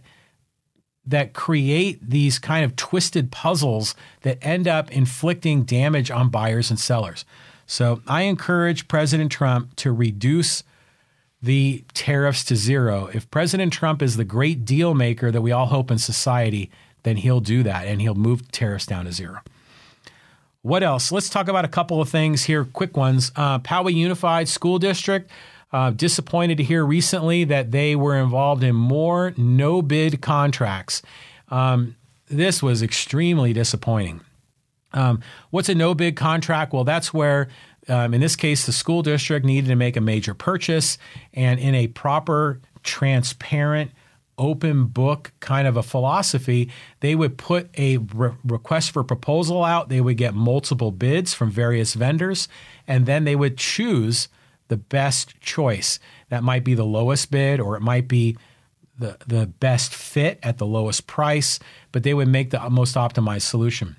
that 1.03 1.33
create 1.33 1.97
these 2.07 2.37
kind 2.37 2.63
of 2.63 2.75
twisted 2.75 3.31
puzzles 3.31 3.95
that 4.21 4.37
end 4.43 4.67
up 4.67 4.91
inflicting 4.91 5.63
damage 5.63 6.11
on 6.11 6.29
buyers 6.29 6.69
and 6.69 6.79
sellers. 6.79 7.25
So 7.65 8.03
I 8.07 8.23
encourage 8.23 8.87
President 8.87 9.31
Trump 9.31 9.75
to 9.77 9.91
reduce 9.91 10.63
the 11.41 11.83
tariffs 11.95 12.43
to 12.45 12.55
zero. 12.55 13.09
If 13.11 13.31
President 13.31 13.73
Trump 13.73 14.03
is 14.03 14.15
the 14.15 14.23
great 14.23 14.63
deal 14.63 14.93
maker 14.93 15.31
that 15.31 15.41
we 15.41 15.51
all 15.51 15.65
hope 15.65 15.89
in 15.89 15.97
society, 15.97 16.69
then 17.03 17.17
he'll 17.17 17.39
do 17.39 17.63
that 17.63 17.87
and 17.87 18.01
he'll 18.01 18.15
move 18.15 18.51
tariffs 18.51 18.85
down 18.85 19.05
to 19.05 19.11
zero. 19.11 19.39
What 20.61 20.83
else? 20.83 21.11
Let's 21.11 21.29
talk 21.29 21.47
about 21.47 21.65
a 21.65 21.67
couple 21.69 22.01
of 22.01 22.09
things 22.09 22.43
here, 22.43 22.65
quick 22.65 22.95
ones. 22.95 23.31
Uh, 23.35 23.59
Poway 23.59 23.93
Unified 23.93 24.47
School 24.47 24.79
District. 24.79 25.29
Uh, 25.73 25.89
disappointed 25.89 26.57
to 26.57 26.63
hear 26.63 26.85
recently 26.85 27.45
that 27.45 27.71
they 27.71 27.95
were 27.95 28.17
involved 28.17 28.61
in 28.61 28.75
more 28.75 29.33
no 29.37 29.81
bid 29.81 30.21
contracts. 30.21 31.01
Um, 31.47 31.95
this 32.27 32.61
was 32.61 32.83
extremely 32.83 33.53
disappointing. 33.53 34.19
Um, 34.91 35.21
what's 35.49 35.69
a 35.69 35.75
no 35.75 35.93
bid 35.93 36.17
contract? 36.17 36.73
Well, 36.73 36.83
that's 36.83 37.13
where, 37.13 37.47
um, 37.87 38.13
in 38.13 38.19
this 38.19 38.35
case, 38.35 38.65
the 38.65 38.73
school 38.73 39.01
district 39.01 39.45
needed 39.45 39.69
to 39.69 39.75
make 39.77 39.95
a 39.95 40.01
major 40.01 40.33
purchase, 40.33 40.97
and 41.33 41.57
in 41.57 41.73
a 41.73 41.87
proper, 41.87 42.59
transparent, 42.83 43.91
open 44.41 44.85
book 44.85 45.31
kind 45.39 45.67
of 45.67 45.77
a 45.77 45.83
philosophy, 45.83 46.69
they 46.99 47.13
would 47.15 47.37
put 47.37 47.69
a 47.77 47.97
re- 47.97 48.31
request 48.43 48.91
for 48.91 49.03
proposal 49.03 49.63
out. 49.63 49.89
They 49.89 50.01
would 50.01 50.17
get 50.17 50.33
multiple 50.33 50.91
bids 50.91 51.33
from 51.33 51.51
various 51.51 51.93
vendors, 51.93 52.47
and 52.87 53.05
then 53.05 53.23
they 53.23 53.35
would 53.35 53.57
choose 53.57 54.27
the 54.67 54.77
best 54.77 55.39
choice. 55.39 55.99
That 56.29 56.43
might 56.43 56.63
be 56.63 56.73
the 56.73 56.85
lowest 56.85 57.29
bid, 57.29 57.59
or 57.59 57.75
it 57.75 57.81
might 57.81 58.07
be 58.07 58.35
the, 58.97 59.17
the 59.27 59.45
best 59.45 59.93
fit 59.93 60.39
at 60.41 60.57
the 60.57 60.65
lowest 60.65 61.07
price, 61.07 61.59
but 61.91 62.03
they 62.03 62.13
would 62.13 62.27
make 62.27 62.49
the 62.49 62.69
most 62.69 62.95
optimized 62.95 63.43
solution. 63.43 63.97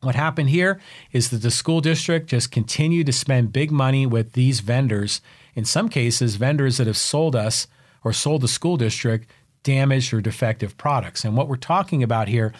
What 0.00 0.14
happened 0.14 0.50
here 0.50 0.80
is 1.12 1.30
that 1.30 1.42
the 1.42 1.50
school 1.50 1.80
district 1.80 2.28
just 2.28 2.50
continued 2.50 3.06
to 3.06 3.12
spend 3.12 3.52
big 3.52 3.70
money 3.70 4.06
with 4.06 4.32
these 4.32 4.60
vendors. 4.60 5.20
In 5.54 5.64
some 5.64 5.88
cases, 5.88 6.36
vendors 6.36 6.76
that 6.76 6.86
have 6.86 6.96
sold 6.96 7.34
us 7.34 7.66
or 8.04 8.12
sold 8.12 8.42
the 8.42 8.48
school 8.48 8.76
district 8.76 9.28
damaged 9.66 10.14
or 10.14 10.20
defective 10.20 10.76
products. 10.76 11.24
And 11.24 11.36
what 11.36 11.48
we're 11.48 11.56
talking 11.56 12.04
about 12.04 12.28
here 12.28 12.52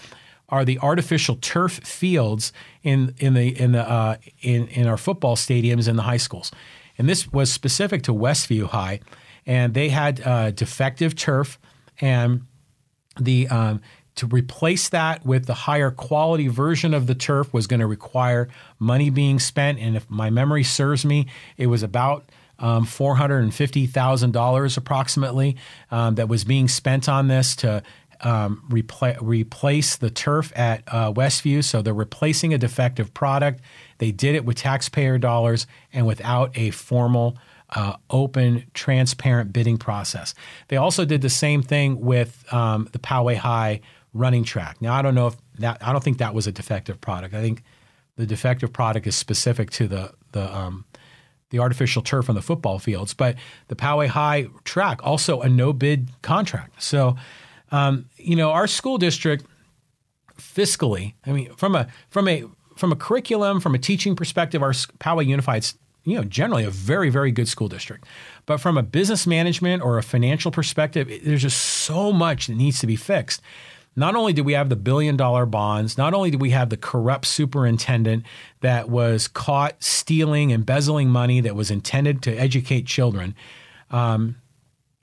are 0.49 0.65
the 0.65 0.79
artificial 0.81 1.37
turf 1.37 1.73
fields 1.73 2.53
in 2.83 3.15
in 3.19 3.35
the 3.35 3.49
in 3.59 3.73
the 3.73 3.89
uh, 3.89 4.17
in 4.41 4.67
in 4.69 4.87
our 4.89 4.97
football 4.97 5.37
stadiums 5.37 5.89
in 5.89 5.97
the 5.97 6.03
high 6.03 6.19
schools. 6.19 6.51
And 6.99 7.09
this 7.09 7.33
was 7.33 7.53
specific 7.53 8.03
to 8.03 8.13
Westview 8.13 8.67
High, 8.67 9.01
and 9.47 9.73
they 9.75 9.89
had 9.89 10.21
uh, 10.27 10.51
defective 10.51 11.15
turf, 11.15 11.59
and 12.01 12.43
the 13.21 13.49
um, 13.49 13.81
to 14.17 14.27
replace 14.27 14.89
that 14.89 15.25
with 15.25 15.47
the 15.47 15.55
higher 15.55 15.91
quality 15.91 16.49
version 16.49 16.95
of 16.95 17.07
the 17.07 17.15
turf 17.15 17.53
was 17.53 17.67
going 17.67 17.81
to 17.81 17.87
require 17.87 18.49
money 18.79 19.11
being 19.11 19.39
spent. 19.39 19.79
And 19.79 19.95
if 19.95 20.09
my 20.11 20.31
memory 20.31 20.65
serves 20.65 21.05
me, 21.05 21.27
it 21.57 21.67
was 21.67 21.83
about 21.83 22.25
um, 22.59 22.87
$450,000 22.87 24.77
approximately 24.77 25.57
um, 25.91 26.15
that 26.17 26.29
was 26.29 26.45
being 26.45 26.69
spent 26.69 27.09
on 27.09 27.29
this 27.29 27.57
to 27.57 27.83
um, 28.21 28.63
repla- 28.71 29.19
replace 29.21 29.97
the 29.97 30.11
turf 30.11 30.53
at 30.57 30.83
uh, 30.89 31.13
Westview. 31.13 31.63
So 31.63 31.83
they're 31.83 31.95
replacing 31.95 32.55
a 32.55 32.59
defective 32.59 33.13
product. 33.13 33.61
They 33.99 34.13
did 34.13 34.35
it 34.35 34.45
with 34.45 34.57
taxpayer 34.57 35.19
dollars 35.19 35.67
and 35.93 36.07
without 36.07 36.57
a 36.57 36.71
formal 36.71 37.37
uh, 37.71 37.97
open, 38.11 38.65
transparent 38.75 39.53
bidding 39.53 39.77
process. 39.77 40.35
They 40.69 40.77
also 40.77 41.05
did 41.05 41.21
the 41.23 41.31
same 41.31 41.63
thing 41.63 42.01
with 42.01 42.45
um, 42.53 42.89
the 42.93 42.99
Poway 42.99 43.37
High 43.37 43.81
running 44.15 44.45
track. 44.45 44.81
Now, 44.81 44.95
I 44.95 45.03
don't 45.03 45.15
know 45.15 45.29
if 45.29 45.37
that, 45.59 45.79
I 45.87 45.93
don't 45.93 46.03
think 46.03 46.19
that 46.19 46.35
was 46.35 46.47
a 46.47 46.53
defective 46.53 47.01
product. 47.01 47.35
I 47.35 47.43
think 47.43 47.63
the 48.17 48.27
defective 48.27 48.73
product 48.73 49.07
is 49.07 49.17
specific 49.17 49.71
to 49.73 49.89
the, 49.89 50.13
the, 50.33 50.57
um, 50.57 50.85
the 51.57 51.63
artificial 51.63 52.03
turf 52.03 52.29
on 52.29 52.35
the 52.35 52.43
football 52.43 52.79
fields. 52.79 53.15
But 53.15 53.37
the 53.69 53.77
Poway 53.77 54.09
High 54.09 54.49
track, 54.65 55.01
also 55.03 55.41
a 55.41 55.49
no 55.49 55.73
bid 55.73 56.11
contract. 56.23 56.83
So, 56.83 57.17
um, 57.73 58.07
you 58.17 58.37
know, 58.37 58.51
our 58.51 58.67
school 58.67 58.99
district 58.99 59.47
fiscally, 60.39 61.15
I 61.25 61.33
mean, 61.33 61.53
from 61.55 61.75
a, 61.75 61.89
from 62.11 62.29
a, 62.29 62.45
from 62.77 62.93
a 62.93 62.97
curriculum, 62.97 63.61
from 63.61 63.75
a 63.75 63.79
teaching 63.79 64.15
perspective, 64.15 64.63
our 64.63 64.73
Poway 64.73 65.27
Unified 65.27 65.67
you 66.07 66.17
know, 66.17 66.23
generally 66.23 66.63
a 66.63 66.71
very, 66.71 67.11
very 67.11 67.33
good 67.33 67.49
school 67.49 67.67
district. 67.67 68.07
But 68.47 68.59
from 68.59 68.79
a 68.79 68.83
business 68.85 69.27
management 69.27 69.83
or 69.83 69.99
a 69.99 70.05
financial 70.05 70.53
perspective, 70.53 71.11
there's 71.25 71.43
just 71.43 71.61
so 71.61 72.13
much 72.13 72.47
that 72.47 72.55
needs 72.55 72.79
to 72.79 72.87
be 72.87 72.95
fixed. 72.95 73.43
Not 73.97 74.15
only 74.15 74.35
do 74.35 74.45
we 74.45 74.53
have 74.53 74.69
the 74.69 74.77
billion 74.77 75.17
dollar 75.17 75.47
bonds, 75.47 75.97
not 75.97 76.13
only 76.13 76.31
do 76.31 76.39
we 76.39 76.51
have 76.51 76.69
the 76.69 76.77
corrupt 76.77 77.27
superintendent 77.27 78.25
that 78.61 78.91
was 78.91 79.27
caught 79.27 79.83
stealing, 79.83 80.51
embezzling 80.51 81.09
money 81.09 81.41
that 81.41 81.57
was 81.57 81.71
intended 81.71 82.23
to 82.23 82.35
educate 82.35 82.87
children 82.87 83.35
um, 83.91 84.37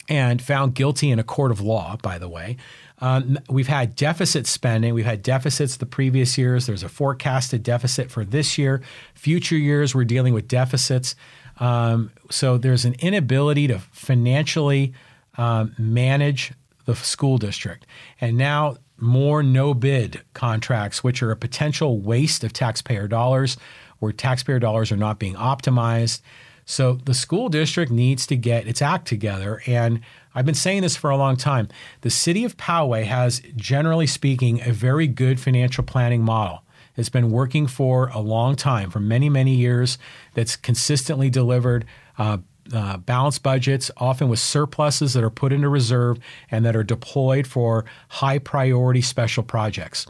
and 0.08 0.42
found 0.42 0.76
guilty 0.76 1.10
in 1.10 1.18
a 1.18 1.24
court 1.24 1.52
of 1.52 1.60
law, 1.60 1.98
by 2.04 2.20
the 2.20 2.30
way. 2.30 2.58
Um, 3.00 3.40
we've 3.50 3.68
had 3.68 3.96
deficit 3.96 4.48
spending. 4.48 4.94
We've 4.94 5.06
had 5.06 5.24
deficits 5.24 5.78
the 5.78 5.86
previous 5.86 6.38
years. 6.38 6.68
There's 6.68 6.84
a 6.84 6.90
forecasted 6.90 7.64
deficit 7.64 8.12
for 8.12 8.24
this 8.24 8.58
year. 8.58 8.82
Future 9.16 9.58
years, 9.58 9.96
we're 9.96 10.06
dealing 10.06 10.34
with 10.34 10.48
deficits. 10.48 11.16
Um, 11.60 12.12
so 12.30 12.58
there's 12.58 12.86
an 12.86 12.96
inability 13.00 13.68
to 13.68 13.80
financially 13.80 14.94
um, 15.38 15.76
manage 15.78 16.54
the 16.86 16.96
school 16.96 17.38
district. 17.38 17.86
And 18.22 18.38
now 18.38 18.78
more 19.04 19.44
no 19.44 19.74
bid 19.74 20.22
contracts, 20.34 21.04
which 21.04 21.22
are 21.22 21.32
a 21.32 21.38
potential 21.38 22.00
waste 22.00 22.44
of 22.44 22.54
taxpayer 22.54 23.08
dollars, 23.08 23.58
where 24.00 24.12
taxpayer 24.12 24.60
dollars 24.60 24.92
are 24.92 24.98
not 24.98 25.20
being 25.20 25.36
optimized. 25.36 26.22
So 26.66 26.94
the 26.94 27.14
school 27.14 27.50
district 27.50 27.92
needs 27.92 28.26
to 28.28 28.36
get 28.36 28.68
its 28.68 28.82
act 28.82 29.08
together. 29.08 29.62
And 29.68 30.00
I've 30.34 30.46
been 30.46 30.56
saying 30.56 30.82
this 30.82 30.96
for 30.96 31.10
a 31.10 31.18
long 31.18 31.36
time. 31.36 31.68
The 32.02 32.10
city 32.10 32.46
of 32.46 32.58
Poway 32.58 33.04
has, 33.04 33.42
generally 33.56 34.08
speaking, 34.08 34.62
a 34.62 34.72
very 34.72 35.08
good 35.08 35.40
financial 35.40 35.84
planning 35.84 36.24
model. 36.24 36.64
It's 36.96 37.10
been 37.10 37.32
working 37.32 37.68
for 37.68 38.10
a 38.10 38.20
long 38.20 38.56
time, 38.56 38.90
for 38.92 39.00
many, 39.00 39.30
many 39.30 39.56
years, 39.56 39.98
that's 40.36 40.56
consistently 40.56 41.30
delivered 41.30 41.86
uh, 42.18 42.38
uh, 42.72 42.98
balanced 42.98 43.44
budgets, 43.44 43.92
often 43.98 44.30
with 44.30 44.40
surpluses 44.40 45.14
that 45.14 45.24
are 45.24 45.30
put 45.30 45.52
into 45.52 45.70
reserve 45.70 46.20
and 46.50 46.66
that 46.66 46.76
are 46.76 46.84
deployed 46.84 47.48
for 47.48 47.86
high 48.10 48.40
priority 48.40 49.02
special 49.02 49.44
projects. 49.44 50.06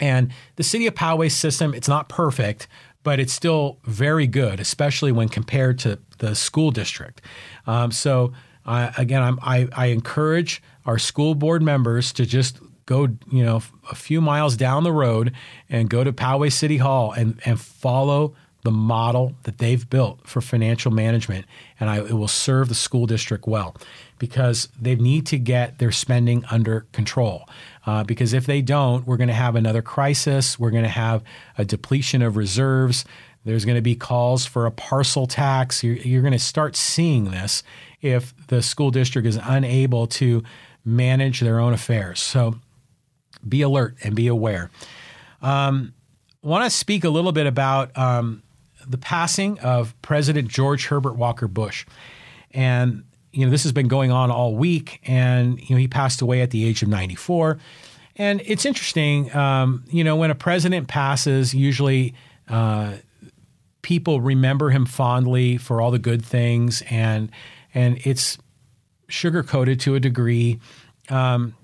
And 0.00 0.32
the 0.56 0.62
city 0.62 0.86
of 0.86 0.94
Poway 0.94 1.30
system, 1.30 1.74
it's 1.74 1.88
not 1.88 2.08
perfect, 2.08 2.68
but 3.02 3.18
it's 3.18 3.32
still 3.32 3.78
very 3.84 4.26
good, 4.26 4.60
especially 4.60 5.12
when 5.12 5.28
compared 5.28 5.78
to 5.80 5.98
the 6.18 6.34
school 6.34 6.70
district. 6.70 7.20
Um, 7.66 7.90
so, 7.90 8.32
uh, 8.64 8.92
again, 8.96 9.38
I, 9.42 9.68
I 9.72 9.86
encourage 9.86 10.62
our 10.84 10.98
school 10.98 11.34
board 11.34 11.62
members 11.62 12.12
to 12.14 12.26
just 12.26 12.58
go, 12.86 13.08
you 13.30 13.44
know, 13.44 13.62
a 13.90 13.94
few 13.94 14.20
miles 14.20 14.56
down 14.56 14.82
the 14.82 14.92
road 14.92 15.32
and 15.68 15.90
go 15.90 16.04
to 16.04 16.12
Poway 16.12 16.52
City 16.52 16.78
Hall 16.78 17.12
and, 17.12 17.40
and 17.44 17.60
follow 17.60 18.34
the 18.68 18.72
model 18.72 19.32
that 19.44 19.56
they've 19.56 19.88
built 19.88 20.28
for 20.28 20.42
financial 20.42 20.90
management, 20.90 21.46
and 21.80 21.88
I, 21.88 22.00
it 22.00 22.12
will 22.12 22.28
serve 22.28 22.68
the 22.68 22.74
school 22.74 23.06
district 23.06 23.46
well 23.46 23.74
because 24.18 24.68
they 24.78 24.94
need 24.94 25.24
to 25.28 25.38
get 25.38 25.78
their 25.78 25.90
spending 25.90 26.44
under 26.50 26.80
control. 26.92 27.48
Uh, 27.86 28.04
because 28.04 28.34
if 28.34 28.44
they 28.44 28.60
don't, 28.60 29.06
we're 29.06 29.16
going 29.16 29.28
to 29.28 29.32
have 29.32 29.56
another 29.56 29.80
crisis. 29.80 30.58
We're 30.58 30.70
going 30.70 30.82
to 30.82 30.90
have 30.90 31.22
a 31.56 31.64
depletion 31.64 32.20
of 32.20 32.36
reserves. 32.36 33.06
There's 33.42 33.64
going 33.64 33.76
to 33.76 33.80
be 33.80 33.94
calls 33.94 34.44
for 34.44 34.66
a 34.66 34.70
parcel 34.70 35.26
tax. 35.26 35.82
You're, 35.82 35.96
you're 35.96 36.20
going 36.20 36.34
to 36.34 36.38
start 36.38 36.76
seeing 36.76 37.30
this 37.30 37.62
if 38.02 38.34
the 38.48 38.60
school 38.60 38.90
district 38.90 39.26
is 39.26 39.38
unable 39.42 40.06
to 40.08 40.42
manage 40.84 41.40
their 41.40 41.58
own 41.58 41.72
affairs. 41.72 42.20
So 42.20 42.56
be 43.48 43.62
alert 43.62 43.96
and 44.04 44.14
be 44.14 44.26
aware. 44.26 44.70
Um, 45.40 45.94
I 46.44 46.48
want 46.48 46.64
to 46.64 46.70
speak 46.70 47.04
a 47.04 47.08
little 47.08 47.32
bit 47.32 47.46
about 47.46 47.96
um, 47.96 48.42
the 48.88 48.98
passing 48.98 49.58
of 49.60 50.00
President 50.02 50.48
George 50.48 50.86
Herbert 50.86 51.16
Walker 51.16 51.48
Bush. 51.48 51.86
And, 52.52 53.04
you 53.32 53.44
know, 53.44 53.50
this 53.50 53.62
has 53.62 53.72
been 53.72 53.88
going 53.88 54.10
on 54.10 54.30
all 54.30 54.56
week, 54.56 55.00
and, 55.04 55.60
you 55.60 55.74
know, 55.74 55.80
he 55.80 55.88
passed 55.88 56.22
away 56.22 56.40
at 56.40 56.50
the 56.50 56.64
age 56.66 56.82
of 56.82 56.88
94. 56.88 57.58
And 58.16 58.42
it's 58.44 58.64
interesting, 58.64 59.34
um, 59.34 59.84
you 59.88 60.02
know, 60.02 60.16
when 60.16 60.30
a 60.30 60.34
president 60.34 60.88
passes, 60.88 61.54
usually 61.54 62.14
uh, 62.48 62.94
people 63.82 64.20
remember 64.20 64.70
him 64.70 64.86
fondly 64.86 65.56
for 65.56 65.80
all 65.80 65.90
the 65.90 65.98
good 65.98 66.24
things, 66.24 66.82
and 66.90 67.30
and 67.74 67.98
it's 68.04 68.38
sugar 69.08 69.42
coated 69.42 69.80
to 69.80 69.94
a 69.94 70.00
degree. 70.00 70.58
Um, 71.08 71.54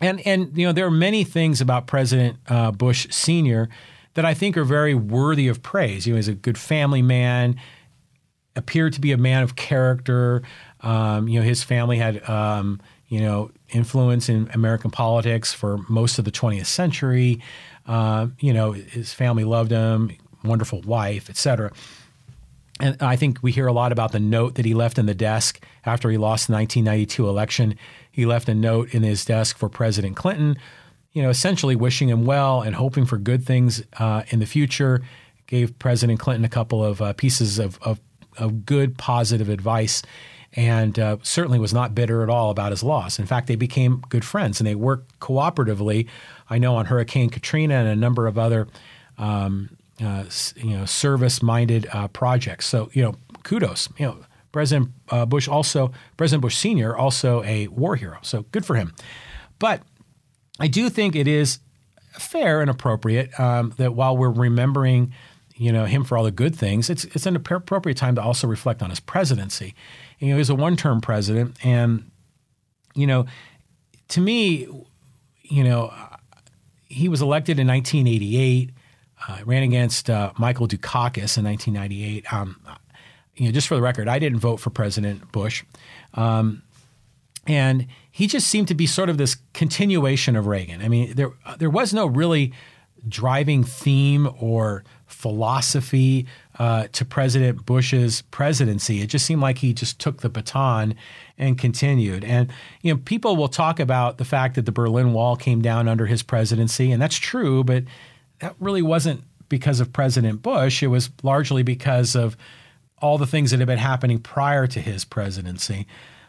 and 0.00 0.24
and 0.26 0.56
you 0.56 0.66
know 0.66 0.72
there 0.72 0.86
are 0.86 0.90
many 0.90 1.24
things 1.24 1.60
about 1.60 1.86
President 1.86 2.38
uh, 2.48 2.70
Bush 2.70 3.06
Senior 3.10 3.68
that 4.14 4.24
I 4.24 4.34
think 4.34 4.56
are 4.56 4.64
very 4.64 4.94
worthy 4.94 5.48
of 5.48 5.62
praise. 5.62 6.06
Know, 6.06 6.16
he's 6.16 6.28
a 6.28 6.34
good 6.34 6.58
family 6.58 7.02
man, 7.02 7.56
appeared 8.56 8.92
to 8.94 9.00
be 9.00 9.12
a 9.12 9.16
man 9.16 9.42
of 9.42 9.56
character. 9.56 10.42
Um, 10.80 11.28
you 11.28 11.38
know, 11.38 11.44
his 11.44 11.62
family 11.62 11.98
had 11.98 12.28
um, 12.28 12.80
you 13.08 13.20
know 13.20 13.50
influence 13.70 14.28
in 14.28 14.50
American 14.54 14.90
politics 14.90 15.52
for 15.52 15.78
most 15.88 16.18
of 16.18 16.24
the 16.24 16.30
20th 16.30 16.66
century. 16.66 17.40
Uh, 17.86 18.28
you 18.38 18.52
know, 18.52 18.72
his 18.72 19.12
family 19.12 19.44
loved 19.44 19.70
him, 19.70 20.10
wonderful 20.44 20.82
wife, 20.82 21.30
etc. 21.30 21.72
And 22.80 22.96
I 23.02 23.16
think 23.16 23.38
we 23.42 23.50
hear 23.50 23.66
a 23.66 23.72
lot 23.72 23.92
about 23.92 24.12
the 24.12 24.20
note 24.20 24.54
that 24.54 24.64
he 24.64 24.74
left 24.74 24.98
in 24.98 25.06
the 25.06 25.14
desk 25.14 25.64
after 25.84 26.10
he 26.10 26.16
lost 26.16 26.46
the 26.46 26.52
1992 26.54 27.28
election. 27.28 27.74
He 28.10 28.24
left 28.24 28.48
a 28.48 28.54
note 28.54 28.94
in 28.94 29.02
his 29.02 29.24
desk 29.24 29.56
for 29.58 29.68
President 29.68 30.16
Clinton, 30.16 30.56
you 31.18 31.24
know, 31.24 31.30
essentially 31.30 31.74
wishing 31.74 32.08
him 32.08 32.24
well 32.26 32.62
and 32.62 32.76
hoping 32.76 33.04
for 33.04 33.18
good 33.18 33.44
things 33.44 33.82
uh, 33.98 34.22
in 34.28 34.38
the 34.38 34.46
future. 34.46 35.02
Gave 35.48 35.76
President 35.80 36.20
Clinton 36.20 36.44
a 36.44 36.48
couple 36.48 36.84
of 36.84 37.02
uh, 37.02 37.12
pieces 37.14 37.58
of, 37.58 37.76
of, 37.82 37.98
of, 38.36 38.64
good, 38.64 38.96
positive 38.96 39.48
advice, 39.48 40.00
and 40.52 40.96
uh, 40.96 41.16
certainly 41.22 41.58
was 41.58 41.74
not 41.74 41.92
bitter 41.92 42.22
at 42.22 42.30
all 42.30 42.50
about 42.50 42.70
his 42.70 42.84
loss. 42.84 43.18
In 43.18 43.26
fact, 43.26 43.48
they 43.48 43.56
became 43.56 44.00
good 44.10 44.24
friends 44.24 44.60
and 44.60 44.66
they 44.68 44.76
worked 44.76 45.18
cooperatively. 45.18 46.06
I 46.48 46.58
know 46.58 46.76
on 46.76 46.86
Hurricane 46.86 47.30
Katrina 47.30 47.74
and 47.74 47.88
a 47.88 47.96
number 47.96 48.28
of 48.28 48.38
other. 48.38 48.68
Um, 49.18 49.70
uh, 50.00 50.22
you 50.54 50.76
know, 50.76 50.84
service-minded 50.84 51.88
uh, 51.92 52.06
projects. 52.06 52.66
So, 52.66 52.88
you 52.92 53.02
know, 53.02 53.16
kudos. 53.42 53.88
You 53.98 54.06
know, 54.06 54.18
President 54.52 54.92
uh, 55.08 55.26
Bush 55.26 55.48
also, 55.48 55.90
President 56.16 56.42
Bush 56.42 56.56
Senior, 56.56 56.96
also 56.96 57.42
a 57.42 57.66
war 57.66 57.96
hero. 57.96 58.18
So 58.22 58.42
good 58.52 58.64
for 58.64 58.76
him. 58.76 58.94
But 59.58 59.82
I 60.58 60.66
do 60.66 60.88
think 60.88 61.14
it 61.14 61.28
is 61.28 61.60
fair 62.12 62.60
and 62.60 62.70
appropriate 62.70 63.38
um, 63.38 63.74
that 63.76 63.94
while 63.94 64.16
we're 64.16 64.30
remembering, 64.30 65.12
you 65.54 65.72
know, 65.72 65.84
him 65.84 66.04
for 66.04 66.16
all 66.16 66.24
the 66.24 66.30
good 66.30 66.54
things, 66.54 66.90
it's 66.90 67.04
it's 67.04 67.26
an 67.26 67.36
appropriate 67.36 67.96
time 67.96 68.14
to 68.16 68.22
also 68.22 68.46
reflect 68.46 68.82
on 68.82 68.90
his 68.90 69.00
presidency. 69.00 69.74
You 70.18 70.28
know, 70.28 70.34
he 70.34 70.38
was 70.38 70.50
a 70.50 70.54
one-term 70.54 71.00
president, 71.00 71.56
and 71.64 72.10
you 72.94 73.06
know, 73.06 73.26
to 74.08 74.20
me, 74.20 74.66
you 75.42 75.64
know, 75.64 75.92
he 76.86 77.08
was 77.08 77.22
elected 77.22 77.58
in 77.58 77.66
1988. 77.66 78.70
Uh, 79.26 79.38
ran 79.44 79.64
against 79.64 80.08
uh, 80.08 80.32
Michael 80.38 80.68
Dukakis 80.68 81.36
in 81.36 81.44
1998. 81.44 82.32
Um, 82.32 82.60
you 83.34 83.46
know, 83.46 83.52
just 83.52 83.66
for 83.66 83.74
the 83.74 83.82
record, 83.82 84.06
I 84.06 84.20
didn't 84.20 84.38
vote 84.38 84.58
for 84.58 84.70
President 84.70 85.32
Bush. 85.32 85.64
Um, 86.14 86.62
and 87.48 87.86
he 88.18 88.26
just 88.26 88.48
seemed 88.48 88.66
to 88.66 88.74
be 88.74 88.84
sort 88.84 89.08
of 89.08 89.16
this 89.16 89.36
continuation 89.54 90.34
of 90.34 90.48
Reagan. 90.48 90.82
I 90.82 90.88
mean, 90.88 91.14
there 91.14 91.30
there 91.58 91.70
was 91.70 91.94
no 91.94 92.04
really 92.04 92.52
driving 93.06 93.62
theme 93.62 94.28
or 94.40 94.82
philosophy 95.06 96.26
uh, 96.58 96.88
to 96.90 97.04
President 97.04 97.64
Bush's 97.64 98.22
presidency. 98.22 99.02
It 99.02 99.06
just 99.06 99.24
seemed 99.24 99.40
like 99.40 99.58
he 99.58 99.72
just 99.72 100.00
took 100.00 100.20
the 100.20 100.28
baton 100.28 100.96
and 101.38 101.56
continued. 101.56 102.24
And 102.24 102.52
you 102.82 102.92
know, 102.92 103.00
people 103.04 103.36
will 103.36 103.46
talk 103.46 103.78
about 103.78 104.18
the 104.18 104.24
fact 104.24 104.56
that 104.56 104.66
the 104.66 104.72
Berlin 104.72 105.12
Wall 105.12 105.36
came 105.36 105.62
down 105.62 105.86
under 105.86 106.06
his 106.06 106.24
presidency, 106.24 106.90
and 106.90 107.00
that's 107.00 107.18
true, 107.18 107.62
but 107.62 107.84
that 108.40 108.56
really 108.58 108.82
wasn't 108.82 109.22
because 109.48 109.78
of 109.78 109.92
President 109.92 110.42
Bush. 110.42 110.82
It 110.82 110.88
was 110.88 111.10
largely 111.22 111.62
because 111.62 112.16
of 112.16 112.36
all 113.00 113.16
the 113.16 113.28
things 113.28 113.52
that 113.52 113.60
had 113.60 113.68
been 113.68 113.78
happening 113.78 114.18
prior 114.18 114.66
to 114.66 114.80
his 114.80 115.04
presidency. 115.04 115.86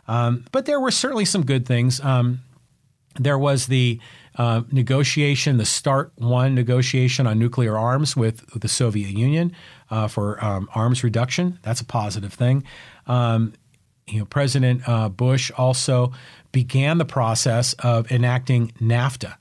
Um, 0.10 0.46
but 0.52 0.66
there 0.66 0.80
were 0.80 0.90
certainly 0.90 1.24
some 1.24 1.46
good 1.46 1.68
things. 1.68 2.02
Um, 2.02 2.40
there 3.20 3.38
was 3.38 3.68
the 3.68 4.00
uh, 4.38 4.64
negotiation, 4.72 5.58
the 5.58 5.66
START 5.66 6.12
1 6.16 6.56
negotiation 6.56 7.28
on 7.28 7.38
nuclear 7.38 7.78
arms 7.78 8.18
with, 8.18 8.44
the 8.60 8.68
Soviet 8.68 9.12
Union 9.12 9.56
uh, 9.92 10.08
for 10.08 10.44
um, 10.44 10.68
arms 10.74 11.04
reduction. 11.04 11.60
That's 11.62 11.82
a 11.82 11.86
positive 11.86 12.34
thing. 12.34 12.64
Um, 13.06 13.54
you 14.08 14.18
know, 14.18 14.26
President 14.26 14.82
uh, 14.88 15.10
Bush 15.10 15.52
also 15.56 16.12
began 16.52 16.98
the 16.98 17.06
process 17.06 17.74
of 17.74 18.12
enacting 18.12 18.70
NAFTA, 18.82 19.36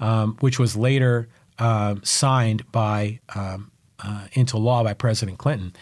um, 0.00 0.38
which 0.40 0.58
was 0.58 0.74
later 0.74 1.28
uh, 1.58 1.96
signed 2.02 2.70
by 2.72 3.20
um, 3.34 3.70
uh, 4.02 4.26
into 4.32 4.56
law 4.56 4.82
by 4.82 4.94
President 4.94 5.36
Clinton. 5.36 5.74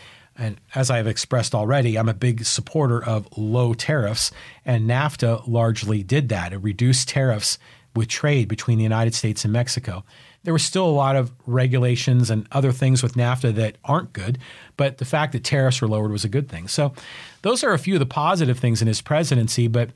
And 0.43 0.61
as 0.75 0.91
I 0.91 0.97
have 0.97 1.07
expressed 1.07 1.55
already, 1.55 1.97
I'm 1.97 2.09
a 2.09 2.15
big 2.15 2.45
supporter 2.45 3.03
of 3.03 3.29
low 3.39 3.75
tariffs, 3.75 4.33
and 4.65 4.91
NAFTA 4.91 5.47
largely 5.47 6.03
did 6.03 6.31
that. 6.31 6.53
It 6.53 6.57
reduced 6.57 7.09
tariffs 7.09 7.61
with 7.95 8.09
trade 8.09 8.49
between 8.49 8.77
the 8.77 8.83
United 8.83 9.15
States 9.15 9.45
and 9.45 9.53
Mexico. 9.53 10.05
There 10.43 10.53
were 10.53 10.59
still 10.59 10.85
a 10.85 10.91
lot 10.91 11.15
of 11.15 11.31
regulations 11.47 12.29
and 12.29 12.49
other 12.51 12.73
things 12.73 13.05
with 13.05 13.15
NAFTA 13.15 13.55
that 13.55 13.77
aren't 13.85 14.13
good, 14.13 14.37
but 14.77 14.99
the 14.99 15.05
fact 15.05 15.31
that 15.31 15.45
tariffs 15.45 15.81
were 15.81 15.87
lowered 15.87 16.11
was 16.11 16.25
a 16.25 16.29
good 16.29 16.49
thing. 16.49 16.67
So, 16.67 16.93
those 17.43 17.63
are 17.63 17.73
a 17.73 17.79
few 17.79 17.95
of 17.95 18.01
the 18.01 18.07
positive 18.07 18.59
things 18.59 18.83
in 18.83 18.89
his 18.89 19.01
presidency, 19.01 19.69
but 19.69 19.91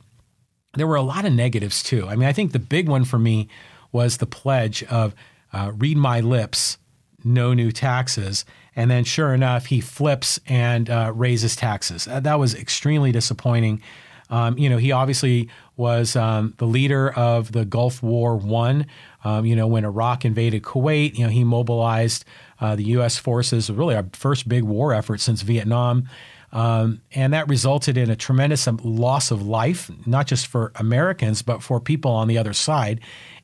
there 0.74 0.86
were 0.86 0.94
a 0.94 1.02
lot 1.02 1.24
of 1.24 1.32
negatives 1.32 1.82
too. 1.82 2.06
I 2.06 2.14
mean, 2.14 2.28
I 2.28 2.32
think 2.32 2.52
the 2.52 2.60
big 2.60 2.88
one 2.88 3.04
for 3.04 3.18
me 3.18 3.48
was 3.90 4.18
the 4.18 4.26
pledge 4.26 4.84
of 4.84 5.12
uh, 5.52 5.72
read 5.74 5.96
my 5.96 6.20
lips, 6.20 6.78
no 7.24 7.52
new 7.52 7.72
taxes. 7.72 8.44
And 8.76 8.90
then, 8.90 9.04
sure 9.04 9.32
enough, 9.32 9.66
he 9.66 9.80
flips 9.80 10.38
and 10.46 10.88
uh, 10.90 11.10
raises 11.14 11.56
taxes. 11.56 12.06
Uh, 12.06 12.20
that 12.20 12.38
was 12.38 12.54
extremely 12.54 13.10
disappointing. 13.10 13.82
Um, 14.28 14.58
you 14.58 14.68
know, 14.68 14.76
he 14.76 14.92
obviously 14.92 15.48
was 15.76 16.14
um, 16.14 16.54
the 16.58 16.66
leader 16.66 17.10
of 17.10 17.52
the 17.52 17.64
Gulf 17.64 18.02
War 18.02 18.36
One. 18.36 18.86
Um, 19.24 19.46
you 19.46 19.56
know, 19.56 19.66
when 19.66 19.84
Iraq 19.84 20.24
invaded 20.24 20.62
Kuwait, 20.62 21.16
you 21.16 21.24
know, 21.24 21.30
he 21.30 21.42
mobilized 21.42 22.24
uh, 22.60 22.76
the 22.76 22.84
U.S. 22.84 23.16
forces. 23.16 23.70
Really, 23.70 23.94
our 23.94 24.06
first 24.12 24.48
big 24.48 24.64
war 24.64 24.92
effort 24.92 25.20
since 25.20 25.42
Vietnam. 25.42 26.08
Um, 26.52 27.02
and 27.12 27.32
that 27.32 27.48
resulted 27.48 27.98
in 27.98 28.10
a 28.10 28.16
tremendous 28.16 28.66
loss 28.82 29.30
of 29.30 29.46
life, 29.46 29.90
not 30.06 30.26
just 30.26 30.46
for 30.46 30.72
Americans, 30.76 31.42
but 31.42 31.62
for 31.62 31.80
people 31.80 32.10
on 32.10 32.28
the 32.28 32.38
other 32.38 32.52
side. 32.52 33.00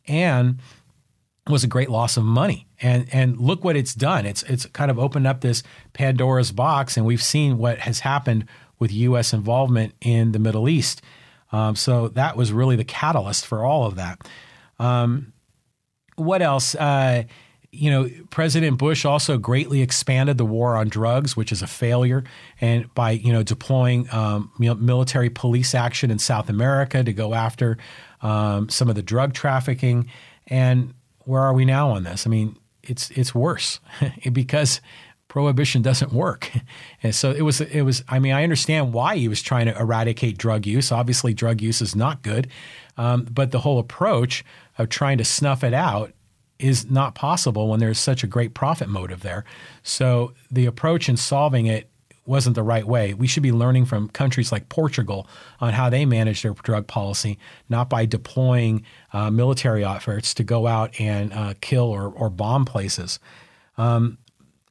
And 0.06 0.58
was 1.48 1.64
a 1.64 1.66
great 1.66 1.90
loss 1.90 2.16
of 2.16 2.24
money. 2.24 2.66
And 2.80 3.06
and 3.12 3.38
look 3.38 3.64
what 3.64 3.76
it's 3.76 3.94
done. 3.94 4.26
It's 4.26 4.42
it's 4.44 4.66
kind 4.66 4.90
of 4.90 4.98
opened 4.98 5.26
up 5.26 5.40
this 5.40 5.62
Pandora's 5.92 6.52
box, 6.52 6.96
and 6.96 7.06
we've 7.06 7.22
seen 7.22 7.58
what 7.58 7.78
has 7.80 8.00
happened 8.00 8.46
with 8.78 8.92
U.S. 8.92 9.32
involvement 9.32 9.94
in 10.00 10.32
the 10.32 10.38
Middle 10.38 10.68
East. 10.68 11.02
Um, 11.52 11.76
so 11.76 12.08
that 12.08 12.36
was 12.36 12.52
really 12.52 12.76
the 12.76 12.84
catalyst 12.84 13.46
for 13.46 13.64
all 13.64 13.86
of 13.86 13.96
that. 13.96 14.26
Um, 14.78 15.32
what 16.16 16.42
else? 16.42 16.74
Uh, 16.74 17.24
you 17.74 17.90
know, 17.90 18.08
President 18.30 18.78
Bush 18.78 19.04
also 19.04 19.38
greatly 19.38 19.80
expanded 19.80 20.36
the 20.36 20.44
war 20.44 20.76
on 20.76 20.88
drugs, 20.88 21.36
which 21.36 21.52
is 21.52 21.62
a 21.62 21.66
failure, 21.66 22.22
and 22.60 22.92
by 22.94 23.12
you 23.12 23.32
know 23.32 23.42
deploying 23.42 24.12
um, 24.12 24.50
military 24.58 25.30
police 25.30 25.74
action 25.74 26.10
in 26.10 26.18
South 26.18 26.48
America 26.48 27.02
to 27.02 27.12
go 27.12 27.32
after 27.32 27.78
um, 28.20 28.68
some 28.68 28.88
of 28.88 28.94
the 28.94 29.02
drug 29.02 29.32
trafficking, 29.32 30.10
and 30.48 30.92
where 31.24 31.42
are 31.42 31.54
we 31.54 31.64
now 31.64 31.90
on 31.90 32.04
this? 32.04 32.26
I 32.26 32.30
mean, 32.30 32.56
it's 32.82 33.10
it's 33.10 33.34
worse 33.34 33.80
because 34.32 34.80
prohibition 35.28 35.80
doesn't 35.82 36.12
work. 36.12 36.50
And 37.04 37.12
so 37.12 37.32
it 37.32 37.42
was 37.42 37.60
it 37.60 37.82
was 37.82 38.04
I 38.08 38.20
mean, 38.20 38.32
I 38.32 38.44
understand 38.44 38.92
why 38.92 39.16
he 39.16 39.26
was 39.26 39.42
trying 39.42 39.66
to 39.66 39.76
eradicate 39.76 40.38
drug 40.38 40.66
use. 40.66 40.92
Obviously, 40.92 41.34
drug 41.34 41.60
use 41.60 41.82
is 41.82 41.96
not 41.96 42.22
good. 42.22 42.46
Um, 42.96 43.26
but 43.28 43.50
the 43.50 43.58
whole 43.58 43.80
approach 43.80 44.44
of 44.78 44.88
trying 44.88 45.18
to 45.18 45.24
snuff 45.24 45.64
it 45.64 45.74
out 45.74 46.12
is 46.60 46.88
not 46.88 47.16
possible 47.16 47.68
when 47.68 47.80
there's 47.80 47.98
such 47.98 48.22
a 48.22 48.28
great 48.28 48.54
profit 48.54 48.88
motive 48.88 49.22
there. 49.22 49.44
So 49.82 50.32
the 50.48 50.66
approach 50.66 51.08
in 51.08 51.16
solving 51.16 51.66
it 51.66 51.90
wasn't 52.24 52.54
the 52.54 52.62
right 52.62 52.86
way. 52.86 53.14
We 53.14 53.26
should 53.26 53.42
be 53.42 53.52
learning 53.52 53.86
from 53.86 54.08
countries 54.08 54.52
like 54.52 54.68
Portugal 54.68 55.26
on 55.60 55.72
how 55.72 55.90
they 55.90 56.04
manage 56.04 56.42
their 56.42 56.52
drug 56.52 56.86
policy, 56.86 57.38
not 57.68 57.90
by 57.90 58.06
deploying 58.06 58.84
uh, 59.12 59.30
military 59.30 59.84
efforts 59.84 60.32
to 60.34 60.44
go 60.44 60.66
out 60.66 60.98
and 61.00 61.32
uh, 61.32 61.54
kill 61.60 61.90
or, 61.90 62.08
or, 62.08 62.30
bomb 62.30 62.64
places. 62.64 63.18
Um, 63.76 64.18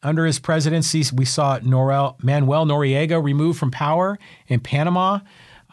under 0.04 0.26
his 0.26 0.40
presidency, 0.40 1.04
we 1.14 1.26
saw 1.26 1.60
Norel, 1.60 2.22
Manuel 2.24 2.66
Noriega 2.66 3.24
removed 3.24 3.60
from 3.60 3.70
power 3.72 4.18
in 4.48 4.60
Panama. 4.60 5.20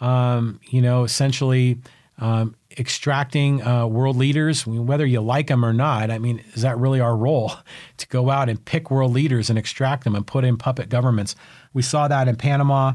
Um, 0.00 0.60
you 0.68 0.82
know, 0.82 1.04
essentially 1.04 1.78
um, 2.18 2.54
extracting 2.76 3.62
uh, 3.62 3.86
world 3.86 4.16
leaders, 4.16 4.66
whether 4.66 5.06
you 5.06 5.20
like 5.20 5.48
them 5.48 5.64
or 5.64 5.72
not. 5.72 6.10
I 6.10 6.18
mean, 6.18 6.42
is 6.54 6.62
that 6.62 6.78
really 6.78 7.00
our 7.00 7.16
role 7.16 7.52
to 7.96 8.06
go 8.08 8.30
out 8.30 8.48
and 8.48 8.64
pick 8.64 8.90
world 8.90 9.12
leaders 9.12 9.50
and 9.50 9.58
extract 9.58 10.04
them 10.04 10.14
and 10.14 10.26
put 10.26 10.44
in 10.44 10.56
puppet 10.56 10.88
governments? 10.88 11.34
We 11.78 11.82
saw 11.82 12.08
that 12.08 12.26
in 12.26 12.34
Panama, 12.34 12.94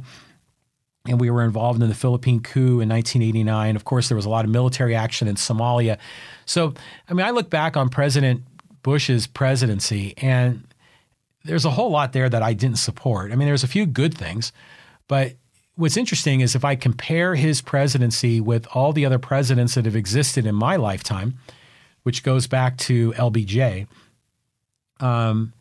and 1.07 1.17
we 1.17 1.29
were 1.29 1.45
involved 1.45 1.81
in 1.81 1.87
the 1.87 1.95
Philippine 1.95 2.41
coup 2.41 2.81
in 2.81 2.89
1989. 2.89 3.77
Of 3.77 3.85
course, 3.85 4.09
there 4.09 4.17
was 4.17 4.25
a 4.25 4.29
lot 4.29 4.43
of 4.43 4.51
military 4.51 4.93
action 4.93 5.25
in 5.29 5.35
Somalia. 5.35 5.97
So, 6.45 6.73
I 7.07 7.13
mean, 7.13 7.25
I 7.25 7.29
look 7.29 7.49
back 7.49 7.77
on 7.77 7.87
President 7.87 8.43
Bush's 8.81 9.25
presidency, 9.25 10.15
and 10.17 10.67
there's 11.45 11.63
a 11.63 11.69
whole 11.69 11.91
lot 11.91 12.11
there 12.11 12.27
that 12.27 12.43
I 12.43 12.51
didn't 12.51 12.75
support. 12.75 13.31
I 13.31 13.35
mean, 13.35 13.47
there's 13.47 13.63
a 13.63 13.69
few 13.69 13.85
good 13.85 14.13
things, 14.13 14.51
but 15.07 15.35
what's 15.75 15.95
interesting 15.95 16.41
is 16.41 16.53
if 16.53 16.65
I 16.65 16.75
compare 16.75 17.35
his 17.35 17.61
presidency 17.61 18.41
with 18.41 18.67
all 18.73 18.91
the 18.91 19.05
other 19.05 19.17
presidents 19.17 19.75
that 19.75 19.85
have 19.85 19.95
existed 19.95 20.45
in 20.45 20.55
my 20.55 20.75
lifetime, 20.75 21.35
which 22.01 22.21
goes 22.21 22.47
back 22.47 22.75
to 22.79 23.13
LBJ, 23.13 23.87
um, 24.99 25.53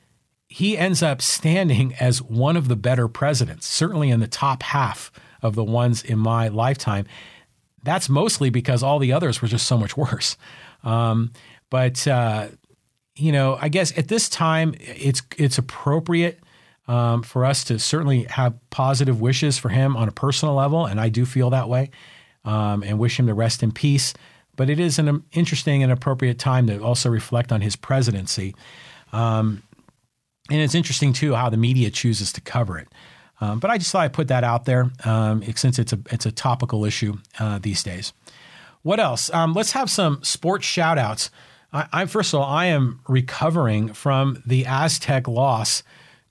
he 0.53 0.76
ends 0.76 1.03
up 1.03 1.22
standing 1.22 1.94
as 1.94 2.20
one 2.20 2.59
of 2.59 2.68
the 2.68 2.76
better 2.76 3.09
presidents, 3.09 3.66
certainly 3.66 4.11
in 4.11 4.20
the 4.20 4.28
top 4.28 4.62
half 4.62 5.11
of 5.40 5.55
the 5.55 5.64
ones 5.64 6.03
in 6.03 6.18
my 6.18 6.48
lifetime. 6.48 7.07
That's 7.82 8.11
mostly 8.11 8.50
because 8.50 8.82
all 8.82 8.98
the 8.98 9.14
others 9.14 9.40
were 9.40 9.48
just 9.48 9.66
so 9.66 9.78
much 9.78 9.96
worse. 9.96 10.36
Um, 10.84 11.32
but 11.70 12.07
uh, 12.07 12.48
you 13.16 13.32
know, 13.32 13.57
I 13.59 13.70
guess 13.70 13.96
at 13.96 14.09
this 14.09 14.28
time, 14.28 14.74
it's 14.78 15.22
it's 15.38 15.57
appropriate 15.57 16.38
um, 16.86 17.22
for 17.22 17.46
us 17.46 17.64
to 17.64 17.78
certainly 17.78 18.24
have 18.24 18.55
positive 18.68 19.22
wishes 19.22 19.57
for 19.57 19.70
him 19.70 19.96
on 19.96 20.07
a 20.07 20.12
personal 20.12 20.55
level, 20.55 20.84
and 20.84 21.00
I 21.00 21.09
do 21.09 21.24
feel 21.24 21.48
that 21.50 21.70
way, 21.70 21.90
um, 22.44 22.82
and 22.82 22.98
wish 22.98 23.18
him 23.18 23.26
to 23.26 23.34
rest 23.34 23.62
in 23.62 23.72
peace. 23.72 24.12
But 24.55 24.68
it 24.68 24.78
is 24.78 24.98
an 24.98 25.24
interesting 25.32 25.82
and 25.82 25.90
appropriate 25.90 26.38
time 26.38 26.66
to 26.66 26.78
also 26.82 27.09
reflect 27.09 27.53
on 27.53 27.62
his 27.62 27.74
presidency. 27.74 28.55
Um, 29.14 29.62
and 30.51 30.61
it's 30.61 30.74
interesting 30.74 31.12
too 31.12 31.34
how 31.34 31.49
the 31.49 31.57
media 31.57 31.90
chooses 31.90 32.32
to 32.32 32.40
cover 32.40 32.78
it. 32.78 32.88
Um, 33.40 33.59
but 33.59 33.70
I 33.70 33.78
just 33.78 33.90
thought 33.90 34.03
I'd 34.03 34.12
put 34.12 34.28
that 34.28 34.45
out 34.45 34.66
there 34.66 34.90
um, 35.05 35.43
since 35.57 35.78
it's 35.78 35.93
a 35.93 35.99
it's 36.11 36.26
a 36.26 36.32
topical 36.32 36.84
issue 36.84 37.18
uh, 37.40 37.59
these 37.59 37.82
days. 37.82 38.12
What 38.82 39.01
else? 39.01 39.32
Um, 39.32 39.53
let's 39.53 39.72
have 39.72 39.90
some 39.90 40.22
sports 40.22 40.66
shout 40.66 40.99
outs. 40.99 41.30
I, 41.72 41.88
I, 41.93 42.07
first 42.07 42.34
of 42.34 42.40
all, 42.40 42.47
I 42.47 42.66
am 42.66 43.01
recovering 43.09 43.93
from 43.93 44.43
the 44.47 44.66
Aztec 44.66 45.28
loss 45.28 45.82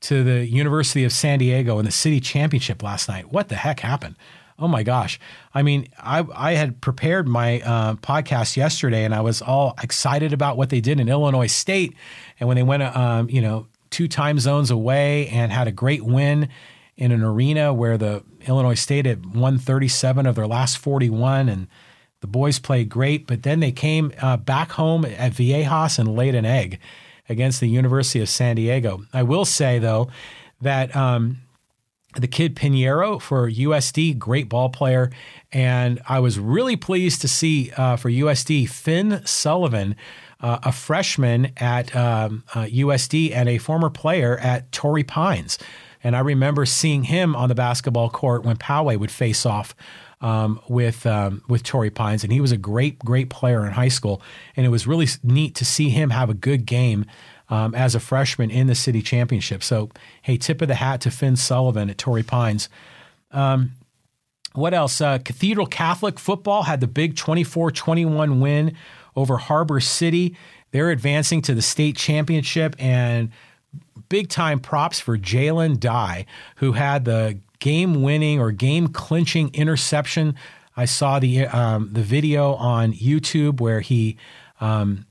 to 0.02 0.24
the 0.24 0.46
University 0.46 1.04
of 1.04 1.12
San 1.12 1.40
Diego 1.40 1.80
in 1.80 1.86
the 1.86 1.92
city 1.92 2.20
championship 2.20 2.84
last 2.84 3.08
night. 3.08 3.32
What 3.32 3.50
the 3.50 3.56
heck 3.56 3.80
happened? 3.80 4.16
Oh 4.58 4.68
my 4.68 4.84
gosh. 4.84 5.20
I 5.56 5.64
mean, 5.64 5.88
I, 5.98 6.24
I 6.36 6.54
had 6.54 6.82
prepared 6.82 7.28
my 7.28 7.62
uh, 7.62 7.96
podcast 7.96 8.56
yesterday 8.56 9.06
and 9.06 9.14
I 9.14 9.22
was 9.22 9.42
all 9.42 9.74
excited 9.82 10.34
about 10.34 10.56
what 10.56 10.70
they 10.70 10.82
did 10.82 11.00
in 11.00 11.10
Illinois 11.10 11.48
State. 11.48 11.96
And 12.40 12.48
when 12.48 12.56
they 12.56 12.64
went, 12.64 12.84
um, 12.84 13.30
you 13.30 13.42
know, 13.42 13.68
two 13.92 14.08
time 14.08 14.40
zones 14.40 14.72
away 14.72 15.28
and 15.28 15.52
had 15.52 15.68
a 15.68 15.72
great 15.72 16.04
win 16.04 16.50
in 16.98 17.12
an 17.12 17.24
arena 17.24 17.74
where 17.74 17.98
the 17.98 18.24
Illinois 18.48 18.74
State 18.74 19.06
had 19.06 19.36
won 19.36 19.60
37 19.60 20.26
of 20.26 20.36
their 20.36 20.48
last 20.48 20.78
41 20.78 21.50
and 21.50 21.68
the 22.22 22.28
boys 22.28 22.60
played 22.60 22.90
great, 22.90 23.26
but 23.26 23.44
then 23.44 23.60
they 23.60 23.72
came 23.72 24.14
uh, 24.22 24.38
back 24.38 24.74
home 24.74 25.06
at 25.06 25.34
Viejas 25.34 25.98
and 25.98 26.16
laid 26.16 26.36
an 26.36 26.46
egg 26.46 26.80
against 27.28 27.60
the 27.60 27.68
University 27.68 28.22
of 28.22 28.30
San 28.30 28.56
Diego. 28.56 29.04
I 29.14 29.24
will 29.24 29.46
say 29.46 29.80
though 29.80 30.10
that 30.62 30.96
um, 30.96 31.38
the 32.16 32.28
kid 32.28 32.56
Pinheiro 32.56 33.20
for 33.20 33.50
USD, 33.50 34.18
great 34.20 34.50
ball 34.50 34.70
player, 34.70 35.10
and 35.52 36.00
I 36.08 36.20
was 36.20 36.38
really 36.38 36.76
pleased 36.76 37.22
to 37.22 37.28
see 37.28 37.72
uh, 37.72 37.96
for 37.96 38.10
USD 38.10 38.70
Finn 38.70 39.22
Sullivan 39.26 39.96
uh, 40.42 40.60
a 40.64 40.72
freshman 40.72 41.52
at 41.58 41.96
um, 41.96 42.44
uh, 42.54 42.66
USD 42.66 43.34
and 43.34 43.48
a 43.48 43.58
former 43.58 43.90
player 43.90 44.38
at 44.40 44.72
Torrey 44.72 45.04
Pines. 45.04 45.58
And 46.04 46.16
I 46.16 46.20
remember 46.20 46.66
seeing 46.66 47.04
him 47.04 47.36
on 47.36 47.50
the 47.50 47.56
basketball 47.56 48.10
court 48.10 48.44
when 48.44 48.58
Poway 48.58 48.98
would 48.98 49.12
face 49.12 49.46
off 49.46 49.76
um, 50.20 50.60
with 50.68 51.06
um, 51.06 51.44
with 51.48 51.64
Torrey 51.64 51.90
Pines, 51.90 52.24
and 52.24 52.32
he 52.32 52.42
was 52.42 52.52
a 52.52 52.58
great 52.58 53.00
great 53.00 53.30
player 53.30 53.66
in 53.66 53.74
high 53.74 53.88
school. 53.88 54.22
And 54.56 54.66
it 54.66 54.70
was 54.70 54.88
really 54.88 55.08
neat 55.24 55.56
to 55.56 55.66
see 55.66 55.90
him 55.90 56.10
have 56.12 56.30
a 56.30 56.34
good 56.34 56.66
game 56.66 57.06
um, 57.50 57.76
as 57.76 57.96
a 57.96 58.00
freshman 58.00 58.50
in 58.50 58.68
the 58.68 58.76
city 58.76 59.02
championship. 59.02 59.64
So 59.64 59.90
hey, 60.22 60.38
tip 60.38 60.62
of 60.62 60.68
the 60.68 60.76
hat 60.76 61.02
to 61.02 61.12
Finn 61.12 61.36
Sullivan 61.36 61.90
at 61.90 61.98
Torrey 61.98 62.24
Pines. 62.24 62.70
Um, 63.32 63.74
what 64.54 64.74
else? 64.74 65.00
Uh, 65.00 65.18
Cathedral 65.20 65.66
Catholic 65.66 66.20
football 66.20 66.64
had 66.64 66.82
the 66.82 66.88
big 66.88 67.16
24 67.16 67.72
21 67.72 68.40
win 68.40 68.76
over 69.16 69.38
Harbor 69.38 69.80
City. 69.80 70.36
They're 70.72 70.90
advancing 70.90 71.42
to 71.44 71.54
the 71.54 71.62
state 71.62 71.98
championship 71.98 72.76
and 72.80 73.32
big 74.10 74.30
time 74.30 74.60
props 74.60 75.00
for 75.00 75.18
Jalen 75.18 75.80
Dye, 75.80 76.26
who 76.58 76.74
had 76.74 77.06
the 77.06 77.40
game 77.60 78.02
winning 78.02 78.40
or 78.40 78.52
game 78.52 78.88
clinching 78.88 79.52
interception. 79.54 80.36
I 80.76 80.86
saw 80.86 81.20
the 81.20 81.48
um, 81.48 81.90
the 81.92 82.02
video 82.02 82.54
on 82.54 82.94
YouTube 82.94 83.60
where 83.60 83.82
he 83.82 84.18
um, 84.60 85.06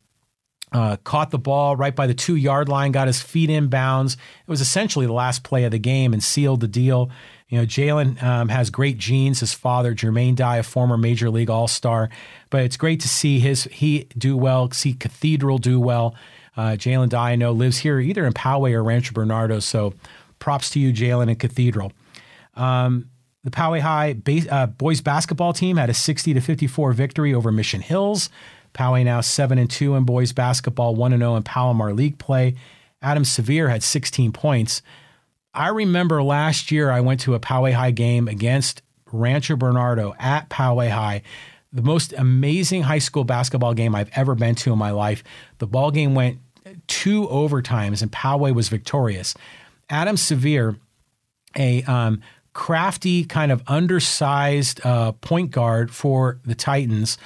uh, 0.73 0.97
caught 1.05 1.31
the 1.31 1.39
ball 1.39 1.77
right 1.77 1.95
by 1.95 2.07
the 2.07 2.15
two 2.15 2.37
yard 2.37 2.69
line, 2.69 2.93
got 2.93 3.07
his 3.07 3.21
feet 3.21 3.51
in 3.51 3.69
bounds. 3.69 4.15
It 4.15 4.51
was 4.51 4.61
essentially 4.61 5.07
the 5.07 5.13
last 5.13 5.43
play 5.43 5.65
of 5.65 5.73
the 5.73 5.79
game 5.79 6.13
and 6.13 6.23
sealed 6.23 6.61
the 6.61 6.69
deal. 6.69 7.11
You 7.51 7.59
know, 7.59 7.67
Jalen 7.67 8.23
um, 8.23 8.49
has 8.49 8.71
great 8.71 8.97
genes. 8.97 9.41
His 9.41 9.53
father, 9.53 9.93
Jermaine 9.93 10.37
Dye, 10.37 10.59
a 10.59 10.63
former 10.63 10.97
Major 10.97 11.31
League 11.31 11.51
All 11.51 11.69
Star, 11.69 12.09
but 12.49 12.63
it's 12.63 12.77
great 12.77 13.01
to 13.01 13.09
see 13.09 13.41
his 13.41 13.65
he 13.65 14.07
do 14.17 14.37
well, 14.37 14.71
see 14.71 14.95
Cathedral 14.95 15.59
do 15.59 15.81
well. 15.81 16.15
Uh, 16.57 16.71
Jalen 16.71 17.09
Dye, 17.09 17.33
I 17.33 17.37
know, 17.37 17.53
lives 17.53 17.79
here 17.79 17.99
either 17.99 18.25
in 18.25 18.33
Poway 18.33 18.73
or 18.73 18.85
Rancho 18.85 19.13
Bernardo. 19.13 19.59
So, 19.59 19.95
props 20.39 20.71
to 20.71 20.81
you, 20.81 20.93
Jalen 20.93 21.29
and 21.29 21.39
Cathedral. 21.39 21.93
Um, 22.55 23.11
the 23.43 23.51
Poway 23.51 23.81
High 23.81 24.13
base, 24.13 24.47
uh, 24.49 24.67
boys 24.67 25.01
basketball 25.01 25.53
team 25.53 25.77
had 25.77 25.91
a 25.91 25.95
60 25.95 26.35
to 26.35 26.41
54 26.41 26.93
victory 26.93 27.35
over 27.35 27.51
Mission 27.51 27.81
Hills. 27.81 28.31
Poway 28.75 29.05
now 29.05 29.21
7 29.21 29.59
and 29.59 29.69
2 29.69 29.97
in 29.97 30.05
boys 30.05 30.33
basketball, 30.33 30.95
1 30.95 31.13
and 31.13 31.21
0 31.21 31.37
in 31.37 31.43
Palomar 31.43 31.93
League 31.93 32.19
play. 32.19 32.55
Adam 33.03 33.25
Severe 33.25 33.69
had 33.69 33.83
16 33.83 34.31
points. 34.33 34.83
I 35.53 35.69
remember 35.69 36.23
last 36.23 36.71
year 36.71 36.91
I 36.91 37.01
went 37.01 37.21
to 37.21 37.35
a 37.35 37.41
Poway 37.41 37.73
High 37.73 37.91
game 37.91 38.29
against 38.29 38.83
Rancho 39.13 39.57
Bernardo 39.57 40.15
at 40.19 40.49
Poway 40.49 40.91
High. 40.91 41.23
The 41.73 41.83
most 41.83 42.13
amazing 42.13 42.83
high 42.83 42.99
school 42.99 43.25
basketball 43.25 43.75
game 43.75 43.95
I've 43.95 44.11
ever 44.15 44.35
been 44.35 44.55
to 44.57 44.73
in 44.73 44.79
my 44.79 44.91
life. 44.91 45.23
The 45.59 45.67
ball 45.67 45.91
game 45.91 46.15
went 46.15 46.39
two 46.87 47.27
overtimes 47.29 48.03
and 48.03 48.11
Poway 48.11 48.55
was 48.55 48.69
victorious. 48.69 49.35
Adam 49.89 50.17
Severe, 50.17 50.77
a 51.57 51.83
um, 51.85 52.23
crafty 52.53 53.25
kind 53.25 53.51
of 53.51 53.63
undersized 53.67 54.85
uh, 54.85 55.13
point 55.13 55.51
guard 55.51 55.93
for 55.93 56.39
the 56.45 56.55
Titans, 56.55 57.19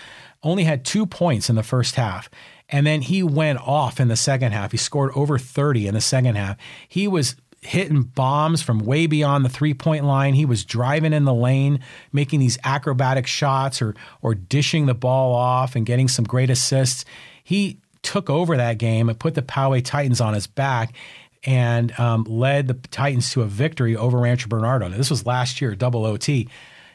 only 0.43 0.65
had 0.65 0.85
two 0.85 1.07
points 1.07 1.49
in 1.49 1.57
the 1.57 1.63
first 1.63 1.95
half. 1.95 2.29
And 2.69 2.87
then 2.87 3.03
he 3.03 3.23
went 3.23 3.59
off 3.61 4.01
in 4.01 4.09
the 4.09 4.17
second 4.17 4.53
half. 4.53 4.73
He 4.73 4.79
scored 4.79 5.13
over 5.15 5.39
30 5.39 5.87
in 5.87 5.95
the 5.95 6.01
second 6.01 6.37
half. 6.37 6.57
He 6.89 7.07
was 7.07 7.37
hitting 7.65 8.03
bombs 8.03 8.63
from 8.63 8.79
way 8.81 9.07
beyond 9.07 9.45
the 9.45 9.49
three 9.49 9.75
point 9.75 10.05
line. 10.05 10.35
He 10.35 10.45
was 10.45 10.65
driving 10.65 11.13
in 11.13 11.25
the 11.25 11.35
lane, 11.35 11.81
making 12.13 12.41
these 12.41 12.59
acrobatic 12.65 13.27
shots 13.27 13.81
or 13.81 13.95
or 14.23 14.35
dishing 14.35 14.87
the 14.87 14.95
ball 14.95 15.35
off 15.35 15.77
and 15.77 15.87
getting 15.87 16.09
some 16.09 16.25
great 16.25 16.51
assists. 16.51 17.05
He 17.43 17.79
took 18.03 18.31
over 18.31 18.57
that 18.57 18.79
game 18.79 19.09
and 19.09 19.19
put 19.19 19.35
the 19.35 19.43
Poway 19.43 19.85
Titans 19.85 20.21
on 20.21 20.35
his 20.35 20.47
back 20.47 20.95
and 21.45 21.99
um, 21.99 22.25
led 22.25 22.69
the 22.69 22.75
Titans 22.75 23.31
to 23.31 23.43
a 23.43 23.47
victory 23.47 23.97
over 23.97 24.19
Rancho 24.19 24.49
Bernardo. 24.49 24.89
Now, 24.89 24.97
this 24.97 25.11
was 25.11 25.27
last 25.27 25.61
year, 25.61 25.75
double 25.75 26.05
OT. 26.07 26.49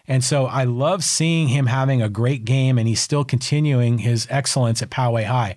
And 0.08 0.24
so 0.24 0.48
I 0.48 0.64
love 0.64 1.04
seeing 1.04 1.50
him 1.50 1.68
having 1.68 2.02
a 2.02 2.10
great 2.10 2.44
game, 2.44 2.80
and 2.80 2.88
he's 2.88 3.00
still 3.00 3.24
continuing 3.24 4.00
his 4.00 4.26
excellence 4.32 4.82
at 4.82 4.90
Poway 4.90 5.26
High. 5.26 5.56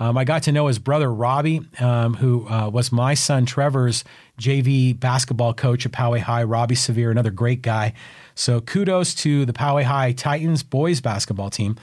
Um, 0.00 0.18
I 0.18 0.24
got 0.24 0.42
to 0.44 0.52
know 0.52 0.66
his 0.66 0.78
brother 0.78 1.12
Robbie, 1.12 1.60
um, 1.78 2.14
who 2.14 2.48
uh, 2.48 2.68
was 2.68 2.90
my 2.90 3.14
son 3.14 3.46
Trevor's 3.46 4.02
JV 4.40 4.98
basketball 4.98 5.54
coach 5.54 5.86
at 5.86 5.92
Poway 5.92 6.18
High. 6.18 6.42
Robbie 6.42 6.74
Severe, 6.74 7.10
another 7.10 7.30
great 7.30 7.62
guy. 7.62 7.92
So 8.34 8.60
kudos 8.60 9.14
to 9.16 9.46
the 9.46 9.52
Poway 9.52 9.84
High 9.84 10.12
Titans 10.12 10.62
boys 10.62 11.00
basketball 11.00 11.50
team. 11.50 11.76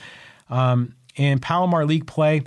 Um, 0.50 0.96
in 1.16 1.40
Palomar 1.40 1.86
League 1.86 2.06
play, 2.06 2.44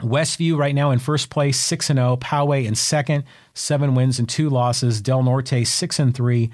Westview 0.00 0.56
right 0.56 0.74
now 0.74 0.90
in 0.90 0.98
first 0.98 1.30
place, 1.30 1.58
six 1.58 1.90
and 1.90 1.98
zero. 1.98 2.12
Oh. 2.12 2.16
Poway 2.18 2.66
in 2.66 2.74
second, 2.74 3.24
seven 3.54 3.94
wins 3.94 4.18
and 4.18 4.28
two 4.28 4.48
losses. 4.48 5.00
Del 5.00 5.22
Norte 5.22 5.66
six 5.66 5.98
and 5.98 6.14
three. 6.14 6.50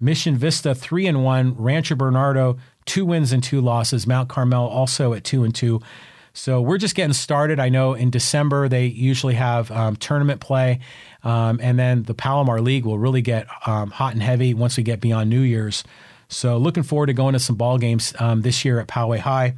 Mission 0.00 0.36
Vista 0.36 0.74
three 0.74 1.06
and 1.06 1.24
one, 1.24 1.54
Rancho 1.56 1.94
Bernardo 1.94 2.58
two 2.86 3.04
wins 3.04 3.32
and 3.32 3.42
two 3.42 3.60
losses, 3.60 4.06
Mount 4.06 4.28
Carmel 4.28 4.66
also 4.66 5.12
at 5.12 5.24
two 5.24 5.44
and 5.44 5.54
two. 5.54 5.82
So 6.36 6.60
we're 6.60 6.78
just 6.78 6.94
getting 6.94 7.14
started. 7.14 7.58
I 7.58 7.70
know 7.70 7.94
in 7.94 8.10
December 8.10 8.68
they 8.68 8.86
usually 8.86 9.34
have 9.34 9.70
um, 9.70 9.96
tournament 9.96 10.40
play, 10.40 10.80
um, 11.24 11.58
and 11.62 11.78
then 11.78 12.02
the 12.02 12.12
Palomar 12.14 12.60
League 12.60 12.84
will 12.84 12.98
really 12.98 13.22
get 13.22 13.46
um, 13.66 13.90
hot 13.90 14.12
and 14.12 14.22
heavy 14.22 14.52
once 14.52 14.76
we 14.76 14.82
get 14.82 15.00
beyond 15.00 15.30
New 15.30 15.40
Year's. 15.40 15.82
So 16.28 16.58
looking 16.58 16.82
forward 16.82 17.06
to 17.06 17.14
going 17.14 17.32
to 17.32 17.38
some 17.38 17.56
ball 17.56 17.78
games 17.78 18.12
um, 18.18 18.42
this 18.42 18.64
year 18.64 18.78
at 18.80 18.86
Poway 18.86 19.18
High. 19.18 19.54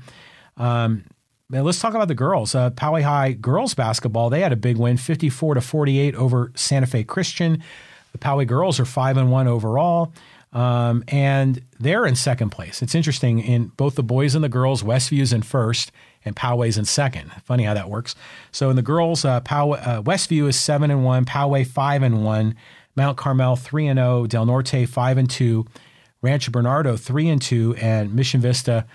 Um, 0.57 1.05
let's 1.51 1.81
talk 1.81 1.95
about 1.95 2.09
the 2.09 2.15
girls. 2.15 2.55
Uh, 2.55 2.71
Poway 2.71 3.03
High 3.03 3.33
girls 3.33 3.75
basketball. 3.75 4.31
They 4.31 4.41
had 4.41 4.53
a 4.53 4.57
big 4.57 4.77
win, 4.77 4.99
fifty-four 4.99 5.55
to 5.55 5.61
forty-eight 5.61 6.15
over 6.15 6.53
Santa 6.55 6.87
Fe 6.87 7.03
Christian. 7.03 7.63
The 8.13 8.19
Poway 8.19 8.47
girls 8.47 8.79
are 8.79 8.85
five 8.85 9.17
and 9.17 9.33
one 9.33 9.49
overall. 9.49 10.13
Um, 10.51 11.05
and 11.09 11.63
they're 11.79 12.07
in 12.07 12.17
second 12.17 12.51
place. 12.51 12.81
It's 12.81 12.95
interesting 12.95 13.39
in 13.39 13.67
both 13.77 13.97
the 13.97 14.03
boys 14.03 14.35
and 14.35 14.43
the 14.43 14.49
girls. 14.49 14.83
Westview's 14.83 15.31
in 15.31 15.43
first, 15.43 15.93
and 16.25 16.37
Poway's 16.37 16.79
in 16.79 16.85
second. 16.85 17.31
Funny 17.45 17.65
how 17.65 17.75
that 17.75 17.89
works. 17.91 18.15
So 18.53 18.71
in 18.71 18.77
the 18.77 18.83
girls, 18.83 19.25
uh, 19.25 19.41
Poway, 19.41 19.87
uh, 19.87 20.03
Westview 20.03 20.49
is 20.49 20.59
seven 20.59 20.91
and 20.91 21.05
one, 21.05 21.25
Poway 21.25 21.67
five 21.67 22.03
and 22.03 22.25
one, 22.25 22.55
Mount 22.97 23.17
Carmel 23.17 23.57
three 23.57 23.87
and 23.87 23.99
zero, 23.99 24.21
oh, 24.21 24.27
Del 24.27 24.47
Norte 24.47 24.87
five 24.89 25.19
and 25.19 25.31
two, 25.31 25.67
Rancho 26.23 26.51
Bernardo 26.51 26.97
three 26.97 27.29
and 27.29 27.41
two, 27.41 27.75
and 27.81 28.15
Mission 28.15 28.41
Vista 28.41 28.87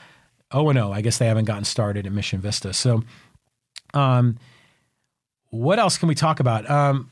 zero 0.52 0.70
and 0.70 0.78
zero. 0.78 0.92
I 0.92 1.02
guess 1.02 1.18
they 1.18 1.28
haven't 1.28 1.46
gotten 1.46 1.64
started 1.66 2.06
at 2.06 2.12
Mission 2.12 2.42
Vista. 2.42 2.74
So, 2.74 3.04
um, 3.94 4.38
what 5.50 5.80
else 5.80 5.98
can 5.98 6.08
we 6.08 6.16
talk 6.16 6.40
about? 6.40 6.70
Um, 6.70 7.12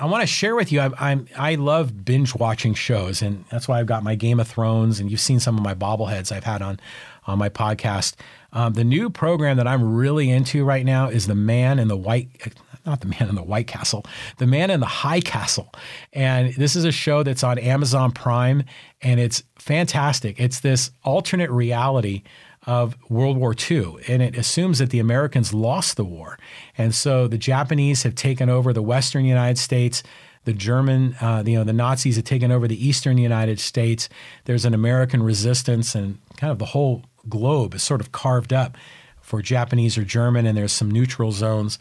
I 0.00 0.06
want 0.06 0.20
to 0.20 0.26
share 0.28 0.54
with 0.54 0.70
you. 0.70 0.80
I, 0.80 1.10
am 1.10 1.26
I 1.36 1.56
love 1.56 2.04
binge 2.04 2.34
watching 2.34 2.74
shows, 2.74 3.20
and 3.20 3.44
that's 3.50 3.66
why 3.66 3.80
I've 3.80 3.86
got 3.86 4.04
my 4.04 4.14
Game 4.14 4.38
of 4.38 4.46
Thrones, 4.46 5.00
and 5.00 5.10
you've 5.10 5.20
seen 5.20 5.40
some 5.40 5.56
of 5.56 5.64
my 5.64 5.74
bobbleheads 5.74 6.30
I've 6.30 6.44
had 6.44 6.62
on 6.62 6.78
on 7.26 7.38
my 7.38 7.48
podcast. 7.48 8.14
Um, 8.52 8.72
the 8.72 8.84
new 8.84 9.10
program 9.10 9.56
that 9.58 9.66
I'm 9.66 9.96
really 9.96 10.30
into 10.30 10.64
right 10.64 10.84
now 10.84 11.08
is 11.08 11.26
the 11.26 11.34
Man 11.34 11.78
in 11.78 11.88
the 11.88 11.96
White, 11.96 12.54
not 12.86 13.00
the 13.00 13.06
Man 13.06 13.28
in 13.28 13.34
the 13.34 13.42
White 13.42 13.66
Castle, 13.66 14.06
the 14.38 14.46
Man 14.46 14.70
in 14.70 14.80
the 14.80 14.86
High 14.86 15.20
Castle, 15.20 15.70
and 16.12 16.54
this 16.54 16.74
is 16.74 16.84
a 16.84 16.92
show 16.92 17.22
that's 17.22 17.44
on 17.44 17.58
Amazon 17.58 18.10
Prime, 18.10 18.64
and 19.02 19.20
it's 19.20 19.42
fantastic. 19.58 20.40
It's 20.40 20.60
this 20.60 20.90
alternate 21.04 21.50
reality 21.50 22.22
of 22.66 22.96
World 23.10 23.36
War 23.36 23.54
II, 23.70 23.96
and 24.08 24.22
it 24.22 24.36
assumes 24.36 24.78
that 24.78 24.90
the 24.90 24.98
Americans 24.98 25.52
lost 25.52 25.96
the 25.96 26.04
war, 26.04 26.38
and 26.76 26.94
so 26.94 27.28
the 27.28 27.38
Japanese 27.38 28.02
have 28.02 28.14
taken 28.14 28.48
over 28.48 28.72
the 28.72 28.82
Western 28.82 29.26
United 29.26 29.58
States. 29.58 30.02
The 30.44 30.54
German, 30.54 31.14
uh, 31.20 31.42
you 31.44 31.58
know, 31.58 31.64
the 31.64 31.74
Nazis 31.74 32.16
have 32.16 32.24
taken 32.24 32.50
over 32.50 32.66
the 32.66 32.86
Eastern 32.86 33.18
United 33.18 33.60
States. 33.60 34.08
There's 34.46 34.64
an 34.64 34.72
American 34.72 35.22
resistance, 35.22 35.94
and 35.94 36.18
kind 36.38 36.50
of 36.50 36.58
the 36.58 36.64
whole 36.64 37.02
globe 37.28 37.74
is 37.74 37.82
sort 37.82 38.00
of 38.00 38.12
carved 38.12 38.52
up 38.52 38.76
for 39.20 39.42
Japanese 39.42 39.98
or 39.98 40.04
German, 40.04 40.46
and 40.46 40.56
there's 40.56 40.72
some 40.72 40.90
neutral 40.90 41.32
zones. 41.32 41.78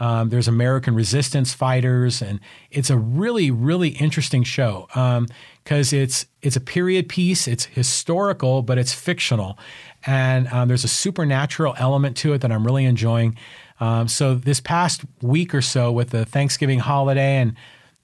Um, 0.00 0.28
there's 0.28 0.46
American 0.46 0.94
resistance 0.94 1.54
fighters, 1.54 2.22
and 2.22 2.40
it's 2.70 2.90
a 2.90 2.96
really, 2.96 3.50
really 3.50 3.90
interesting 3.90 4.44
show 4.44 4.86
because 4.88 5.92
um, 5.92 5.98
it's 5.98 6.26
it's 6.40 6.56
a 6.56 6.60
period 6.60 7.08
piece. 7.08 7.48
It's 7.48 7.64
historical, 7.66 8.62
but 8.62 8.78
it's 8.78 8.92
fictional, 8.92 9.58
and 10.06 10.46
um, 10.48 10.68
there's 10.68 10.84
a 10.84 10.88
supernatural 10.88 11.74
element 11.78 12.16
to 12.18 12.32
it 12.32 12.42
that 12.42 12.52
I'm 12.52 12.64
really 12.64 12.84
enjoying. 12.84 13.36
Um, 13.80 14.08
so 14.08 14.34
this 14.34 14.60
past 14.60 15.02
week 15.20 15.54
or 15.54 15.62
so, 15.62 15.90
with 15.90 16.10
the 16.10 16.24
Thanksgiving 16.24 16.78
holiday, 16.78 17.36
and 17.36 17.54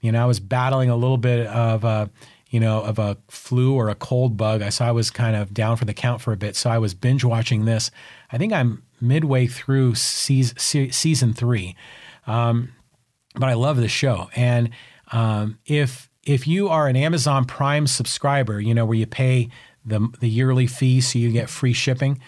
you 0.01 0.11
know, 0.11 0.22
I 0.22 0.26
was 0.26 0.41
battling 0.41 0.91
a 0.91 0.97
little 0.97 1.18
bit 1.18 1.47
of. 1.47 1.85
Uh, 1.85 2.07
you 2.55 2.61
know, 2.61 2.82
of 2.82 3.00
a 3.00 3.16
flu 3.26 3.74
or 3.74 3.88
a 3.88 3.96
cold 3.96 4.36
bug. 4.36 4.62
I 4.62 4.68
saw 4.68 4.86
I 4.86 4.92
was 4.92 5.11
kind 5.11 5.34
of 5.34 5.52
down 5.52 5.76
for 5.76 5.86
the 5.86 5.92
count 5.92 6.20
for 6.20 6.32
a 6.32 6.36
bit, 6.36 6.55
so 6.55 6.70
I 6.70 6.78
was 6.78 6.94
binge 6.94 7.24
watching 7.24 7.64
this. 7.64 7.90
I 8.30 8.38
think 8.38 8.52
I'm 8.52 8.84
midway 9.00 9.48
through 9.48 9.96
season, 9.96 10.92
season 10.92 11.32
three. 11.32 11.74
Um, 12.28 12.72
but 13.34 13.48
I 13.48 13.55
love 13.55 13.78
the 13.78 13.88
show. 13.88 14.30
And 14.36 14.70
um, 15.11 15.59
if 15.66 16.09
if 16.22 16.46
you 16.46 16.68
are 16.68 16.86
an 16.86 16.94
Amazon 16.94 17.44
Prime 17.44 17.88
subscriber, 17.88 18.61
you 18.61 18.72
know 18.72 18.86
where 18.86 18.96
you 18.96 19.07
pay 19.07 19.48
the 19.84 20.09
the 20.20 20.28
yearly 20.28 20.68
fee 20.68 21.00
so 21.00 21.18
you 21.18 21.32
get 21.32 21.50
free 21.50 21.72
shipping, 21.72 22.20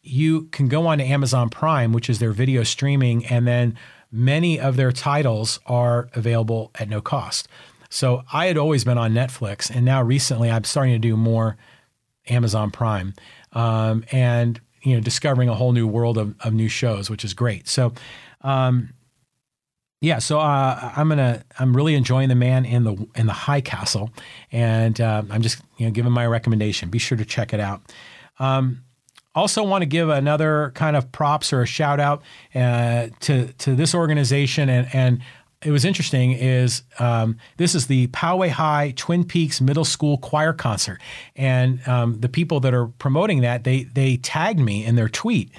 you 0.00 0.42
can 0.52 0.68
go 0.68 0.86
on 0.86 0.98
to 0.98 1.04
Amazon 1.04 1.50
Prime, 1.50 1.92
which 1.92 2.08
is 2.08 2.20
their 2.20 2.30
video 2.30 2.62
streaming, 2.62 3.26
and 3.26 3.48
then 3.48 3.76
many 4.12 4.60
of 4.60 4.76
their 4.76 4.92
titles 4.92 5.58
are 5.66 6.08
available 6.14 6.70
at 6.76 6.88
no 6.88 7.00
cost. 7.00 7.48
So 7.92 8.24
I 8.32 8.46
had 8.46 8.56
always 8.56 8.84
been 8.84 8.96
on 8.96 9.12
Netflix, 9.12 9.70
and 9.70 9.84
now 9.84 10.02
recently 10.02 10.50
I'm 10.50 10.64
starting 10.64 10.94
to 10.94 10.98
do 10.98 11.14
more 11.14 11.58
Amazon 12.28 12.70
Prime. 12.70 13.12
Um, 13.52 14.04
and 14.10 14.58
you 14.82 14.94
know 14.94 15.00
discovering 15.00 15.48
a 15.48 15.54
whole 15.54 15.72
new 15.72 15.86
world 15.86 16.16
of, 16.16 16.34
of 16.40 16.54
new 16.54 16.68
shows, 16.68 17.10
which 17.10 17.22
is 17.22 17.34
great. 17.34 17.68
So, 17.68 17.92
um, 18.40 18.94
yeah, 20.00 20.18
so 20.18 20.40
uh, 20.40 20.92
I'm 20.96 21.10
gonna 21.10 21.44
I'm 21.58 21.76
really 21.76 21.94
enjoying 21.94 22.30
the 22.30 22.34
man 22.34 22.64
in 22.64 22.84
the 22.84 23.06
in 23.14 23.26
the 23.26 23.32
High 23.32 23.60
Castle, 23.60 24.10
and 24.50 24.98
uh, 24.98 25.22
I'm 25.30 25.42
just 25.42 25.62
you 25.76 25.86
know 25.86 25.92
giving 25.92 26.12
my 26.12 26.26
recommendation. 26.26 26.88
Be 26.88 26.98
sure 26.98 27.18
to 27.18 27.26
check 27.26 27.52
it 27.52 27.60
out. 27.60 27.82
Um, 28.38 28.82
also, 29.34 29.62
want 29.62 29.82
to 29.82 29.86
give 29.86 30.08
another 30.08 30.72
kind 30.74 30.96
of 30.96 31.12
props 31.12 31.52
or 31.52 31.62
a 31.62 31.66
shout 31.66 32.00
out 32.00 32.22
uh, 32.54 33.08
to 33.20 33.52
to 33.52 33.74
this 33.74 33.94
organization 33.94 34.68
and 34.68 34.88
and 34.94 35.22
it 35.64 35.70
was 35.70 35.84
interesting 35.84 36.32
is 36.32 36.82
um, 36.98 37.36
this 37.56 37.74
is 37.74 37.86
the 37.86 38.08
Poway 38.08 38.50
High 38.50 38.92
Twin 38.96 39.24
Peaks 39.24 39.60
Middle 39.60 39.84
School 39.84 40.18
Choir 40.18 40.52
Concert, 40.52 41.00
and 41.36 41.86
um, 41.88 42.20
the 42.20 42.28
people 42.28 42.60
that 42.60 42.74
are 42.74 42.86
promoting 42.86 43.40
that 43.42 43.64
they 43.64 43.84
they 43.84 44.16
tagged 44.16 44.60
me 44.60 44.84
in 44.84 44.96
their 44.96 45.08
tweet, 45.08 45.50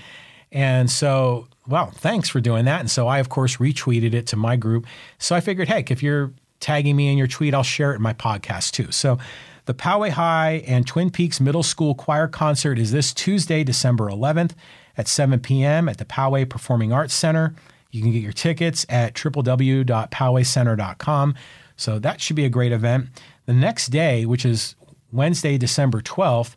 and 0.51 0.89
so 0.89 1.47
well, 1.68 1.91
thanks 1.91 2.28
for 2.30 2.41
doing 2.41 2.66
that. 2.66 2.82
And 2.82 2.91
so 2.91 3.08
I 3.08 3.20
of 3.20 3.30
course 3.30 3.58
retweeted 3.58 4.14
it 4.14 4.28
to 4.28 4.36
my 4.36 4.56
group. 4.56 4.86
So 5.18 5.36
I 5.36 5.39
figured, 5.39 5.68
heck, 5.68 5.91
if 5.91 6.04
you're 6.04 6.34
tagging 6.60 6.95
me 6.95 7.10
in 7.12 7.18
your 7.18 7.28
tweet, 7.28 7.54
I'll 7.54 7.64
share 7.64 7.93
it 7.93 7.97
in 7.97 8.01
my 8.01 8.14
podcast 8.14 8.72
too. 8.72 8.91
So. 8.91 9.18
The 9.66 9.74
Poway 9.74 10.10
High 10.10 10.62
and 10.68 10.86
Twin 10.86 11.10
Peaks 11.10 11.39
Middle 11.39 11.64
School 11.64 11.95
Choir 11.95 12.28
Concert 12.28 12.78
is 12.78 12.91
this 12.91 13.14
Tuesday, 13.14 13.64
December 13.64 14.10
11th 14.10 14.51
at 14.97 15.08
7 15.08 15.39
p.m. 15.39 15.88
at 15.88 15.99
the 15.99 16.04
Poway 16.06 16.49
Performing 16.49 16.91
Arts 16.91 17.14
Center. 17.14 17.56
You 17.94 18.02
can 18.02 18.12
get 18.12 18.24
your 18.24 18.34
tickets 18.34 18.86
at 18.89 19.14
www.powaycenter.com. 19.14 21.36
So 21.76 22.00
that 22.00 22.20
should 22.20 22.36
be 22.36 22.46
a 22.46 22.50
great 22.50 22.72
event. 22.72 23.10
The 23.46 23.54
next 23.54 23.89
day, 23.89 24.26
which 24.26 24.46
is 24.46 24.76
Wednesday, 25.12 25.60
December 25.60 26.02
12th, 26.02 26.56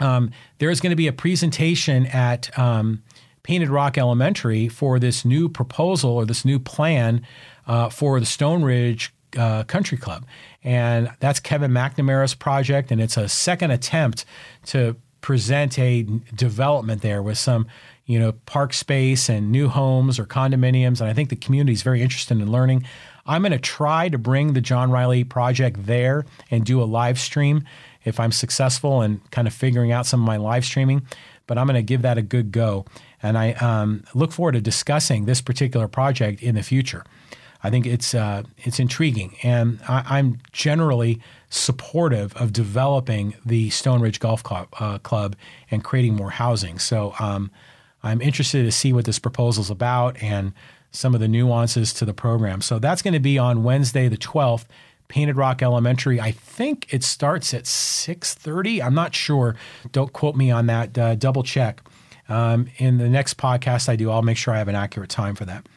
um, 0.00 0.32
there's 0.58 0.80
going 0.80 0.90
to 0.90 0.96
be 0.96 1.06
a 1.06 1.12
presentation 1.12 2.06
at 2.06 2.58
um, 2.58 3.04
Painted 3.44 3.68
Rock 3.68 3.96
Elementary 3.96 4.66
for 4.68 4.98
this 4.98 5.24
new 5.24 5.48
proposal 5.48 6.10
or 6.10 6.24
this 6.24 6.44
new 6.44 6.58
plan 6.58 7.24
uh, 7.68 7.88
for 7.88 8.18
the 8.18 8.26
Stone 8.26 8.64
Ridge 8.64 9.14
uh, 9.38 9.62
Country 9.62 9.96
Club. 9.96 10.26
And 10.64 11.12
that's 11.20 11.38
Kevin 11.38 11.70
McNamara's 11.70 12.34
project, 12.34 12.90
and 12.90 13.00
it's 13.00 13.16
a 13.16 13.28
second 13.28 13.70
attempt 13.70 14.24
to 14.66 14.96
present 15.20 15.78
a 15.78 16.02
development 16.34 17.02
there 17.02 17.22
with 17.22 17.38
some 17.38 17.68
you 18.06 18.18
know, 18.18 18.32
park 18.46 18.72
space 18.72 19.28
and 19.28 19.52
new 19.52 19.68
homes 19.68 20.18
or 20.18 20.24
condominiums. 20.24 21.00
And 21.00 21.08
I 21.08 21.12
think 21.12 21.28
the 21.28 21.36
community 21.36 21.72
is 21.72 21.82
very 21.82 22.02
interested 22.02 22.38
in 22.38 22.50
learning. 22.50 22.84
I'm 23.26 23.42
going 23.42 23.52
to 23.52 23.58
try 23.58 24.08
to 24.08 24.18
bring 24.18 24.52
the 24.52 24.60
John 24.60 24.90
Riley 24.90 25.24
project 25.24 25.86
there 25.86 26.24
and 26.50 26.64
do 26.64 26.82
a 26.82 26.84
live 26.84 27.18
stream 27.18 27.64
if 28.04 28.18
I'm 28.18 28.32
successful 28.32 29.02
in 29.02 29.20
kind 29.30 29.46
of 29.46 29.54
figuring 29.54 29.92
out 29.92 30.06
some 30.06 30.20
of 30.20 30.26
my 30.26 30.36
live 30.36 30.64
streaming. 30.64 31.06
But 31.46 31.58
I'm 31.58 31.66
going 31.66 31.76
to 31.76 31.82
give 31.82 32.02
that 32.02 32.18
a 32.18 32.22
good 32.22 32.50
go. 32.50 32.84
And 33.22 33.38
I 33.38 33.52
um, 33.52 34.04
look 34.14 34.32
forward 34.32 34.52
to 34.52 34.60
discussing 34.60 35.24
this 35.24 35.40
particular 35.40 35.86
project 35.86 36.42
in 36.42 36.56
the 36.56 36.62
future. 36.62 37.04
I 37.64 37.70
think 37.70 37.86
it's 37.86 38.14
uh, 38.14 38.42
it's 38.58 38.80
intriguing, 38.80 39.36
and 39.44 39.78
I, 39.86 40.18
am 40.18 40.38
generally 40.50 41.20
supportive 41.48 42.34
of 42.36 42.52
developing 42.52 43.34
the 43.46 43.70
Stone 43.70 44.00
Ridge 44.00 44.18
Golf 44.18 44.42
Club, 44.42 44.66
uh, 44.80 44.98
Club 44.98 45.36
and 45.70 45.84
creating 45.84 46.16
more 46.16 46.30
housing. 46.30 46.80
So 46.80 47.14
um, 47.20 47.52
I'm 48.02 48.20
interested 48.20 48.64
to 48.64 48.72
see 48.72 48.92
what 48.92 49.04
this 49.04 49.18
proposal 49.18 49.62
is 49.62 49.70
about 49.70 50.20
and 50.22 50.52
some 50.90 51.14
of 51.14 51.20
the 51.20 51.28
nuances 51.28 51.92
to 51.94 52.04
the 52.04 52.14
program. 52.14 52.60
So 52.60 52.78
that's 52.78 53.02
going 53.02 53.14
to 53.14 53.20
be 53.20 53.38
on 53.38 53.62
Wednesday 53.62 54.08
the 54.08 54.16
12th, 54.16 54.66
Painted 55.08 55.36
Rock 55.36 55.62
Elementary. 55.62 56.20
I 56.20 56.32
think 56.32 56.92
it 56.92 57.02
starts 57.04 57.52
at 57.54 57.64
6:30. 57.64 58.82
I'm 58.82 58.94
not 58.94 59.14
sure. 59.14 59.56
Don't 59.92 60.12
quote 60.12 60.36
me 60.36 60.50
on 60.50 60.66
that. 60.66 60.96
Uh, 60.96 61.14
double 61.14 61.42
check. 61.42 61.82
Um, 62.28 62.68
in 62.78 62.98
the 62.98 63.08
next 63.08 63.36
podcast 63.36 63.88
I 63.88 63.96
do, 63.96 64.10
I'll 64.10 64.22
make 64.22 64.36
sure 64.36 64.54
I 64.54 64.58
have 64.58 64.68
an 64.68 64.74
accurate 64.74 65.10
time 65.10 65.34
for 65.34 65.44
that. 65.44 65.68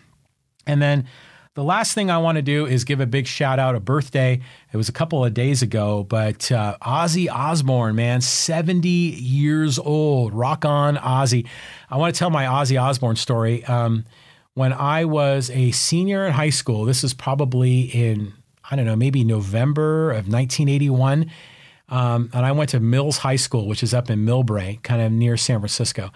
And 0.65 0.81
then 0.81 1.07
the 1.55 1.63
last 1.63 1.93
thing 1.93 2.11
I 2.11 2.17
want 2.17 2.35
to 2.35 2.41
do 2.41 2.65
is 2.65 2.83
give 2.83 2.99
a 2.99 3.05
big 3.05 3.27
shout 3.27 3.59
out, 3.59 3.75
a 3.75 3.79
birthday. 3.79 4.41
It 4.73 4.77
was 4.77 4.89
a 4.89 4.91
couple 4.91 5.23
of 5.23 5.33
days 5.33 5.61
ago, 5.61 6.03
but 6.03 6.51
uh, 6.51 6.77
Ozzy 6.81 7.31
Osbourne, 7.31 7.95
man, 7.95 8.19
70 8.19 8.89
years 8.89 9.79
old. 9.79 10.33
Rock 10.33 10.65
on, 10.65 10.97
Ozzy. 10.97 11.47
I 11.89 11.95
want 11.95 12.13
to 12.13 12.19
tell 12.19 12.29
my 12.29 12.43
Ozzy 12.43 12.79
Osbourne 12.79 13.15
story. 13.15 13.63
Um, 13.63 14.03
when 14.53 14.73
I 14.73 15.05
was 15.05 15.49
a 15.49 15.71
senior 15.71 16.25
in 16.25 16.33
high 16.33 16.49
school, 16.49 16.83
this 16.83 17.05
is 17.05 17.13
probably 17.13 17.83
in, 17.83 18.33
I 18.69 18.75
don't 18.75 18.85
know, 18.85 18.97
maybe 18.97 19.23
November 19.23 20.11
of 20.11 20.27
1981. 20.27 21.31
Um, 21.87 22.31
and 22.33 22.45
I 22.45 22.51
went 22.51 22.71
to 22.71 22.81
Mills 22.81 23.19
High 23.19 23.35
School, 23.37 23.65
which 23.67 23.81
is 23.81 23.93
up 23.93 24.09
in 24.09 24.25
Millbrae, 24.25 24.83
kind 24.83 25.01
of 25.01 25.09
near 25.09 25.37
San 25.37 25.59
Francisco. 25.59 26.11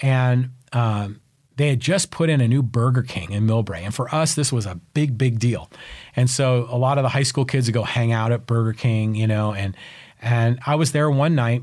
And 0.00 0.50
um, 0.72 1.20
they 1.60 1.68
had 1.68 1.78
just 1.78 2.10
put 2.10 2.30
in 2.30 2.40
a 2.40 2.48
new 2.48 2.62
Burger 2.62 3.02
King 3.02 3.32
in 3.32 3.46
Millbrae. 3.46 3.82
And 3.82 3.94
for 3.94 4.12
us, 4.14 4.34
this 4.34 4.50
was 4.50 4.64
a 4.64 4.76
big, 4.94 5.18
big 5.18 5.38
deal. 5.38 5.70
And 6.16 6.30
so 6.30 6.66
a 6.70 6.78
lot 6.78 6.96
of 6.96 7.02
the 7.02 7.10
high 7.10 7.22
school 7.22 7.44
kids 7.44 7.66
would 7.66 7.74
go 7.74 7.82
hang 7.82 8.12
out 8.12 8.32
at 8.32 8.46
Burger 8.46 8.72
King, 8.72 9.14
you 9.14 9.26
know, 9.26 9.52
and 9.52 9.76
and 10.22 10.58
I 10.66 10.76
was 10.76 10.92
there 10.92 11.10
one 11.10 11.34
night 11.34 11.62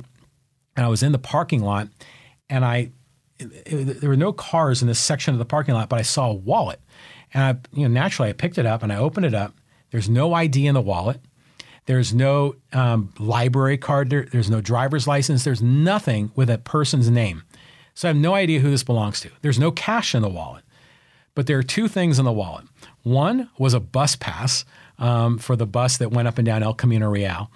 and 0.76 0.86
I 0.86 0.88
was 0.88 1.02
in 1.02 1.14
the 1.14 1.18
parking 1.18 1.64
lot 1.64 1.88
and 2.48 2.64
I 2.64 2.92
there 3.40 4.10
were 4.10 4.16
no 4.16 4.34
cars 4.34 4.84
in 4.84 4.88
this 4.88 5.00
section 5.00 5.34
of 5.34 5.40
the 5.40 5.46
parking 5.46 5.74
lot, 5.74 5.90
but 5.90 5.98
I 5.98 6.04
saw 6.04 6.30
a 6.30 6.34
wallet. 6.36 6.80
And 7.34 7.44
I, 7.44 7.76
you 7.76 7.88
know, 7.88 7.94
naturally 7.94 8.30
I 8.30 8.34
picked 8.34 8.60
it 8.60 8.68
up 8.68 8.84
and 8.84 8.94
I 8.94 8.98
opened 8.98 9.26
it 9.26 9.34
up. 9.34 9.56
There's 9.90 10.10
no 10.10 10.32
ID 10.36 10.68
in 10.68 10.76
the 10.76 10.82
wallet. 10.82 11.22
There's 11.88 12.14
no 12.14 12.56
um, 12.72 13.14
library 13.18 13.80
card. 13.80 14.12
There, 14.12 14.28
there's 14.32 14.52
no 14.52 14.62
driver's 14.62 15.08
license. 15.08 15.44
There's 15.44 15.62
nothing 15.62 16.32
with 16.36 16.52
a 16.52 16.60
person's 16.60 17.10
name. 17.10 17.44
So 17.98 18.08
I 18.08 18.10
have 18.10 18.18
no 18.18 18.36
idea 18.36 18.60
who 18.60 18.70
this 18.70 18.84
belongs 18.84 19.22
to. 19.22 19.32
There's 19.42 19.58
no 19.58 19.72
cash 19.72 20.14
in 20.14 20.22
the 20.22 20.30
wallet, 20.30 20.64
but 21.34 21.48
there 21.48 21.58
are 21.58 21.64
two 21.64 21.88
things 21.88 22.20
in 22.20 22.26
the 22.26 22.32
wallet. 22.32 22.66
One 23.02 23.50
was 23.58 23.74
a 23.74 23.80
bus 23.80 24.16
pass 24.16 24.66
um, 25.00 25.40
for 25.40 25.56
the 25.56 25.66
bus 25.66 25.98
that 25.98 26.12
went 26.12 26.28
up 26.28 26.38
and 26.38 26.46
down 26.46 26.62
El 26.62 26.76
Camino 26.76 27.10
Real. 27.10 27.50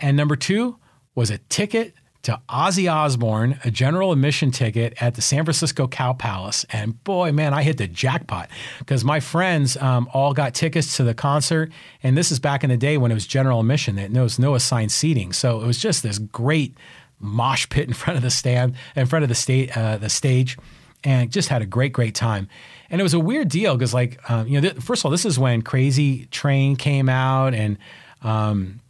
And 0.00 0.16
number 0.16 0.36
two 0.36 0.78
was 1.14 1.28
a 1.28 1.36
ticket 1.36 1.92
to 2.22 2.40
Ozzy 2.48 2.90
Osbourne, 2.90 3.60
a 3.62 3.70
general 3.70 4.10
admission 4.12 4.50
ticket 4.50 4.94
at 5.02 5.16
the 5.16 5.20
San 5.20 5.44
Francisco 5.44 5.86
Cow 5.86 6.14
Palace. 6.14 6.64
And 6.70 7.04
boy, 7.04 7.32
man, 7.32 7.52
I 7.52 7.62
hit 7.62 7.76
the 7.76 7.86
jackpot 7.86 8.48
because 8.78 9.04
my 9.04 9.20
friends 9.20 9.76
um, 9.76 10.08
all 10.14 10.32
got 10.32 10.54
tickets 10.54 10.96
to 10.96 11.04
the 11.04 11.12
concert. 11.12 11.70
And 12.02 12.16
this 12.16 12.32
is 12.32 12.40
back 12.40 12.64
in 12.64 12.70
the 12.70 12.78
day 12.78 12.96
when 12.96 13.10
it 13.10 13.14
was 13.14 13.26
general 13.26 13.60
admission, 13.60 13.96
there 13.96 14.22
was 14.22 14.38
no 14.38 14.54
assigned 14.54 14.92
seating. 14.92 15.34
So 15.34 15.60
it 15.60 15.66
was 15.66 15.78
just 15.78 16.02
this 16.02 16.18
great 16.18 16.74
mosh 17.18 17.68
pit 17.68 17.88
in 17.88 17.94
front 17.94 18.16
of 18.16 18.22
the 18.22 18.30
stand, 18.30 18.74
in 18.96 19.06
front 19.06 19.22
of 19.22 19.28
the 19.28 19.34
state, 19.34 19.76
uh, 19.76 19.96
the 19.96 20.08
stage, 20.08 20.58
and 21.02 21.30
just 21.30 21.48
had 21.48 21.62
a 21.62 21.66
great, 21.66 21.92
great 21.92 22.14
time. 22.14 22.48
And 22.90 23.00
it 23.00 23.04
was 23.04 23.14
a 23.14 23.20
weird 23.20 23.48
deal 23.48 23.74
because, 23.76 23.94
like, 23.94 24.18
um, 24.30 24.46
you 24.46 24.60
know, 24.60 24.68
th- 24.68 24.82
first 24.82 25.02
of 25.02 25.06
all, 25.06 25.10
this 25.10 25.24
is 25.24 25.38
when 25.38 25.62
Crazy 25.62 26.26
Train 26.26 26.76
came 26.76 27.08
out 27.08 27.54
and 27.54 27.78
um, 28.22 28.80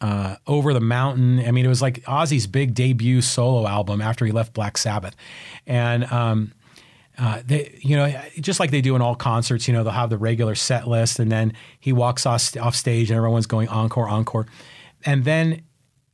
uh, 0.00 0.36
Over 0.46 0.72
the 0.72 0.80
Mountain. 0.80 1.40
I 1.40 1.50
mean, 1.50 1.64
it 1.64 1.68
was 1.68 1.82
like 1.82 2.02
Ozzy's 2.04 2.46
big 2.46 2.74
debut 2.74 3.22
solo 3.22 3.66
album 3.66 4.00
after 4.00 4.26
he 4.26 4.32
left 4.32 4.52
Black 4.52 4.78
Sabbath, 4.78 5.16
and. 5.66 6.10
Um, 6.12 6.52
uh, 7.18 7.40
they, 7.46 7.78
you 7.80 7.96
know, 7.96 8.14
just 8.40 8.60
like 8.60 8.70
they 8.70 8.82
do 8.82 8.94
in 8.94 9.00
all 9.00 9.14
concerts, 9.14 9.66
you 9.66 9.72
know, 9.72 9.82
they'll 9.82 9.92
have 9.92 10.10
the 10.10 10.18
regular 10.18 10.54
set 10.54 10.86
list, 10.86 11.18
and 11.18 11.32
then 11.32 11.54
he 11.80 11.90
walks 11.90 12.26
off, 12.26 12.54
off 12.58 12.74
stage, 12.74 13.10
and 13.10 13.16
everyone's 13.16 13.46
going 13.46 13.68
encore, 13.68 14.06
encore, 14.06 14.46
and 15.02 15.24
then 15.24 15.62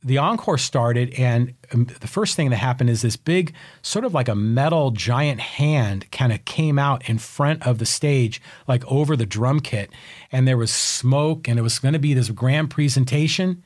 the 0.03 0.17
encore 0.17 0.57
started, 0.57 1.13
and 1.17 1.53
um, 1.71 1.85
the 1.85 2.07
first 2.07 2.35
thing 2.35 2.49
that 2.49 2.57
happened 2.57 2.89
is 2.89 3.01
this 3.01 3.15
big, 3.15 3.53
sort 3.81 4.03
of 4.03 4.13
like 4.13 4.27
a 4.27 4.35
metal 4.35 4.91
giant 4.91 5.39
hand, 5.39 6.11
kind 6.11 6.33
of 6.33 6.43
came 6.45 6.77
out 6.77 7.07
in 7.09 7.17
front 7.17 7.65
of 7.65 7.77
the 7.79 7.85
stage, 7.85 8.41
like 8.67 8.85
over 8.91 9.15
the 9.15 9.25
drum 9.25 9.59
kit, 9.59 9.89
and 10.31 10.47
there 10.47 10.57
was 10.57 10.71
smoke, 10.71 11.47
and 11.47 11.57
it 11.57 11.61
was 11.61 11.79
going 11.79 11.93
to 11.93 11.99
be 11.99 12.13
this 12.13 12.29
grand 12.29 12.69
presentation, 12.69 13.63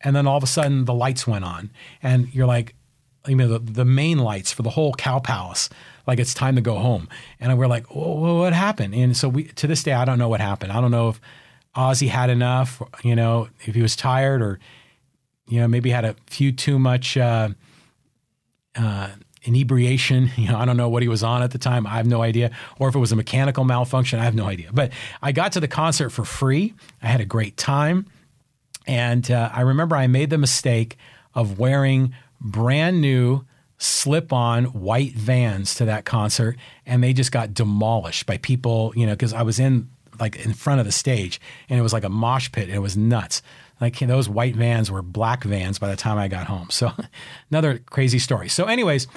and 0.00 0.16
then 0.16 0.26
all 0.26 0.38
of 0.38 0.42
a 0.42 0.46
sudden 0.46 0.86
the 0.86 0.94
lights 0.94 1.26
went 1.26 1.44
on, 1.44 1.70
and 2.02 2.34
you're 2.34 2.46
like, 2.46 2.74
you 3.28 3.36
know, 3.36 3.46
the, 3.46 3.58
the 3.58 3.84
main 3.84 4.18
lights 4.18 4.52
for 4.52 4.62
the 4.62 4.70
whole 4.70 4.94
Cow 4.94 5.18
Palace, 5.18 5.68
like 6.06 6.18
it's 6.18 6.34
time 6.34 6.56
to 6.56 6.62
go 6.62 6.78
home, 6.78 7.08
and 7.38 7.56
we're 7.58 7.66
like, 7.66 7.86
what 7.94 8.52
happened? 8.52 8.94
And 8.94 9.16
so 9.16 9.28
we, 9.28 9.44
to 9.44 9.66
this 9.66 9.82
day, 9.82 9.92
I 9.92 10.04
don't 10.04 10.18
know 10.18 10.28
what 10.28 10.40
happened. 10.40 10.72
I 10.72 10.80
don't 10.80 10.90
know 10.90 11.10
if 11.10 11.20
Ozzy 11.76 12.08
had 12.08 12.30
enough, 12.30 12.82
you 13.02 13.14
know, 13.14 13.48
if 13.60 13.74
he 13.74 13.82
was 13.82 13.96
tired 13.96 14.42
or 14.42 14.58
you 15.48 15.60
know, 15.60 15.68
maybe 15.68 15.90
had 15.90 16.04
a 16.04 16.16
few 16.26 16.52
too 16.52 16.78
much 16.78 17.16
uh, 17.16 17.50
uh, 18.76 19.08
inebriation. 19.44 20.30
You 20.36 20.48
know, 20.48 20.58
I 20.58 20.64
don't 20.64 20.76
know 20.76 20.88
what 20.88 21.02
he 21.02 21.08
was 21.08 21.22
on 21.22 21.42
at 21.42 21.50
the 21.50 21.58
time. 21.58 21.86
I 21.86 21.96
have 21.96 22.06
no 22.06 22.22
idea. 22.22 22.50
Or 22.78 22.88
if 22.88 22.94
it 22.94 22.98
was 22.98 23.12
a 23.12 23.16
mechanical 23.16 23.64
malfunction, 23.64 24.18
I 24.18 24.24
have 24.24 24.34
no 24.34 24.46
idea. 24.46 24.70
But 24.72 24.92
I 25.20 25.32
got 25.32 25.52
to 25.52 25.60
the 25.60 25.68
concert 25.68 26.10
for 26.10 26.24
free. 26.24 26.74
I 27.02 27.06
had 27.06 27.20
a 27.20 27.24
great 27.24 27.56
time. 27.56 28.06
And 28.86 29.30
uh, 29.30 29.50
I 29.52 29.60
remember 29.60 29.94
I 29.94 30.06
made 30.06 30.30
the 30.30 30.38
mistake 30.38 30.96
of 31.34 31.58
wearing 31.58 32.14
brand 32.40 33.00
new 33.00 33.44
slip 33.78 34.32
on 34.32 34.66
white 34.66 35.12
vans 35.12 35.74
to 35.76 35.84
that 35.84 36.04
concert. 36.04 36.56
And 36.86 37.02
they 37.02 37.12
just 37.12 37.32
got 37.32 37.54
demolished 37.54 38.26
by 38.26 38.38
people, 38.38 38.92
you 38.96 39.06
know, 39.06 39.12
because 39.12 39.32
I 39.32 39.42
was 39.42 39.58
in 39.58 39.88
like 40.20 40.36
in 40.44 40.52
front 40.52 40.78
of 40.78 40.86
the 40.86 40.92
stage 40.92 41.40
and 41.68 41.78
it 41.78 41.82
was 41.82 41.92
like 41.92 42.04
a 42.04 42.08
mosh 42.08 42.50
pit. 42.52 42.64
And 42.64 42.74
it 42.74 42.80
was 42.80 42.96
nuts. 42.96 43.42
Like 43.82 43.98
those 43.98 44.28
white 44.28 44.54
vans 44.54 44.92
were 44.92 45.02
black 45.02 45.42
vans 45.42 45.80
by 45.80 45.88
the 45.88 45.96
time 45.96 46.16
I 46.16 46.28
got 46.28 46.46
home. 46.46 46.70
So 46.70 46.92
another 47.50 47.78
crazy 47.78 48.20
story. 48.20 48.48
So, 48.48 48.66
anyways, 48.66 49.08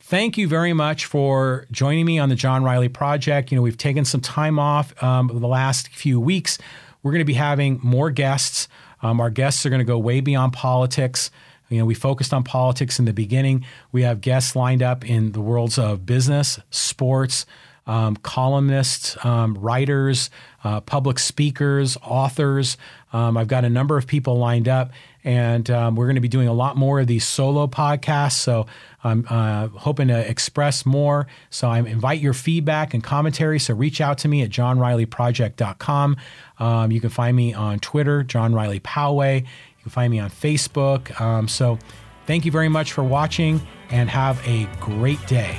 thank 0.00 0.38
you 0.38 0.48
very 0.48 0.72
much 0.72 1.04
for 1.04 1.66
joining 1.70 2.06
me 2.06 2.18
on 2.18 2.30
the 2.30 2.34
John 2.34 2.64
Riley 2.64 2.88
Project. 2.88 3.52
You 3.52 3.56
know, 3.56 3.62
we've 3.62 3.76
taken 3.76 4.06
some 4.06 4.22
time 4.22 4.58
off 4.58 5.00
um, 5.02 5.28
the 5.28 5.46
last 5.46 5.88
few 5.88 6.18
weeks. 6.18 6.56
We're 7.02 7.12
going 7.12 7.20
to 7.20 7.26
be 7.26 7.34
having 7.34 7.78
more 7.82 8.10
guests. 8.10 8.68
Um, 9.02 9.20
our 9.20 9.28
guests 9.28 9.66
are 9.66 9.68
going 9.68 9.80
to 9.80 9.84
go 9.84 9.98
way 9.98 10.22
beyond 10.22 10.54
politics. 10.54 11.30
You 11.68 11.80
know, 11.80 11.84
we 11.84 11.94
focused 11.94 12.32
on 12.32 12.42
politics 12.42 12.98
in 12.98 13.04
the 13.04 13.12
beginning. 13.12 13.66
We 13.92 14.00
have 14.00 14.22
guests 14.22 14.56
lined 14.56 14.82
up 14.82 15.04
in 15.04 15.32
the 15.32 15.42
worlds 15.42 15.78
of 15.78 16.06
business, 16.06 16.58
sports, 16.70 17.44
um, 17.86 18.16
columnists, 18.16 19.16
um, 19.24 19.54
writers, 19.54 20.30
uh, 20.64 20.80
public 20.80 21.18
speakers, 21.18 21.96
authors. 22.02 22.76
Um, 23.12 23.36
I've 23.36 23.48
got 23.48 23.64
a 23.64 23.70
number 23.70 23.96
of 23.96 24.06
people 24.06 24.36
lined 24.36 24.68
up, 24.68 24.90
and 25.22 25.70
um, 25.70 25.94
we're 25.94 26.06
going 26.06 26.16
to 26.16 26.20
be 26.20 26.28
doing 26.28 26.48
a 26.48 26.52
lot 26.52 26.76
more 26.76 27.00
of 27.00 27.06
these 27.06 27.24
solo 27.24 27.66
podcasts. 27.66 28.32
So 28.32 28.66
I'm 29.04 29.24
uh, 29.30 29.68
hoping 29.68 30.08
to 30.08 30.28
express 30.28 30.84
more. 30.84 31.28
So 31.50 31.68
I 31.68 31.78
invite 31.78 32.20
your 32.20 32.34
feedback 32.34 32.94
and 32.94 33.02
commentary. 33.02 33.60
So 33.60 33.74
reach 33.74 34.00
out 34.00 34.18
to 34.18 34.28
me 34.28 34.42
at 34.42 34.50
johnrileyproject.com. 34.50 36.16
Um, 36.58 36.90
you 36.90 37.00
can 37.00 37.10
find 37.10 37.36
me 37.36 37.54
on 37.54 37.78
Twitter, 37.78 38.22
John 38.24 38.54
Riley 38.54 38.80
Poway. 38.80 39.42
You 39.42 39.82
can 39.82 39.90
find 39.90 40.10
me 40.10 40.18
on 40.18 40.30
Facebook. 40.30 41.18
Um, 41.20 41.46
so 41.46 41.78
thank 42.26 42.44
you 42.44 42.50
very 42.50 42.68
much 42.68 42.92
for 42.92 43.04
watching 43.04 43.60
and 43.90 44.10
have 44.10 44.44
a 44.46 44.68
great 44.80 45.24
day. 45.26 45.56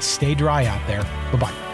Stay 0.00 0.34
dry 0.34 0.66
out 0.66 0.84
there. 0.86 1.02
Bye 1.32 1.38
bye. 1.38 1.67